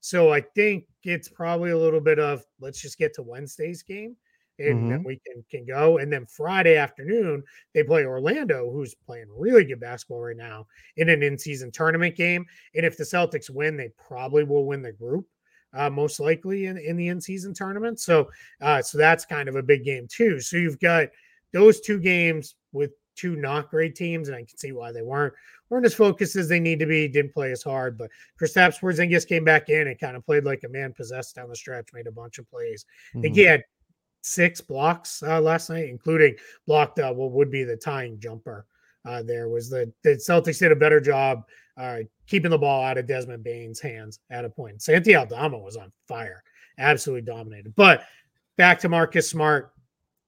So 0.00 0.32
I 0.32 0.40
think 0.40 0.84
it's 1.02 1.28
probably 1.28 1.70
a 1.70 1.78
little 1.78 2.00
bit 2.00 2.18
of 2.18 2.44
let's 2.60 2.80
just 2.80 2.98
get 2.98 3.14
to 3.14 3.22
Wednesday's 3.22 3.82
game 3.82 4.16
and 4.58 4.78
mm-hmm. 4.78 4.88
then 4.90 5.02
we 5.04 5.20
can 5.26 5.44
can 5.50 5.64
go. 5.66 5.98
And 5.98 6.12
then 6.12 6.26
Friday 6.26 6.76
afternoon 6.76 7.42
they 7.74 7.82
play 7.82 8.04
Orlando, 8.04 8.70
who's 8.70 8.94
playing 8.94 9.26
really 9.36 9.64
good 9.64 9.80
basketball 9.80 10.20
right 10.20 10.36
now 10.36 10.66
in 10.96 11.08
an 11.08 11.22
in 11.22 11.38
season 11.38 11.70
tournament 11.70 12.16
game. 12.16 12.46
And 12.74 12.86
if 12.86 12.96
the 12.96 13.04
Celtics 13.04 13.50
win, 13.50 13.76
they 13.76 13.90
probably 13.96 14.44
will 14.44 14.66
win 14.66 14.82
the 14.82 14.92
group. 14.92 15.26
uh, 15.74 15.90
most 15.90 16.20
likely 16.20 16.66
in, 16.66 16.78
in 16.78 16.96
the 16.96 17.08
in-season 17.08 17.54
tournament. 17.54 18.00
So 18.00 18.30
uh, 18.60 18.80
so 18.82 18.98
that's 18.98 19.24
kind 19.24 19.48
of 19.48 19.56
a 19.56 19.62
big 19.62 19.84
game 19.84 20.06
too. 20.08 20.40
So 20.40 20.56
you've 20.56 20.80
got 20.80 21.08
those 21.52 21.80
two 21.80 21.98
games 21.98 22.54
with 22.72 22.92
two 23.16 23.36
not 23.36 23.70
great 23.70 23.94
teams, 23.94 24.28
and 24.28 24.36
I 24.36 24.40
can 24.40 24.56
see 24.56 24.72
why 24.72 24.92
they 24.92 25.02
weren't 25.02 25.34
weren't 25.70 25.86
as 25.86 25.94
focused 25.94 26.36
as 26.36 26.48
they 26.48 26.60
need 26.60 26.78
to 26.78 26.86
be. 26.86 27.08
Didn't 27.08 27.34
play 27.34 27.50
as 27.50 27.62
hard, 27.62 27.98
but 27.98 28.10
Kristaps 28.40 28.80
Porzingis 28.80 29.26
came 29.26 29.44
back 29.44 29.68
in 29.68 29.88
and 29.88 29.98
kind 29.98 30.16
of 30.16 30.24
played 30.24 30.44
like 30.44 30.62
a 30.64 30.68
man 30.68 30.92
possessed 30.92 31.34
down 31.36 31.48
the 31.48 31.56
stretch, 31.56 31.88
made 31.92 32.06
a 32.06 32.12
bunch 32.12 32.38
of 32.38 32.48
plays. 32.48 32.86
Mhm. 33.14 33.26
Again, 33.26 33.62
six 34.24 34.60
blocks 34.60 35.22
uh, 35.22 35.40
last 35.40 35.68
night, 35.68 35.88
including 35.88 36.34
blocked 36.66 36.98
uh, 36.98 37.12
what 37.12 37.32
would 37.32 37.50
be 37.50 37.62
the 37.62 37.76
tying 37.76 38.18
jumper. 38.18 38.66
Uh, 39.04 39.22
there 39.22 39.48
was 39.48 39.68
the 39.68 39.92
the 40.02 40.10
Celtics 40.10 40.58
did 40.58 40.72
a 40.72 40.76
better 40.76 41.00
job 41.00 41.44
uh, 41.76 41.98
keeping 42.26 42.50
the 42.50 42.58
ball 42.58 42.82
out 42.82 42.96
of 42.98 43.06
Desmond 43.06 43.44
Bane's 43.44 43.80
hands 43.80 44.20
at 44.30 44.44
a 44.44 44.48
point. 44.48 44.80
Santi 44.80 45.14
Aldama 45.14 45.58
was 45.58 45.76
on 45.76 45.92
fire, 46.08 46.42
absolutely 46.78 47.22
dominated. 47.22 47.74
But 47.76 48.04
back 48.56 48.80
to 48.80 48.88
Marcus 48.88 49.28
Smart. 49.28 49.72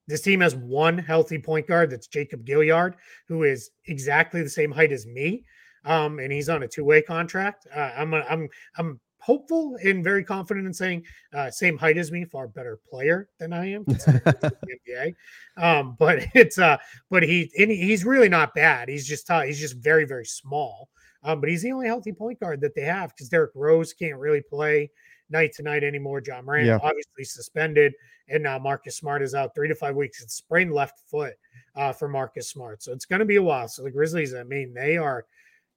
This 0.09 0.21
team 0.21 0.41
has 0.41 0.55
one 0.55 0.99
healthy 0.99 1.39
point 1.39 1.67
guard. 1.67 1.91
That's 1.91 2.07
Jacob 2.07 2.47
Gilyard, 2.47 2.95
who 3.27 3.43
is 3.43 3.71
exactly 3.87 4.43
the 4.43 4.51
same 4.51 4.71
height 4.71 4.93
as 4.93 5.07
me, 5.07 5.45
um, 5.85 6.19
and 6.21 6.31
he's 6.31 6.49
on 6.49 6.63
a 6.63 6.69
two-way 6.69 7.03
contract. 7.03 7.67
Uh, 7.75 7.93
I'm 7.97 8.15
a, 8.15 8.21
I'm 8.29 8.49
I'm 8.77 9.01
hopeful 9.19 9.77
and 9.85 10.05
very 10.05 10.23
confident 10.25 10.67
in 10.67 10.73
saying 10.75 11.03
uh, 11.35 11.51
same 11.51 11.77
height 11.77 11.97
as 11.97 12.13
me, 12.13 12.25
far 12.25 12.47
better 12.49 12.79
player 12.89 13.29
than 13.39 13.53
I 13.53 13.73
am. 13.73 13.85
considering 13.85 14.23
he's 14.25 14.35
in 14.45 14.51
the 14.87 14.93
NBA. 14.93 15.15
Um, 15.63 15.97
but 15.99 16.27
it's 16.35 16.59
uh, 16.59 16.77
but 17.11 17.23
he 17.23 17.51
and 17.59 17.71
he's 17.71 18.05
really 18.05 18.29
not 18.29 18.55
bad. 18.55 18.89
He's 18.89 19.07
just 19.07 19.31
uh, 19.31 19.43
he's 19.43 19.59
just 19.61 19.77
very 19.77 20.05
very 20.05 20.27
small. 20.27 20.89
Um, 21.23 21.41
but 21.41 21.49
he's 21.51 21.63
the 21.63 21.73
only 21.73 21.87
healthy 21.89 22.13
point 22.13 22.39
guard 22.39 22.61
that 22.61 22.75
they 22.77 22.83
have 22.83 23.11
because 23.11 23.29
Derrick 23.29 23.51
Rose 23.55 23.93
can't 23.93 24.19
really 24.19 24.43
play 24.43 24.91
night 25.29 25.53
to 25.55 25.63
night 25.63 25.83
anymore. 25.83 26.23
Ja 26.25 26.41
Morant 26.41 26.67
Yeah. 26.67 26.79
obviously 26.83 27.25
suspended, 27.25 27.95
and 28.29 28.45
now 28.45 28.59
Marcus 28.61 28.97
Smart 28.97 29.23
is 29.23 29.35
out 29.35 29.53
three 29.55 29.67
to 29.67 29.75
five 29.75 29.97
weeks. 29.97 30.23
It's 30.23 30.35
sprained 30.35 30.73
left 30.73 31.01
foot 31.11 31.35
uh, 31.75 31.93
for 31.93 32.07
Marcus 32.07 32.49
Smart, 32.49 32.83
so 32.83 32.93
it's 32.93 33.07
going 33.07 33.19
to 33.21 33.25
be 33.27 33.37
a 33.37 33.43
while. 33.43 33.67
So 33.67 33.83
the 33.83 33.91
Grizzlies, 33.91 34.35
I 34.35 34.45
mean, 34.45 34.73
they 34.73 34.97
are 34.97 35.25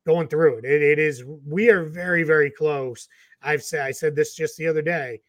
going 0.06 0.28
through 0.28 0.58
it. 0.60 0.66
it. 0.66 0.82
It 0.82 1.00
is 1.00 1.24
we 1.45 1.70
are 1.70 1.84
very 1.84 2.24
very 2.24 2.52
close. 2.52 3.08
I've 3.41 3.64
said 3.64 3.82
I 3.86 3.91
said 3.91 4.16
this 4.16 4.36
just 4.36 4.58
the 4.58 4.68
other 4.68 4.82
day. 4.82 5.22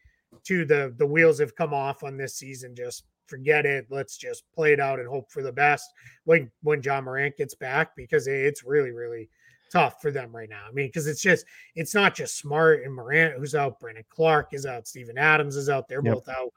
To 0.45 0.63
the 0.65 0.93
the 0.97 1.05
wheels 1.05 1.39
have 1.39 1.55
come 1.55 1.73
off 1.73 2.03
on 2.03 2.17
this 2.17 2.35
season. 2.35 2.73
Just 2.75 3.03
forget 3.27 3.65
it. 3.65 3.85
Let's 3.89 4.17
just 4.17 4.43
play 4.53 4.73
it 4.73 4.79
out 4.79 4.99
and 4.99 5.07
hope 5.07 5.29
for 5.31 5.43
the 5.43 5.51
best 5.51 5.89
when 6.25 6.49
when 6.63 6.81
Ja 6.81 7.01
Morant 7.01 7.37
gets 7.37 7.53
back 7.55 7.95
because 7.95 8.27
it's 8.27 8.63
really 8.63 8.91
really 8.91 9.29
tough 9.71 10.01
for 10.01 10.11
them 10.11 10.35
right 10.35 10.49
now. 10.49 10.63
I 10.67 10.71
mean, 10.71 10.87
because 10.87 11.07
it's 11.07 11.21
just 11.21 11.45
it's 11.75 11.93
not 11.95 12.15
just 12.15 12.37
Smart 12.37 12.83
and 12.83 12.93
Morant 12.93 13.37
who's 13.37 13.55
out. 13.55 13.79
Brandon 13.79 14.05
Clarke 14.09 14.53
is 14.53 14.65
out. 14.65 14.87
Steven 14.87 15.17
Adams 15.17 15.55
is 15.55 15.69
out. 15.69 15.87
They're 15.87 16.01
Yep. 16.03 16.13
both 16.13 16.29
out 16.29 16.53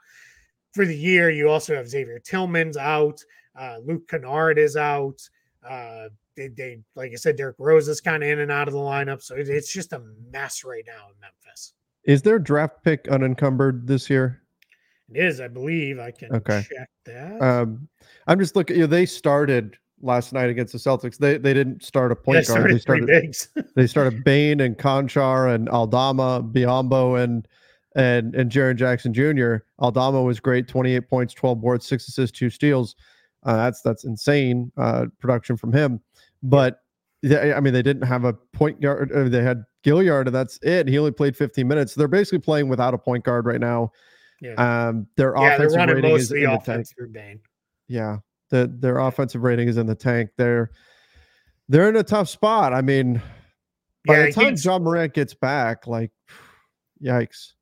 for 0.73 0.85
the 0.85 0.97
year. 0.97 1.31
You 1.31 1.49
also 1.49 1.75
have 1.75 1.89
Xavier 1.89 2.19
Tillman's 2.21 2.77
out. 2.77 3.21
Uh, 3.57 3.79
Luke 3.85 4.09
Kennard 4.09 4.59
is 4.59 4.77
out. 4.77 5.21
Uh, 5.69 6.09
they, 6.37 6.49
they 6.49 6.81
like 6.95 7.13
I 7.13 7.17
said, 7.17 7.37
Derrick 7.37 7.57
Rose 7.59 7.89
is 7.89 8.01
kind 8.01 8.23
of 8.23 8.29
in 8.29 8.41
and 8.41 8.51
out 8.51 8.69
of 8.69 8.75
the 8.75 8.81
lineup, 8.81 9.23
so 9.23 9.35
it, 9.37 9.49
it's 9.49 9.73
just 9.73 9.93
a 9.93 10.03
mess 10.31 10.65
right 10.65 10.85
now 10.87 11.09
in 11.09 11.15
Memphis. 11.21 11.75
Is 12.05 12.23
their 12.23 12.39
draft 12.39 12.83
pick 12.85 13.09
unencumbered 13.09 13.87
this 13.87 14.11
year? 14.11 14.43
It 15.13 15.25
is, 15.25 15.41
I 15.41 15.49
believe. 15.49 15.99
I 15.99 16.11
can 16.11 16.35
Okay. 16.35 16.63
check 16.69 16.89
that. 17.07 17.41
Um, 17.43 17.89
I'm 18.27 18.39
just 18.39 18.57
looking. 18.57 18.77
You 18.77 18.83
know, 18.83 18.89
they 18.89 19.07
started 19.07 19.77
last 20.01 20.33
night 20.33 20.51
against 20.51 20.73
the 20.73 20.79
Celtics. 20.79 21.19
They 21.19 21.39
they 21.39 21.55
didn't 21.55 21.83
start 21.83 22.13
a 22.13 22.15
Yeah, 22.15 22.23
point 22.25 22.47
guard. 22.47 22.71
They 22.71 22.79
started 22.79 23.37
they 23.77 23.87
started 23.87 24.25
Bane 24.25 24.61
and 24.61 24.77
Konchar 24.77 25.55
and 25.55 25.69
Aldama, 25.69 26.43
Biyombo 26.43 27.23
and 27.23 27.47
and 27.97 28.35
and 28.35 28.51
Jaren 28.51 28.77
Jackson 28.77 29.15
Jr. 29.15 29.57
Aldama 29.79 30.23
was 30.23 30.41
great, 30.41 30.69
28 30.69 31.09
points, 31.09 31.35
12 31.35 31.61
boards, 31.61 31.87
six 31.87 32.09
assists, 32.09 32.37
two 32.37 32.51
steals. 32.51 32.97
Uh, 33.45 33.57
that's 33.57 33.83
that's 33.83 34.05
insane 34.05 34.73
uh, 34.77 35.07
production 35.21 35.57
from 35.57 35.73
him. 35.73 36.01
But 36.45 36.79
they, 37.23 37.53
I 37.55 37.59
mean, 37.61 37.73
they 37.73 37.83
didn't 37.83 38.07
have 38.07 38.25
a 38.25 38.35
point 38.35 38.81
guard. 38.81 39.11
uh, 39.11 39.29
They 39.31 39.43
had 39.43 39.65
Gilliard, 39.85 40.27
and 40.27 40.35
that's 40.35 40.59
it. 40.63 40.87
He 40.87 40.99
only 40.99 41.11
played 41.11 41.37
15 41.37 41.67
minutes. 41.67 41.95
They're 41.95 42.07
basically 42.07 42.39
playing 42.41 42.69
without 42.69 42.93
a 42.95 42.99
point 42.99 43.25
guard 43.25 43.47
right 43.47 43.61
now. 43.61 43.91
yeah, 44.43 44.53
Um, 44.89 45.07
their 45.17 45.35
yeah, 45.37 45.57
they're 45.57 45.67
offensive 45.69 45.97
rating 45.97 46.15
is 46.17 46.31
in 46.33 46.41
the 46.41 46.47
tank. 46.47 46.61
offense 46.63 46.93
through 46.97 47.09
Bane. 47.13 47.41
Yeah, 47.89 48.19
the, 48.51 48.71
their 48.79 48.99
offensive 48.99 49.43
rating 49.43 49.69
is 49.69 49.79
in 49.79 49.87
the 49.87 49.95
tank. 49.95 50.31
They're 50.37 50.71
they're 51.71 51.89
in 51.89 51.97
a 51.97 52.03
tough 52.03 52.29
spot. 52.29 52.75
I 52.75 52.83
mean, 52.83 53.23
by 54.07 54.19
Yeah, 54.19 54.27
the 54.27 54.33
time 54.33 54.55
Ja 54.59 54.79
Morant 54.79 55.15
gets 55.15 55.33
back, 55.33 55.87
like, 55.87 56.11
yikes. 57.03 57.53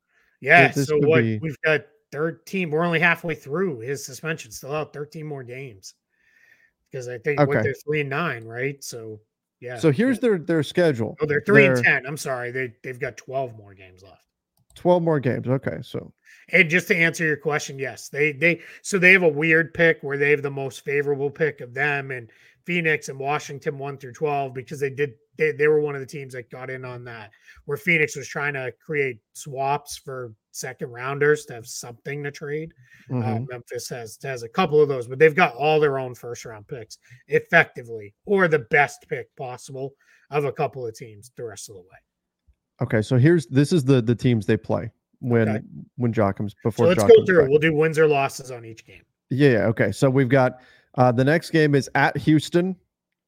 Yeah, 0.41 0.69
this 0.73 0.87
so 0.87 0.97
what 0.97 1.21
be- 1.21 1.39
we've 1.39 1.57
got 1.63 1.81
13. 2.11 2.69
We're 2.69 2.83
only 2.83 2.99
halfway 2.99 3.33
through 3.33 3.79
his 3.79 4.05
suspension, 4.05 4.51
still 4.51 4.73
out 4.73 4.91
13 4.91 5.25
more 5.25 5.43
games. 5.43 5.93
Because 6.93 7.07
I 7.09 7.17
think 7.17 7.39
what 7.39 7.49
Okay. 7.49 7.63
they're 7.63 7.73
three 7.73 8.01
and 8.01 8.09
nine, 8.11 8.45
right? 8.45 8.81
So 8.83 9.19
yeah. 9.59 9.79
So 9.79 9.91
here's 9.91 10.17
yeah. 10.17 10.21
their 10.21 10.37
their 10.37 10.63
schedule. 10.63 11.17
oh, 11.19 11.25
they're 11.25 11.41
three 11.41 11.65
and 11.65 11.75
they're- 11.77 11.83
ten. 11.83 12.05
I'm 12.05 12.17
sorry, 12.17 12.51
they 12.51 12.73
they've 12.83 12.99
got 12.99 13.17
12 13.17 13.57
more 13.57 13.73
games 13.73 14.03
left. 14.03 14.27
12 14.75 15.01
more 15.03 15.19
games. 15.19 15.47
Okay, 15.47 15.77
so 15.81 16.13
And 16.49 16.69
just 16.69 16.87
to 16.89 16.95
answer 16.95 17.23
your 17.25 17.37
question, 17.37 17.79
yes, 17.79 18.09
they 18.09 18.31
they 18.31 18.61
so 18.83 18.99
they 18.99 19.11
have 19.13 19.23
a 19.23 19.27
weird 19.27 19.73
pick 19.73 19.99
where 20.01 20.17
they 20.17 20.29
have 20.31 20.41
the 20.43 20.51
most 20.51 20.83
favorable 20.85 21.29
pick 21.31 21.61
of 21.61 21.73
them 21.73 22.11
and 22.11 22.29
Phoenix 22.65 23.09
and 23.09 23.19
Washington 23.19 23.77
one 23.77 23.97
through 23.97 24.13
twelve 24.13 24.53
because 24.53 24.79
they 24.79 24.89
did 24.89 25.13
they, 25.37 25.51
they 25.51 25.67
were 25.67 25.81
one 25.81 25.95
of 25.95 26.01
the 26.01 26.07
teams 26.07 26.33
that 26.33 26.49
got 26.51 26.69
in 26.69 26.85
on 26.85 27.03
that 27.05 27.31
where 27.65 27.77
Phoenix 27.77 28.15
was 28.15 28.27
trying 28.27 28.53
to 28.53 28.71
create 28.85 29.17
swaps 29.33 29.97
for 29.97 30.33
second 30.51 30.91
rounders 30.91 31.45
to 31.45 31.53
have 31.53 31.65
something 31.65 32.23
to 32.23 32.29
trade. 32.31 32.71
Uh, 33.09 33.15
mhm. 33.15 33.47
Memphis 33.49 33.89
has 33.89 34.17
has 34.23 34.43
a 34.43 34.49
couple 34.49 34.79
of 34.81 34.87
those, 34.87 35.07
but 35.07 35.17
they've 35.19 35.35
got 35.35 35.55
all 35.55 35.79
their 35.79 35.97
own 35.99 36.13
first 36.15 36.45
round 36.45 36.67
picks 36.67 36.97
effectively, 37.27 38.13
or 38.25 38.47
the 38.47 38.59
best 38.59 39.05
pick 39.09 39.35
possible 39.35 39.93
of 40.31 40.45
a 40.45 40.51
couple 40.51 40.85
of 40.87 40.95
teams 40.95 41.31
the 41.35 41.43
rest 41.43 41.69
of 41.69 41.75
the 41.75 41.81
way. 41.81 41.97
okay. 42.81 43.01
So 43.01 43.17
here's 43.17 43.45
this 43.47 43.73
is 43.73 43.83
the 43.83 44.01
the 44.01 44.15
teams 44.15 44.45
they 44.45 44.57
play 44.57 44.89
when 45.19 45.49
Okay. 45.49 45.61
when 45.97 46.13
Jock 46.13 46.37
comes 46.37 46.53
So 46.53 46.69
before. 46.69 46.87
let's 46.87 47.01
Jock 47.01 47.09
go 47.09 47.25
through. 47.25 47.41
back. 47.41 47.49
We'll 47.49 47.59
do 47.59 47.73
wins 47.73 47.97
or 47.99 48.07
losses 48.07 48.51
on 48.51 48.63
each 48.65 48.85
game. 48.85 49.01
Yeah, 49.29 49.65
Okay. 49.67 49.91
So 49.91 50.09
we've 50.09 50.29
got 50.29 50.59
uh, 50.95 51.11
the 51.11 51.23
next 51.23 51.49
game 51.51 51.75
is 51.75 51.89
at 51.95 52.15
Houston. 52.17 52.75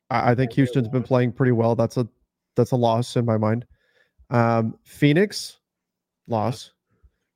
I, 0.10 0.32
I 0.32 0.36
think 0.36 0.38
That'll 0.38 0.48
be 0.48 0.54
a 0.54 0.56
Houston's 0.56 0.88
been 0.90 1.04
playing 1.04 1.32
pretty 1.34 1.52
well. 1.52 1.76
That's 1.76 1.98
a 1.98 2.08
that's 2.56 2.72
a 2.72 2.76
loss 2.76 3.16
in 3.16 3.26
my 3.26 3.38
mind. 3.38 3.66
Um, 4.30 4.78
Phoenix, 4.84 5.60
loss. 6.28 6.72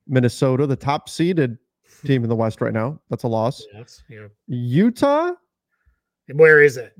Minnesota, 0.06 0.66
the 0.66 0.76
top 0.76 1.08
seeded 1.08 1.56
team 2.04 2.22
in 2.24 2.28
the 2.28 2.34
West 2.36 2.60
right 2.60 2.72
now. 2.72 3.00
That's 3.10 3.22
a 3.24 3.28
loss. 3.28 3.62
Yes. 3.74 4.02
Yeah. 4.08 4.26
Utah, 4.48 5.32
Where 6.32 6.62
is 6.62 6.76
it? 6.76 6.94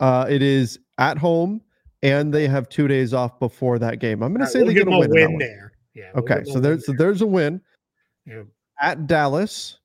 uh, 0.00 0.26
it 0.28 0.42
is 0.42 0.78
at 0.98 1.18
home, 1.18 1.60
and 2.02 2.32
they 2.32 2.46
have 2.46 2.68
two 2.68 2.86
days 2.88 3.14
off 3.14 3.38
before 3.40 3.78
that 3.80 3.98
game. 4.00 4.22
I'm 4.22 4.32
going 4.32 4.44
to 4.44 4.50
say 4.50 4.60
we'll 4.60 4.68
they 4.68 4.74
get 4.74 4.86
a 4.86 4.90
win. 4.90 5.04
in 5.04 5.10
that 5.10 5.30
one. 5.30 5.38
there. 5.38 5.72
Yeah. 5.94 6.10
we'll 6.14 6.24
Okay, 6.24 6.44
so 6.44 6.54
win 6.54 6.62
there's 6.62 6.86
so 6.86 6.92
there's 6.96 7.22
a 7.22 7.26
win 7.26 7.60
Yeah. 8.26 8.42
at 8.80 9.06
Dallas, 9.06 9.78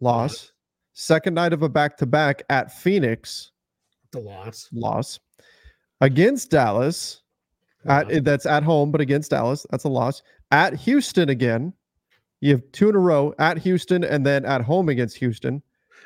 loss. 0.00 0.51
Second 0.94 1.34
night 1.34 1.52
of 1.52 1.62
a 1.62 1.68
back 1.68 1.96
to 1.98 2.06
back 2.06 2.42
at 2.50 2.72
Phoenix, 2.72 3.52
The 4.12 4.20
loss. 4.20 4.68
loss. 4.72 5.20
Against 6.00 6.50
Dallas, 6.50 7.22
at, 7.86 8.08
Loss. 8.08 8.20
that's 8.24 8.46
at 8.46 8.62
home, 8.62 8.90
but 8.90 9.00
against 9.00 9.30
Dallas, 9.30 9.64
that's 9.70 9.84
a 9.84 9.88
loss. 9.88 10.22
At 10.50 10.74
Houston 10.74 11.28
again, 11.30 11.72
you 12.40 12.50
have 12.52 12.62
two 12.72 12.88
in 12.88 12.94
a 12.94 12.98
row 12.98 13.34
at 13.38 13.58
Houston 13.58 14.04
and 14.04 14.26
then 14.26 14.44
at 14.44 14.60
home 14.62 14.88
against 14.88 15.16
Houston. 15.18 15.62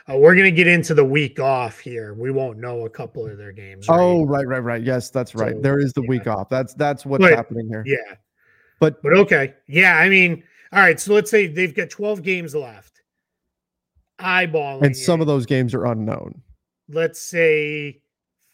Uh, 0.09 0.17
we're 0.19 0.37
gonna 0.37 0.51
get 0.53 0.69
into 0.69 0.95
the 0.95 1.05
week 1.05 1.41
off 1.41 1.81
here. 1.81 2.15
We 2.15 2.31
won't 2.31 2.59
know 2.59 2.85
a 2.85 2.91
couple 2.91 3.27
of 3.27 3.39
their 3.39 3.51
games. 3.53 3.89
right? 3.89 3.99
Oh, 3.99 4.25
right, 4.25 4.47
right, 4.47 4.61
right. 4.63 4.83
Yes, 4.83 5.11
that's 5.11 5.35
right. 5.35 5.55
So, 5.57 5.61
there 5.63 5.81
is 5.81 5.93
the 5.95 6.03
yeah. 6.03 6.09
week 6.09 6.27
off. 6.29 6.49
That's 6.49 6.75
that's 6.75 7.05
what's 7.05 7.23
But- 7.23 7.35
happening 7.35 7.67
here. 7.69 7.83
yeah. 7.87 8.15
But 8.79 9.03
But 9.03 9.15
okay. 9.17 9.55
Yeah. 9.67 9.97
I 9.99 10.09
mean, 10.09 10.45
all 10.73 10.79
right. 10.81 11.01
So 11.01 11.13
let's 11.15 11.31
say 11.31 11.47
they've 11.49 11.75
got 11.75 11.89
12 11.91 12.23
games 12.23 12.55
left. 12.55 12.96
Eyeballing. 14.21 14.83
and 14.83 14.97
some 14.97 15.21
it, 15.21 15.23
of 15.23 15.27
those 15.27 15.47
games 15.47 15.75
are 15.75 15.85
unknown. 15.87 16.43
let's 16.89 17.21
say 17.21 18.01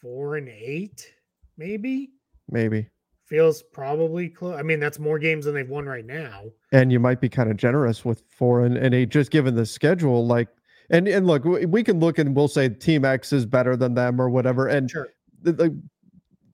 four 0.01 0.35
and 0.37 0.49
eight, 0.49 1.13
maybe 1.57 2.09
Maybe. 2.49 2.89
feels 3.25 3.63
probably 3.63 4.27
close. 4.29 4.59
I 4.59 4.63
mean, 4.63 4.79
that's 4.79 4.99
more 4.99 5.17
games 5.19 5.45
than 5.45 5.53
they've 5.55 5.69
won 5.69 5.85
right 5.85 6.05
now. 6.05 6.43
and 6.71 6.91
you 6.91 6.99
might 6.99 7.21
be 7.21 7.29
kind 7.29 7.49
of 7.49 7.57
generous 7.57 8.03
with 8.03 8.23
four 8.29 8.65
and, 8.65 8.77
and 8.77 8.93
eight 8.93 9.09
just 9.09 9.31
given 9.31 9.55
the 9.55 9.65
schedule 9.65 10.25
like 10.27 10.49
and 10.89 11.07
and 11.07 11.25
look 11.25 11.45
we, 11.45 11.81
can 11.83 11.99
look 12.01 12.17
and 12.19 12.35
we'll 12.35 12.49
say 12.49 12.67
team 12.67 13.05
x 13.05 13.31
is 13.31 13.45
better 13.45 13.77
than 13.77 13.93
them 13.93 14.19
or 14.19 14.29
whatever 14.29 14.67
and 14.67 14.91
Sure. 14.91 15.07
the, 15.41 15.53
the 15.53 15.81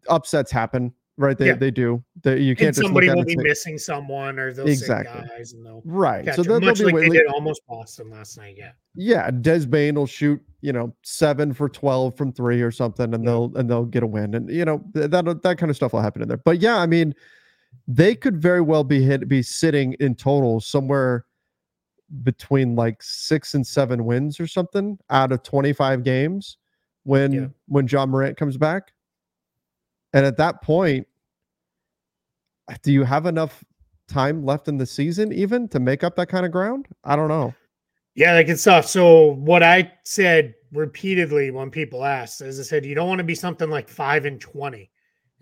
upsets 0.08 0.52
happen 0.52 0.94
right 1.20 1.38
they, 1.38 1.48
Yeah. 1.48 1.56
they 1.56 1.70
do 1.70 2.02
they, 2.24 2.40
you 2.40 2.56
can't 2.56 2.68
And 2.70 2.76
just 2.78 2.86
somebody 2.88 3.10
will 3.10 3.26
be 3.26 3.34
say- 3.36 3.44
missing 3.44 3.78
someone 3.78 4.40
or 4.40 4.54
they'll 4.54 4.68
Exactly. 4.68 5.28
guys 5.38 5.52
and 5.54 5.66
they'll 5.66 5.82
right 5.86 6.34
so 6.34 6.44
they'll 6.44 6.62
much 6.62 6.80
be 6.80 6.86
like 6.86 6.96
they 6.96 7.10
did 7.10 7.28
almost 7.28 7.62
Boston 7.68 8.10
last 8.10 8.38
night. 8.38 8.56
Yeah. 8.58 8.72
yeah 8.96 9.30
Des 9.30 9.66
Bane 9.66 9.96
will 9.96 10.08
shoot 10.08 10.42
you 10.62 10.72
know 10.72 10.96
seven 11.04 11.54
for 11.54 11.68
12 11.70 12.16
from 12.16 12.32
three 12.32 12.62
or 12.62 12.72
something 12.72 13.14
and 13.14 13.24
Yeah. 13.24 13.30
they'll 13.32 13.52
and 13.58 13.70
they'll 13.70 13.86
get 13.86 14.02
a 14.04 14.08
win 14.08 14.34
and 14.34 14.50
you 14.50 14.64
know 14.66 14.82
that 14.94 15.12
that 15.44 15.58
kind 15.58 15.70
of 15.70 15.76
stuff 15.76 15.92
will 15.94 16.02
happen 16.02 16.22
in 16.22 16.28
there 16.30 16.38
but 16.38 16.60
yeah 16.60 16.78
i 16.78 16.86
mean 16.86 17.14
they 17.88 18.16
could 18.16 18.42
very 18.42 18.62
well 18.62 18.84
be 18.86 19.04
hit 19.04 19.28
be 19.28 19.42
sitting 19.44 19.94
in 20.00 20.16
total 20.16 20.60
somewhere 20.62 21.26
between 22.24 22.76
like 22.76 23.04
six 23.04 23.54
and 23.54 23.68
seven 23.68 24.06
wins 24.06 24.40
or 24.40 24.48
something 24.48 24.98
out 25.12 25.32
of 25.32 25.44
25 25.44 26.04
games 26.04 26.58
when 27.04 27.32
Yeah. 27.32 27.48
when 27.68 27.88
Ja 27.88 28.06
Morant 28.06 28.36
comes 28.38 28.58
back. 28.58 28.92
And 30.14 30.26
at 30.26 30.38
that 30.38 30.64
point, 30.64 31.08
do 32.84 32.92
you 32.92 33.04
have 33.04 33.26
enough 33.26 33.64
time 34.08 34.44
left 34.44 34.68
in 34.68 34.78
the 34.78 34.86
season 34.86 35.32
even 35.32 35.68
to 35.70 35.80
make 35.80 36.04
up 36.04 36.16
that 36.16 36.30
kind 36.30 36.46
of 36.46 36.52
ground? 36.52 36.88
I 37.04 37.16
don't 37.16 37.30
know. 37.30 37.54
Yeah, 38.16 38.34
like 38.34 38.50
it's 38.50 38.64
tough. 38.64 38.88
So 38.88 39.36
what 39.36 39.64
I 39.64 39.92
said 40.04 40.56
repeatedly 40.74 41.52
when 41.52 41.70
people 41.70 42.04
asked, 42.04 42.42
as 42.42 42.60
I 42.60 42.64
said, 42.64 42.86
you 42.86 42.96
don't 42.96 43.08
want 43.08 43.20
to 43.20 43.24
be 43.24 43.36
something 43.36 43.70
like 43.70 43.88
five 43.88 44.26
and 44.26 44.42
twenty. 44.42 44.92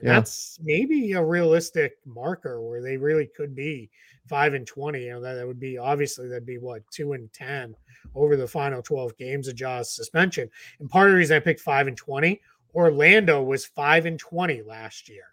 Yeah. 0.02 0.14
That's 0.14 0.60
maybe 0.62 1.14
a 1.14 1.24
realistic 1.24 1.94
marker 2.06 2.62
where 2.62 2.84
they 2.84 2.98
really 2.98 3.30
could 3.36 3.56
be 3.56 3.90
five 4.28 4.54
and 4.54 4.68
twenty. 4.68 5.06
You 5.06 5.14
know, 5.14 5.22
that, 5.22 5.36
that 5.36 5.48
would 5.48 5.60
be 5.60 5.78
obviously 5.78 6.28
that'd 6.28 6.46
be 6.46 6.60
what 6.60 6.84
two 6.92 7.14
and 7.14 7.32
ten 7.34 7.74
over 8.14 8.36
the 8.36 8.48
final 8.48 8.82
12 8.82 9.18
games 9.18 9.48
of 9.48 9.56
Ja's 9.56 9.96
suspension. 9.96 10.50
And 10.80 10.90
part 10.90 11.08
of 11.08 11.14
the 11.14 11.18
reason 11.18 11.36
I 11.36 11.40
picked 11.40 11.62
five 11.62 11.88
and 11.88 11.98
twenty, 11.98 12.42
Orlando 12.76 13.42
was 13.42 13.66
five 13.66 14.06
and 14.06 14.20
twenty 14.20 14.62
last 14.62 15.10
year. 15.10 15.24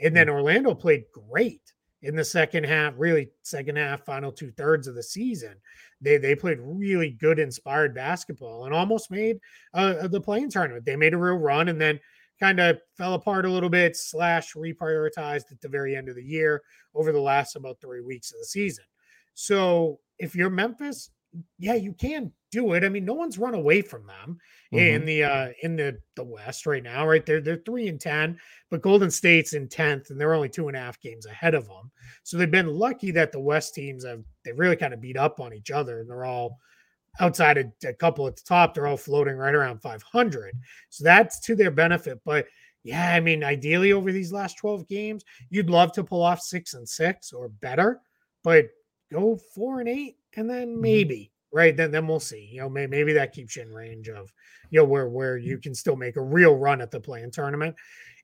And 0.00 0.14
then 0.14 0.28
Orlando 0.28 0.74
played 0.74 1.04
great 1.12 1.72
in 2.02 2.14
the 2.14 2.24
second 2.24 2.64
half, 2.64 2.94
really 2.96 3.30
second 3.42 3.76
half, 3.76 4.04
final 4.04 4.30
two 4.30 4.52
thirds 4.52 4.86
of 4.86 4.94
the 4.94 5.02
season 5.02 5.56
they 6.00 6.16
they 6.16 6.34
played 6.34 6.58
really 6.60 7.10
good 7.10 7.38
inspired 7.38 7.94
basketball 7.94 8.64
and 8.64 8.74
almost 8.74 9.10
made 9.10 9.38
uh, 9.74 10.08
the 10.08 10.20
play-in 10.20 10.50
tournament. 10.50 10.84
They 10.84 10.96
made 10.96 11.14
a 11.14 11.18
real 11.18 11.36
run 11.36 11.68
and 11.68 11.80
then 11.80 11.98
kind 12.40 12.60
of 12.60 12.78
fell 12.96 13.14
apart 13.14 13.46
a 13.46 13.50
little 13.50 13.68
bit, 13.68 13.96
slash 13.96 14.54
reprioritized 14.54 15.50
at 15.50 15.60
the 15.60 15.68
very 15.68 15.96
end 15.96 16.08
of 16.08 16.14
the 16.14 16.22
year 16.22 16.62
over 16.94 17.10
the 17.10 17.20
last 17.20 17.56
about 17.56 17.80
three 17.80 18.00
weeks 18.00 18.32
of 18.32 18.38
the 18.38 18.44
season. 18.44 18.84
So 19.34 19.98
if 20.18 20.36
you're 20.36 20.50
Memphis, 20.50 21.10
yeah, 21.58 21.74
you 21.74 21.92
can 21.92 22.32
do 22.50 22.72
it. 22.72 22.84
I 22.84 22.88
mean, 22.88 23.04
no 23.04 23.14
one's 23.14 23.38
run 23.38 23.54
away 23.54 23.82
from 23.82 24.06
them 24.06 24.38
in 24.72 25.04
the 25.04 25.24
uh 25.24 25.48
in 25.62 25.76
the 25.76 25.98
the 26.14 26.24
West 26.24 26.66
right 26.66 26.82
now, 26.82 27.06
right? 27.06 27.24
They're 27.24 27.40
they're 27.40 27.62
three 27.64 27.88
and 27.88 28.00
ten, 28.00 28.38
but 28.70 28.82
Golden 28.82 29.10
State's 29.10 29.52
in 29.52 29.68
tenth, 29.68 30.10
and 30.10 30.20
they're 30.20 30.34
only 30.34 30.48
two 30.48 30.68
and 30.68 30.76
a 30.76 30.80
half 30.80 31.00
games 31.00 31.26
ahead 31.26 31.54
of 31.54 31.66
them. 31.66 31.90
So 32.22 32.36
they've 32.36 32.50
been 32.50 32.74
lucky 32.74 33.10
that 33.12 33.32
the 33.32 33.40
West 33.40 33.74
teams 33.74 34.04
have 34.04 34.22
they 34.44 34.52
really 34.52 34.76
kind 34.76 34.94
of 34.94 35.00
beat 35.00 35.16
up 35.16 35.40
on 35.40 35.52
each 35.54 35.70
other, 35.70 36.00
and 36.00 36.08
they're 36.08 36.24
all 36.24 36.58
outside 37.20 37.58
of 37.58 37.66
a 37.84 37.92
couple 37.94 38.26
at 38.26 38.36
the 38.36 38.42
top. 38.46 38.74
They're 38.74 38.86
all 38.86 38.96
floating 38.96 39.36
right 39.36 39.54
around 39.54 39.80
500, 39.80 40.54
so 40.88 41.04
that's 41.04 41.40
to 41.40 41.54
their 41.54 41.70
benefit. 41.70 42.20
But 42.24 42.46
yeah, 42.84 43.14
I 43.14 43.20
mean, 43.20 43.44
ideally 43.44 43.92
over 43.92 44.12
these 44.12 44.32
last 44.32 44.56
12 44.58 44.88
games, 44.88 45.24
you'd 45.50 45.70
love 45.70 45.92
to 45.92 46.04
pull 46.04 46.22
off 46.22 46.40
six 46.40 46.74
and 46.74 46.88
six 46.88 47.32
or 47.32 47.48
better, 47.48 48.00
but 48.44 48.66
go 49.12 49.38
four 49.54 49.80
and 49.80 49.88
eight, 49.88 50.16
and 50.36 50.48
then 50.48 50.68
mm-hmm. 50.68 50.80
maybe 50.80 51.32
right 51.52 51.76
then 51.76 51.90
then 51.90 52.06
we'll 52.06 52.20
see. 52.20 52.48
You 52.52 52.60
know, 52.60 52.68
may, 52.68 52.86
maybe 52.86 53.12
that 53.14 53.32
keeps 53.32 53.56
you 53.56 53.62
in 53.62 53.72
range 53.72 54.08
of 54.08 54.32
you 54.70 54.80
know 54.80 54.84
where 54.84 55.08
where 55.08 55.36
you 55.36 55.54
mm-hmm. 55.54 55.62
can 55.62 55.74
still 55.74 55.96
make 55.96 56.16
a 56.16 56.22
real 56.22 56.56
run 56.56 56.80
at 56.80 56.90
the 56.90 57.00
play-in 57.00 57.30
tournament. 57.30 57.74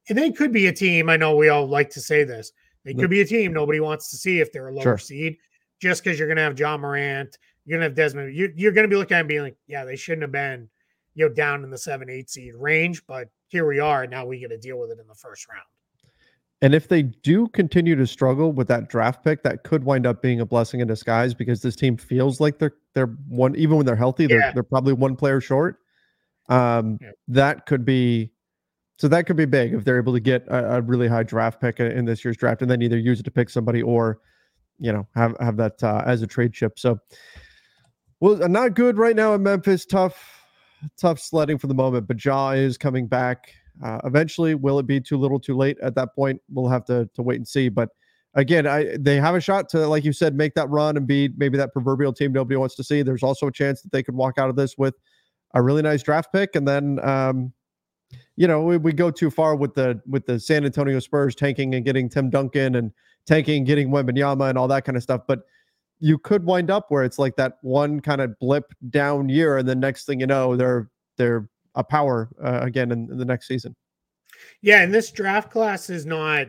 And 0.09 0.19
they 0.19 0.31
could 0.31 0.53
be 0.53 0.67
a 0.67 0.73
team. 0.73 1.09
I 1.09 1.17
know 1.17 1.35
we 1.35 1.49
all 1.49 1.67
like 1.67 1.89
to 1.91 2.01
say 2.01 2.25
this. 2.25 2.53
They 2.85 2.93
could 2.93 3.09
be 3.09 3.23
a 3.23 3.25
team 3.25 3.53
nobody 3.53 3.81
wants 3.81 4.11
to 4.11 4.19
see 4.19 4.41
if 4.41 4.53
they're 4.53 4.69
a 4.69 4.73
lower 4.73 4.83
Sure. 4.83 4.99
seed, 4.99 5.39
just 5.81 6.05
because 6.05 6.19
you're 6.19 6.29
going 6.29 6.37
to 6.37 6.43
have 6.43 6.59
Ja 6.59 6.77
Morant, 6.77 7.39
you're 7.65 7.79
going 7.79 7.81
to 7.81 7.91
have 7.91 7.97
Desmond. 7.97 8.35
You're, 8.35 8.51
you're 8.55 8.73
going 8.73 8.85
to 8.85 8.95
be 8.95 8.97
looking 8.97 9.15
at 9.15 9.21
and 9.21 9.29
being 9.29 9.43
like, 9.43 9.57
yeah, 9.67 9.87
they 9.87 9.97
shouldn't 9.97 10.23
have 10.23 10.33
been, 10.33 10.69
you 11.15 11.27
know, 11.27 11.35
down 11.35 11.65
in 11.65 11.71
the 11.71 11.79
seven, 11.79 12.11
eight 12.11 12.29
seed 12.29 12.53
range, 12.55 13.07
but 13.07 13.31
here 13.49 13.67
we 13.67 13.81
are. 13.81 14.07
Now 14.07 14.27
we 14.27 14.39
get 14.39 14.49
to 14.49 14.59
deal 14.59 14.79
with 14.79 14.91
it 14.91 14.99
in 15.01 15.07
the 15.07 15.15
first 15.15 15.49
round. 15.49 15.65
And 16.65 16.75
if 16.75 16.89
they 16.89 17.03
do 17.03 17.47
continue 17.49 17.95
to 17.95 18.07
struggle 18.07 18.51
with 18.51 18.69
that 18.69 18.89
draft 18.89 19.23
pick, 19.23 19.43
that 19.43 19.65
could 19.65 19.85
wind 19.85 20.07
up 20.07 20.23
being 20.23 20.41
a 20.41 20.47
blessing 20.47 20.81
in 20.81 20.89
disguise 20.89 21.35
because 21.35 21.61
this 21.61 21.77
team 21.77 21.99
feels 21.99 22.41
like 22.41 22.59
they're 22.59 22.73
they're 22.95 23.15
one 23.29 23.55
even 23.55 23.77
when 23.77 23.85
they're 23.85 23.95
healthy, 23.95 24.27
they're 24.27 24.51
they're 24.55 24.63
probably 24.63 24.95
one 24.95 25.15
player 25.15 25.43
short. 25.43 25.77
Um, 26.49 26.99
Yeah. 27.03 27.11
that 27.29 27.67
could 27.67 27.85
be 27.85 28.33
so 28.97 29.09
that 29.09 29.27
could 29.27 29.37
be 29.37 29.45
big 29.45 29.75
if 29.75 29.85
they're 29.85 29.99
able 29.99 30.15
to 30.15 30.21
get 30.21 30.47
a, 30.49 30.77
a 30.77 30.81
really 30.81 31.07
high 31.07 31.23
draft 31.23 31.61
pick 31.61 31.81
in 31.81 32.07
this 32.07 32.25
year's 32.25 32.39
draft 32.39 32.63
and 32.63 32.71
then 32.71 32.81
either 32.81 32.97
use 32.97 33.21
it 33.21 33.25
to 33.25 33.31
pick 33.31 33.51
somebody 33.51 33.83
or 33.83 34.21
you 34.79 34.91
know 34.91 35.07
have 35.15 35.37
have 35.41 35.59
that 35.59 35.85
uh, 35.85 36.03
as 36.07 36.23
a 36.23 36.27
trade 36.27 36.55
chip. 36.55 36.79
So 36.79 36.99
well, 38.21 38.37
not 38.49 38.73
good 38.73 38.97
right 38.97 39.15
now 39.15 39.35
in 39.35 39.43
Memphis. 39.43 39.85
Tough, 39.85 40.17
tough 40.97 41.21
sledding 41.21 41.59
for 41.59 41.67
the 41.67 41.75
moment. 41.75 42.09
But 42.09 42.25
Ja 42.25 42.53
is 42.53 42.79
coming 42.79 43.07
back. 43.07 43.53
Uh, 43.83 43.99
eventually, 44.05 44.55
will 44.55 44.79
it 44.79 44.87
be 44.87 45.01
too 45.01 45.17
little, 45.19 45.41
too 45.41 45.57
late? 45.57 45.79
At 45.83 45.95
that 45.97 46.15
point, 46.15 46.41
we'll 46.53 46.69
have 46.69 46.85
to 46.87 47.09
to 47.15 47.23
wait 47.23 47.37
and 47.37 47.49
see. 47.49 47.69
But 47.69 47.91
again, 48.35 48.67
I 48.67 48.97
they 48.99 49.17
have 49.17 49.35
a 49.35 49.41
shot 49.41 49.69
to, 49.71 49.87
like 49.87 50.05
you 50.05 50.13
said, 50.13 50.35
make 50.35 50.55
that 50.55 50.69
run 50.71 50.97
and 50.97 51.07
be 51.07 51.31
maybe 51.37 51.57
that 51.59 51.73
proverbial 51.73 52.13
team 52.13 52.33
nobody 52.33 52.57
wants 52.57 52.75
to 52.77 52.85
see. 52.85 53.03
There's 53.03 53.23
also 53.23 53.49
a 53.49 53.53
chance 53.53 53.83
that 53.83 53.93
they 53.93 54.03
could 54.03 54.15
walk 54.15 54.39
out 54.39 54.49
of 54.49 54.57
this 54.57 54.77
with 54.79 54.95
a 55.55 55.63
really 55.63 55.83
nice 55.83 56.03
draft 56.03 56.33
pick, 56.33 56.55
and 56.55 56.67
then 56.67 57.01
um, 57.07 57.53
you 58.37 58.47
know 58.47 58.63
we, 58.63 58.77
we 58.77 58.93
go 58.93 59.11
too 59.11 59.31
far 59.31 59.57
with 59.57 59.75
the 59.75 60.01
with 60.07 60.27
the 60.27 60.39
San 60.39 60.65
Antonio 60.65 61.01
Spurs 61.01 61.35
tanking 61.35 61.75
and 61.75 61.85
getting 61.85 62.09
Tim 62.09 62.31
Duncan 62.31 62.77
and 62.77 62.93
tanking 63.27 63.59
and 63.59 63.67
getting 63.67 63.91
Wembanyama 63.91 64.51
and 64.51 64.59
all 64.59 64.69
that 64.69 64.85
kind 64.85 64.97
of 64.97 65.03
stuff. 65.03 65.23
But 65.27 65.41
you 66.01 66.19
could 66.19 66.45
wind 66.45 66.71
up 66.71 66.87
where 66.91 67.05
it's 67.05 67.19
like 67.19 67.37
that 67.37 67.59
one 67.63 68.01
kind 68.01 68.21
of 68.21 68.39
blip 68.39 68.73
down 68.91 69.29
year, 69.29 69.59
and 69.59 69.69
then 69.69 69.81
next 69.81 70.05
thing 70.05 70.21
you 70.21 70.27
know, 70.27 70.57
they're 70.57 70.91
they're 71.17 71.49
a 71.75 71.85
power 71.85 72.29
uh, 72.43 72.61
again 72.63 72.93
in, 72.93 73.11
in 73.11 73.19
the 73.19 73.25
next 73.25 73.49
season. 73.49 73.75
Yeah, 74.63 74.83
and 74.83 74.93
this 74.93 75.11
draft 75.11 75.51
class 75.51 75.91
is 75.91 76.07
not 76.07 76.49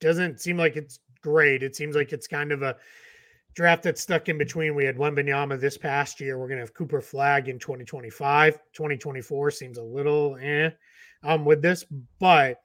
doesn't 0.00 0.40
seem 0.40 0.56
like 0.56 0.76
it's 0.76 1.00
great. 1.22 1.62
It 1.62 1.74
seems 1.76 1.96
like 1.96 2.12
it's 2.12 2.26
kind 2.26 2.52
of 2.52 2.62
a 2.62 2.76
draft 3.54 3.82
that's 3.82 4.00
stuck 4.00 4.28
in 4.28 4.36
between. 4.36 4.74
We 4.74 4.84
had 4.84 4.96
Wembanyama 4.96 5.60
this 5.60 5.78
past 5.78 6.20
year. 6.20 6.38
We're 6.38 6.48
gonna 6.48 6.60
have 6.60 6.74
Cooper 6.74 7.00
Flagg 7.00 7.48
in 7.48 7.58
2025. 7.58 8.54
2024 8.72 9.50
seems 9.50 9.78
a 9.78 9.82
little 9.82 10.36
eh 10.40 10.70
um 11.22 11.44
with 11.44 11.62
this, 11.62 11.84
but 12.18 12.58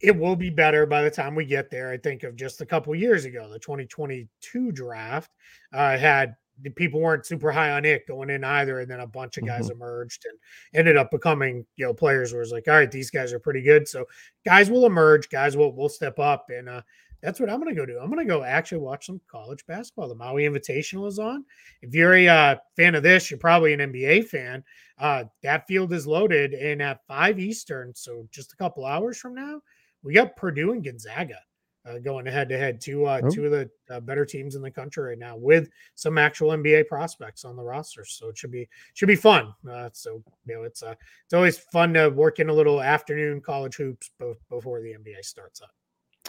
it 0.00 0.16
will 0.16 0.36
be 0.36 0.50
better 0.50 0.84
by 0.84 1.02
the 1.02 1.10
time 1.10 1.34
we 1.34 1.46
get 1.46 1.70
there. 1.70 1.90
I 1.90 1.96
think 1.96 2.24
of 2.24 2.36
just 2.36 2.60
a 2.60 2.66
couple 2.66 2.94
years 2.94 3.24
ago, 3.24 3.48
the 3.48 3.58
2022 3.58 4.72
draft 4.72 5.30
uh, 5.72 5.96
had 5.96 6.36
the 6.62 6.70
people 6.70 7.00
weren't 7.00 7.26
super 7.26 7.50
high 7.50 7.72
on 7.72 7.84
it 7.84 8.06
going 8.06 8.30
in 8.30 8.44
either, 8.44 8.80
and 8.80 8.90
then 8.90 9.00
a 9.00 9.06
bunch 9.06 9.36
of 9.38 9.46
guys 9.46 9.70
emerged 9.70 10.24
and 10.28 10.38
ended 10.74 10.96
up 10.96 11.10
becoming 11.10 11.66
you 11.76 11.86
know 11.86 11.94
players 11.94 12.32
where 12.32 12.42
it's 12.42 12.52
like, 12.52 12.68
all 12.68 12.74
right, 12.74 12.90
these 12.90 13.10
guys 13.10 13.32
are 13.32 13.40
pretty 13.40 13.62
good. 13.62 13.88
So 13.88 14.04
guys 14.44 14.70
will 14.70 14.86
emerge, 14.86 15.28
guys 15.28 15.56
will 15.56 15.74
will 15.74 15.88
step 15.88 16.18
up, 16.18 16.46
and 16.50 16.68
uh, 16.68 16.82
that's 17.22 17.40
what 17.40 17.50
I'm 17.50 17.60
going 17.60 17.74
to 17.74 17.80
go 17.80 17.86
do. 17.86 17.98
I'm 17.98 18.10
going 18.10 18.24
to 18.26 18.32
go 18.32 18.42
actually 18.42 18.78
watch 18.78 19.06
some 19.06 19.20
college 19.30 19.64
basketball. 19.66 20.08
The 20.08 20.14
Maui 20.14 20.42
Invitational 20.42 21.08
is 21.08 21.18
on. 21.18 21.44
If 21.82 21.94
you're 21.94 22.14
a 22.14 22.28
uh, 22.28 22.56
fan 22.76 22.94
of 22.94 23.02
this, 23.02 23.30
you're 23.30 23.38
probably 23.38 23.72
an 23.72 23.80
NBA 23.80 24.26
fan. 24.26 24.62
Uh, 24.98 25.24
that 25.42 25.66
field 25.66 25.92
is 25.92 26.06
loaded, 26.06 26.52
and 26.52 26.80
at 26.82 27.06
five 27.08 27.40
Eastern, 27.40 27.94
so 27.94 28.28
just 28.30 28.52
a 28.52 28.56
couple 28.56 28.84
hours 28.84 29.18
from 29.18 29.34
now, 29.34 29.60
we 30.02 30.12
got 30.12 30.36
Purdue 30.36 30.72
and 30.72 30.84
Gonzaga. 30.84 31.38
Uh, 31.86 31.98
going 31.98 32.24
head 32.24 32.48
to 32.48 32.56
head, 32.56 32.80
two 32.80 33.04
uh, 33.04 33.20
Oh. 33.22 33.28
two 33.28 33.44
of 33.44 33.50
the 33.50 33.68
uh, 33.90 34.00
better 34.00 34.24
teams 34.24 34.54
in 34.54 34.62
the 34.62 34.70
country 34.70 35.04
right 35.10 35.18
now, 35.18 35.36
with 35.36 35.68
some 35.96 36.16
actual 36.16 36.48
NBA 36.50 36.88
prospects 36.88 37.44
on 37.44 37.56
the 37.56 37.62
roster. 37.62 38.06
So 38.06 38.28
it 38.30 38.38
should 38.38 38.50
be 38.50 38.66
should 38.94 39.06
be 39.08 39.16
fun. 39.16 39.52
Uh, 39.70 39.90
so 39.92 40.22
you 40.46 40.54
know, 40.54 40.62
it's 40.62 40.82
uh, 40.82 40.94
it's 41.26 41.34
always 41.34 41.58
fun 41.58 41.92
to 41.92 42.08
work 42.08 42.38
in 42.38 42.48
a 42.48 42.52
little 42.54 42.80
afternoon 42.80 43.42
college 43.42 43.76
hoops 43.76 44.10
bo- 44.18 44.36
before 44.48 44.80
the 44.80 44.92
NBA 44.94 45.22
starts 45.22 45.60
up. 45.60 45.70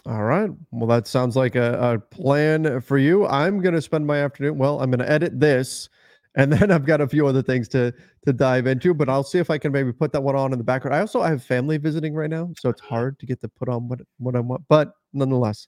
All 0.04 0.24
right. 0.24 0.50
Well, 0.72 0.86
that 0.88 1.08
sounds 1.08 1.36
like 1.36 1.56
a, 1.56 1.94
a 1.94 1.98
plan 2.14 2.80
for 2.82 2.98
you. 2.98 3.26
I'm 3.26 3.60
going 3.60 3.74
to 3.74 3.82
spend 3.82 4.06
my 4.06 4.18
afternoon. 4.18 4.58
Well, 4.58 4.80
I'm 4.80 4.90
going 4.90 5.00
to 5.00 5.10
edit 5.10 5.40
this, 5.40 5.88
and 6.36 6.52
then 6.52 6.70
I've 6.70 6.84
got 6.84 7.00
a 7.00 7.08
few 7.08 7.26
other 7.26 7.42
things 7.42 7.66
to 7.70 7.94
to 8.26 8.32
dive 8.34 8.66
into. 8.66 8.92
But 8.92 9.08
I'll 9.08 9.24
see 9.24 9.38
if 9.38 9.48
I 9.48 9.56
can 9.56 9.72
maybe 9.72 9.90
put 9.90 10.12
that 10.12 10.22
one 10.22 10.36
on 10.36 10.52
in 10.52 10.58
the 10.58 10.64
background. 10.64 10.94
I 10.94 11.00
also 11.00 11.22
I 11.22 11.30
have 11.30 11.42
family 11.42 11.78
visiting 11.78 12.14
right 12.14 12.28
now, 12.30 12.52
so 12.58 12.68
it's 12.68 12.82
hard 12.82 13.18
to 13.20 13.26
get 13.26 13.40
to 13.40 13.48
put 13.48 13.70
on 13.70 13.88
what 13.88 14.00
what 14.18 14.36
I 14.36 14.40
want. 14.40 14.62
But 14.68 14.92
nonetheless, 15.16 15.66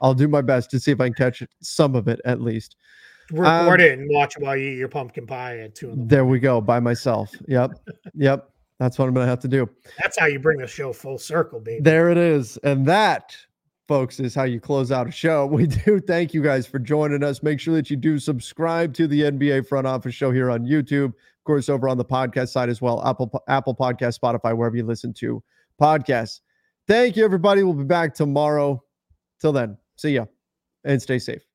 I'll 0.00 0.14
do 0.14 0.28
my 0.28 0.42
best 0.42 0.70
to 0.70 0.80
see 0.80 0.90
if 0.92 1.00
I 1.00 1.06
can 1.06 1.14
catch 1.14 1.42
some 1.60 1.94
of 1.94 2.08
it 2.08 2.20
at 2.24 2.40
least. 2.40 2.76
Record 3.30 3.80
Um, 3.80 3.86
it 3.86 3.98
and 3.98 4.08
watch 4.10 4.36
it 4.36 4.42
while 4.42 4.56
you 4.56 4.70
eat 4.70 4.78
your 4.78 4.88
pumpkin 4.88 5.26
pie 5.26 5.58
at 5.58 5.74
two 5.74 5.86
in 5.86 5.90
the 5.90 5.96
morning. 5.96 6.08
There 6.08 6.24
we 6.24 6.38
go. 6.38 6.60
By 6.60 6.80
myself. 6.80 7.34
Yep. 7.46 7.72
Yep. 8.14 8.50
That's 8.78 8.98
what 8.98 9.08
I'm 9.08 9.14
going 9.14 9.24
to 9.26 9.30
have 9.30 9.40
to 9.40 9.48
do. 9.48 9.68
That's 10.00 10.18
how 10.18 10.26
you 10.26 10.38
bring 10.38 10.58
the 10.58 10.66
show 10.66 10.92
full 10.92 11.18
circle, 11.18 11.58
baby. 11.60 11.80
There 11.82 12.10
it 12.10 12.16
is. 12.16 12.58
And 12.58 12.86
that, 12.86 13.36
folks, 13.88 14.20
is 14.20 14.34
how 14.36 14.44
you 14.44 14.60
close 14.60 14.92
out 14.92 15.08
a 15.08 15.10
show. 15.10 15.46
We 15.46 15.66
do 15.66 16.00
thank 16.00 16.32
you 16.32 16.42
guys 16.42 16.66
for 16.66 16.78
joining 16.78 17.24
us. 17.24 17.42
Make 17.42 17.58
sure 17.58 17.74
that 17.74 17.90
you 17.90 17.96
do 17.96 18.18
subscribe 18.20 18.94
to 18.94 19.08
the 19.08 19.22
NBA 19.22 19.66
Front 19.66 19.88
Office 19.88 20.14
Show 20.14 20.30
here 20.30 20.48
on 20.50 20.64
YouTube. 20.64 21.06
Of 21.06 21.44
course, 21.44 21.68
over 21.68 21.88
on 21.88 21.98
the 21.98 22.04
podcast 22.04 22.50
side 22.50 22.68
as 22.68 22.80
well, 22.80 23.04
Apple 23.06 23.42
Apple 23.48 23.74
Podcast, 23.74 24.18
Spotify, 24.20 24.56
wherever 24.56 24.76
you 24.76 24.84
listen 24.84 25.12
to 25.14 25.42
podcasts. 25.80 26.40
Thank 26.86 27.16
you, 27.16 27.24
everybody. 27.24 27.62
We'll 27.64 27.74
be 27.74 27.84
back 27.84 28.14
tomorrow. 28.14 28.82
Till 29.40 29.52
then, 29.52 29.78
see 29.96 30.10
ya 30.14 30.26
and 30.84 31.00
stay 31.02 31.18
safe. 31.18 31.47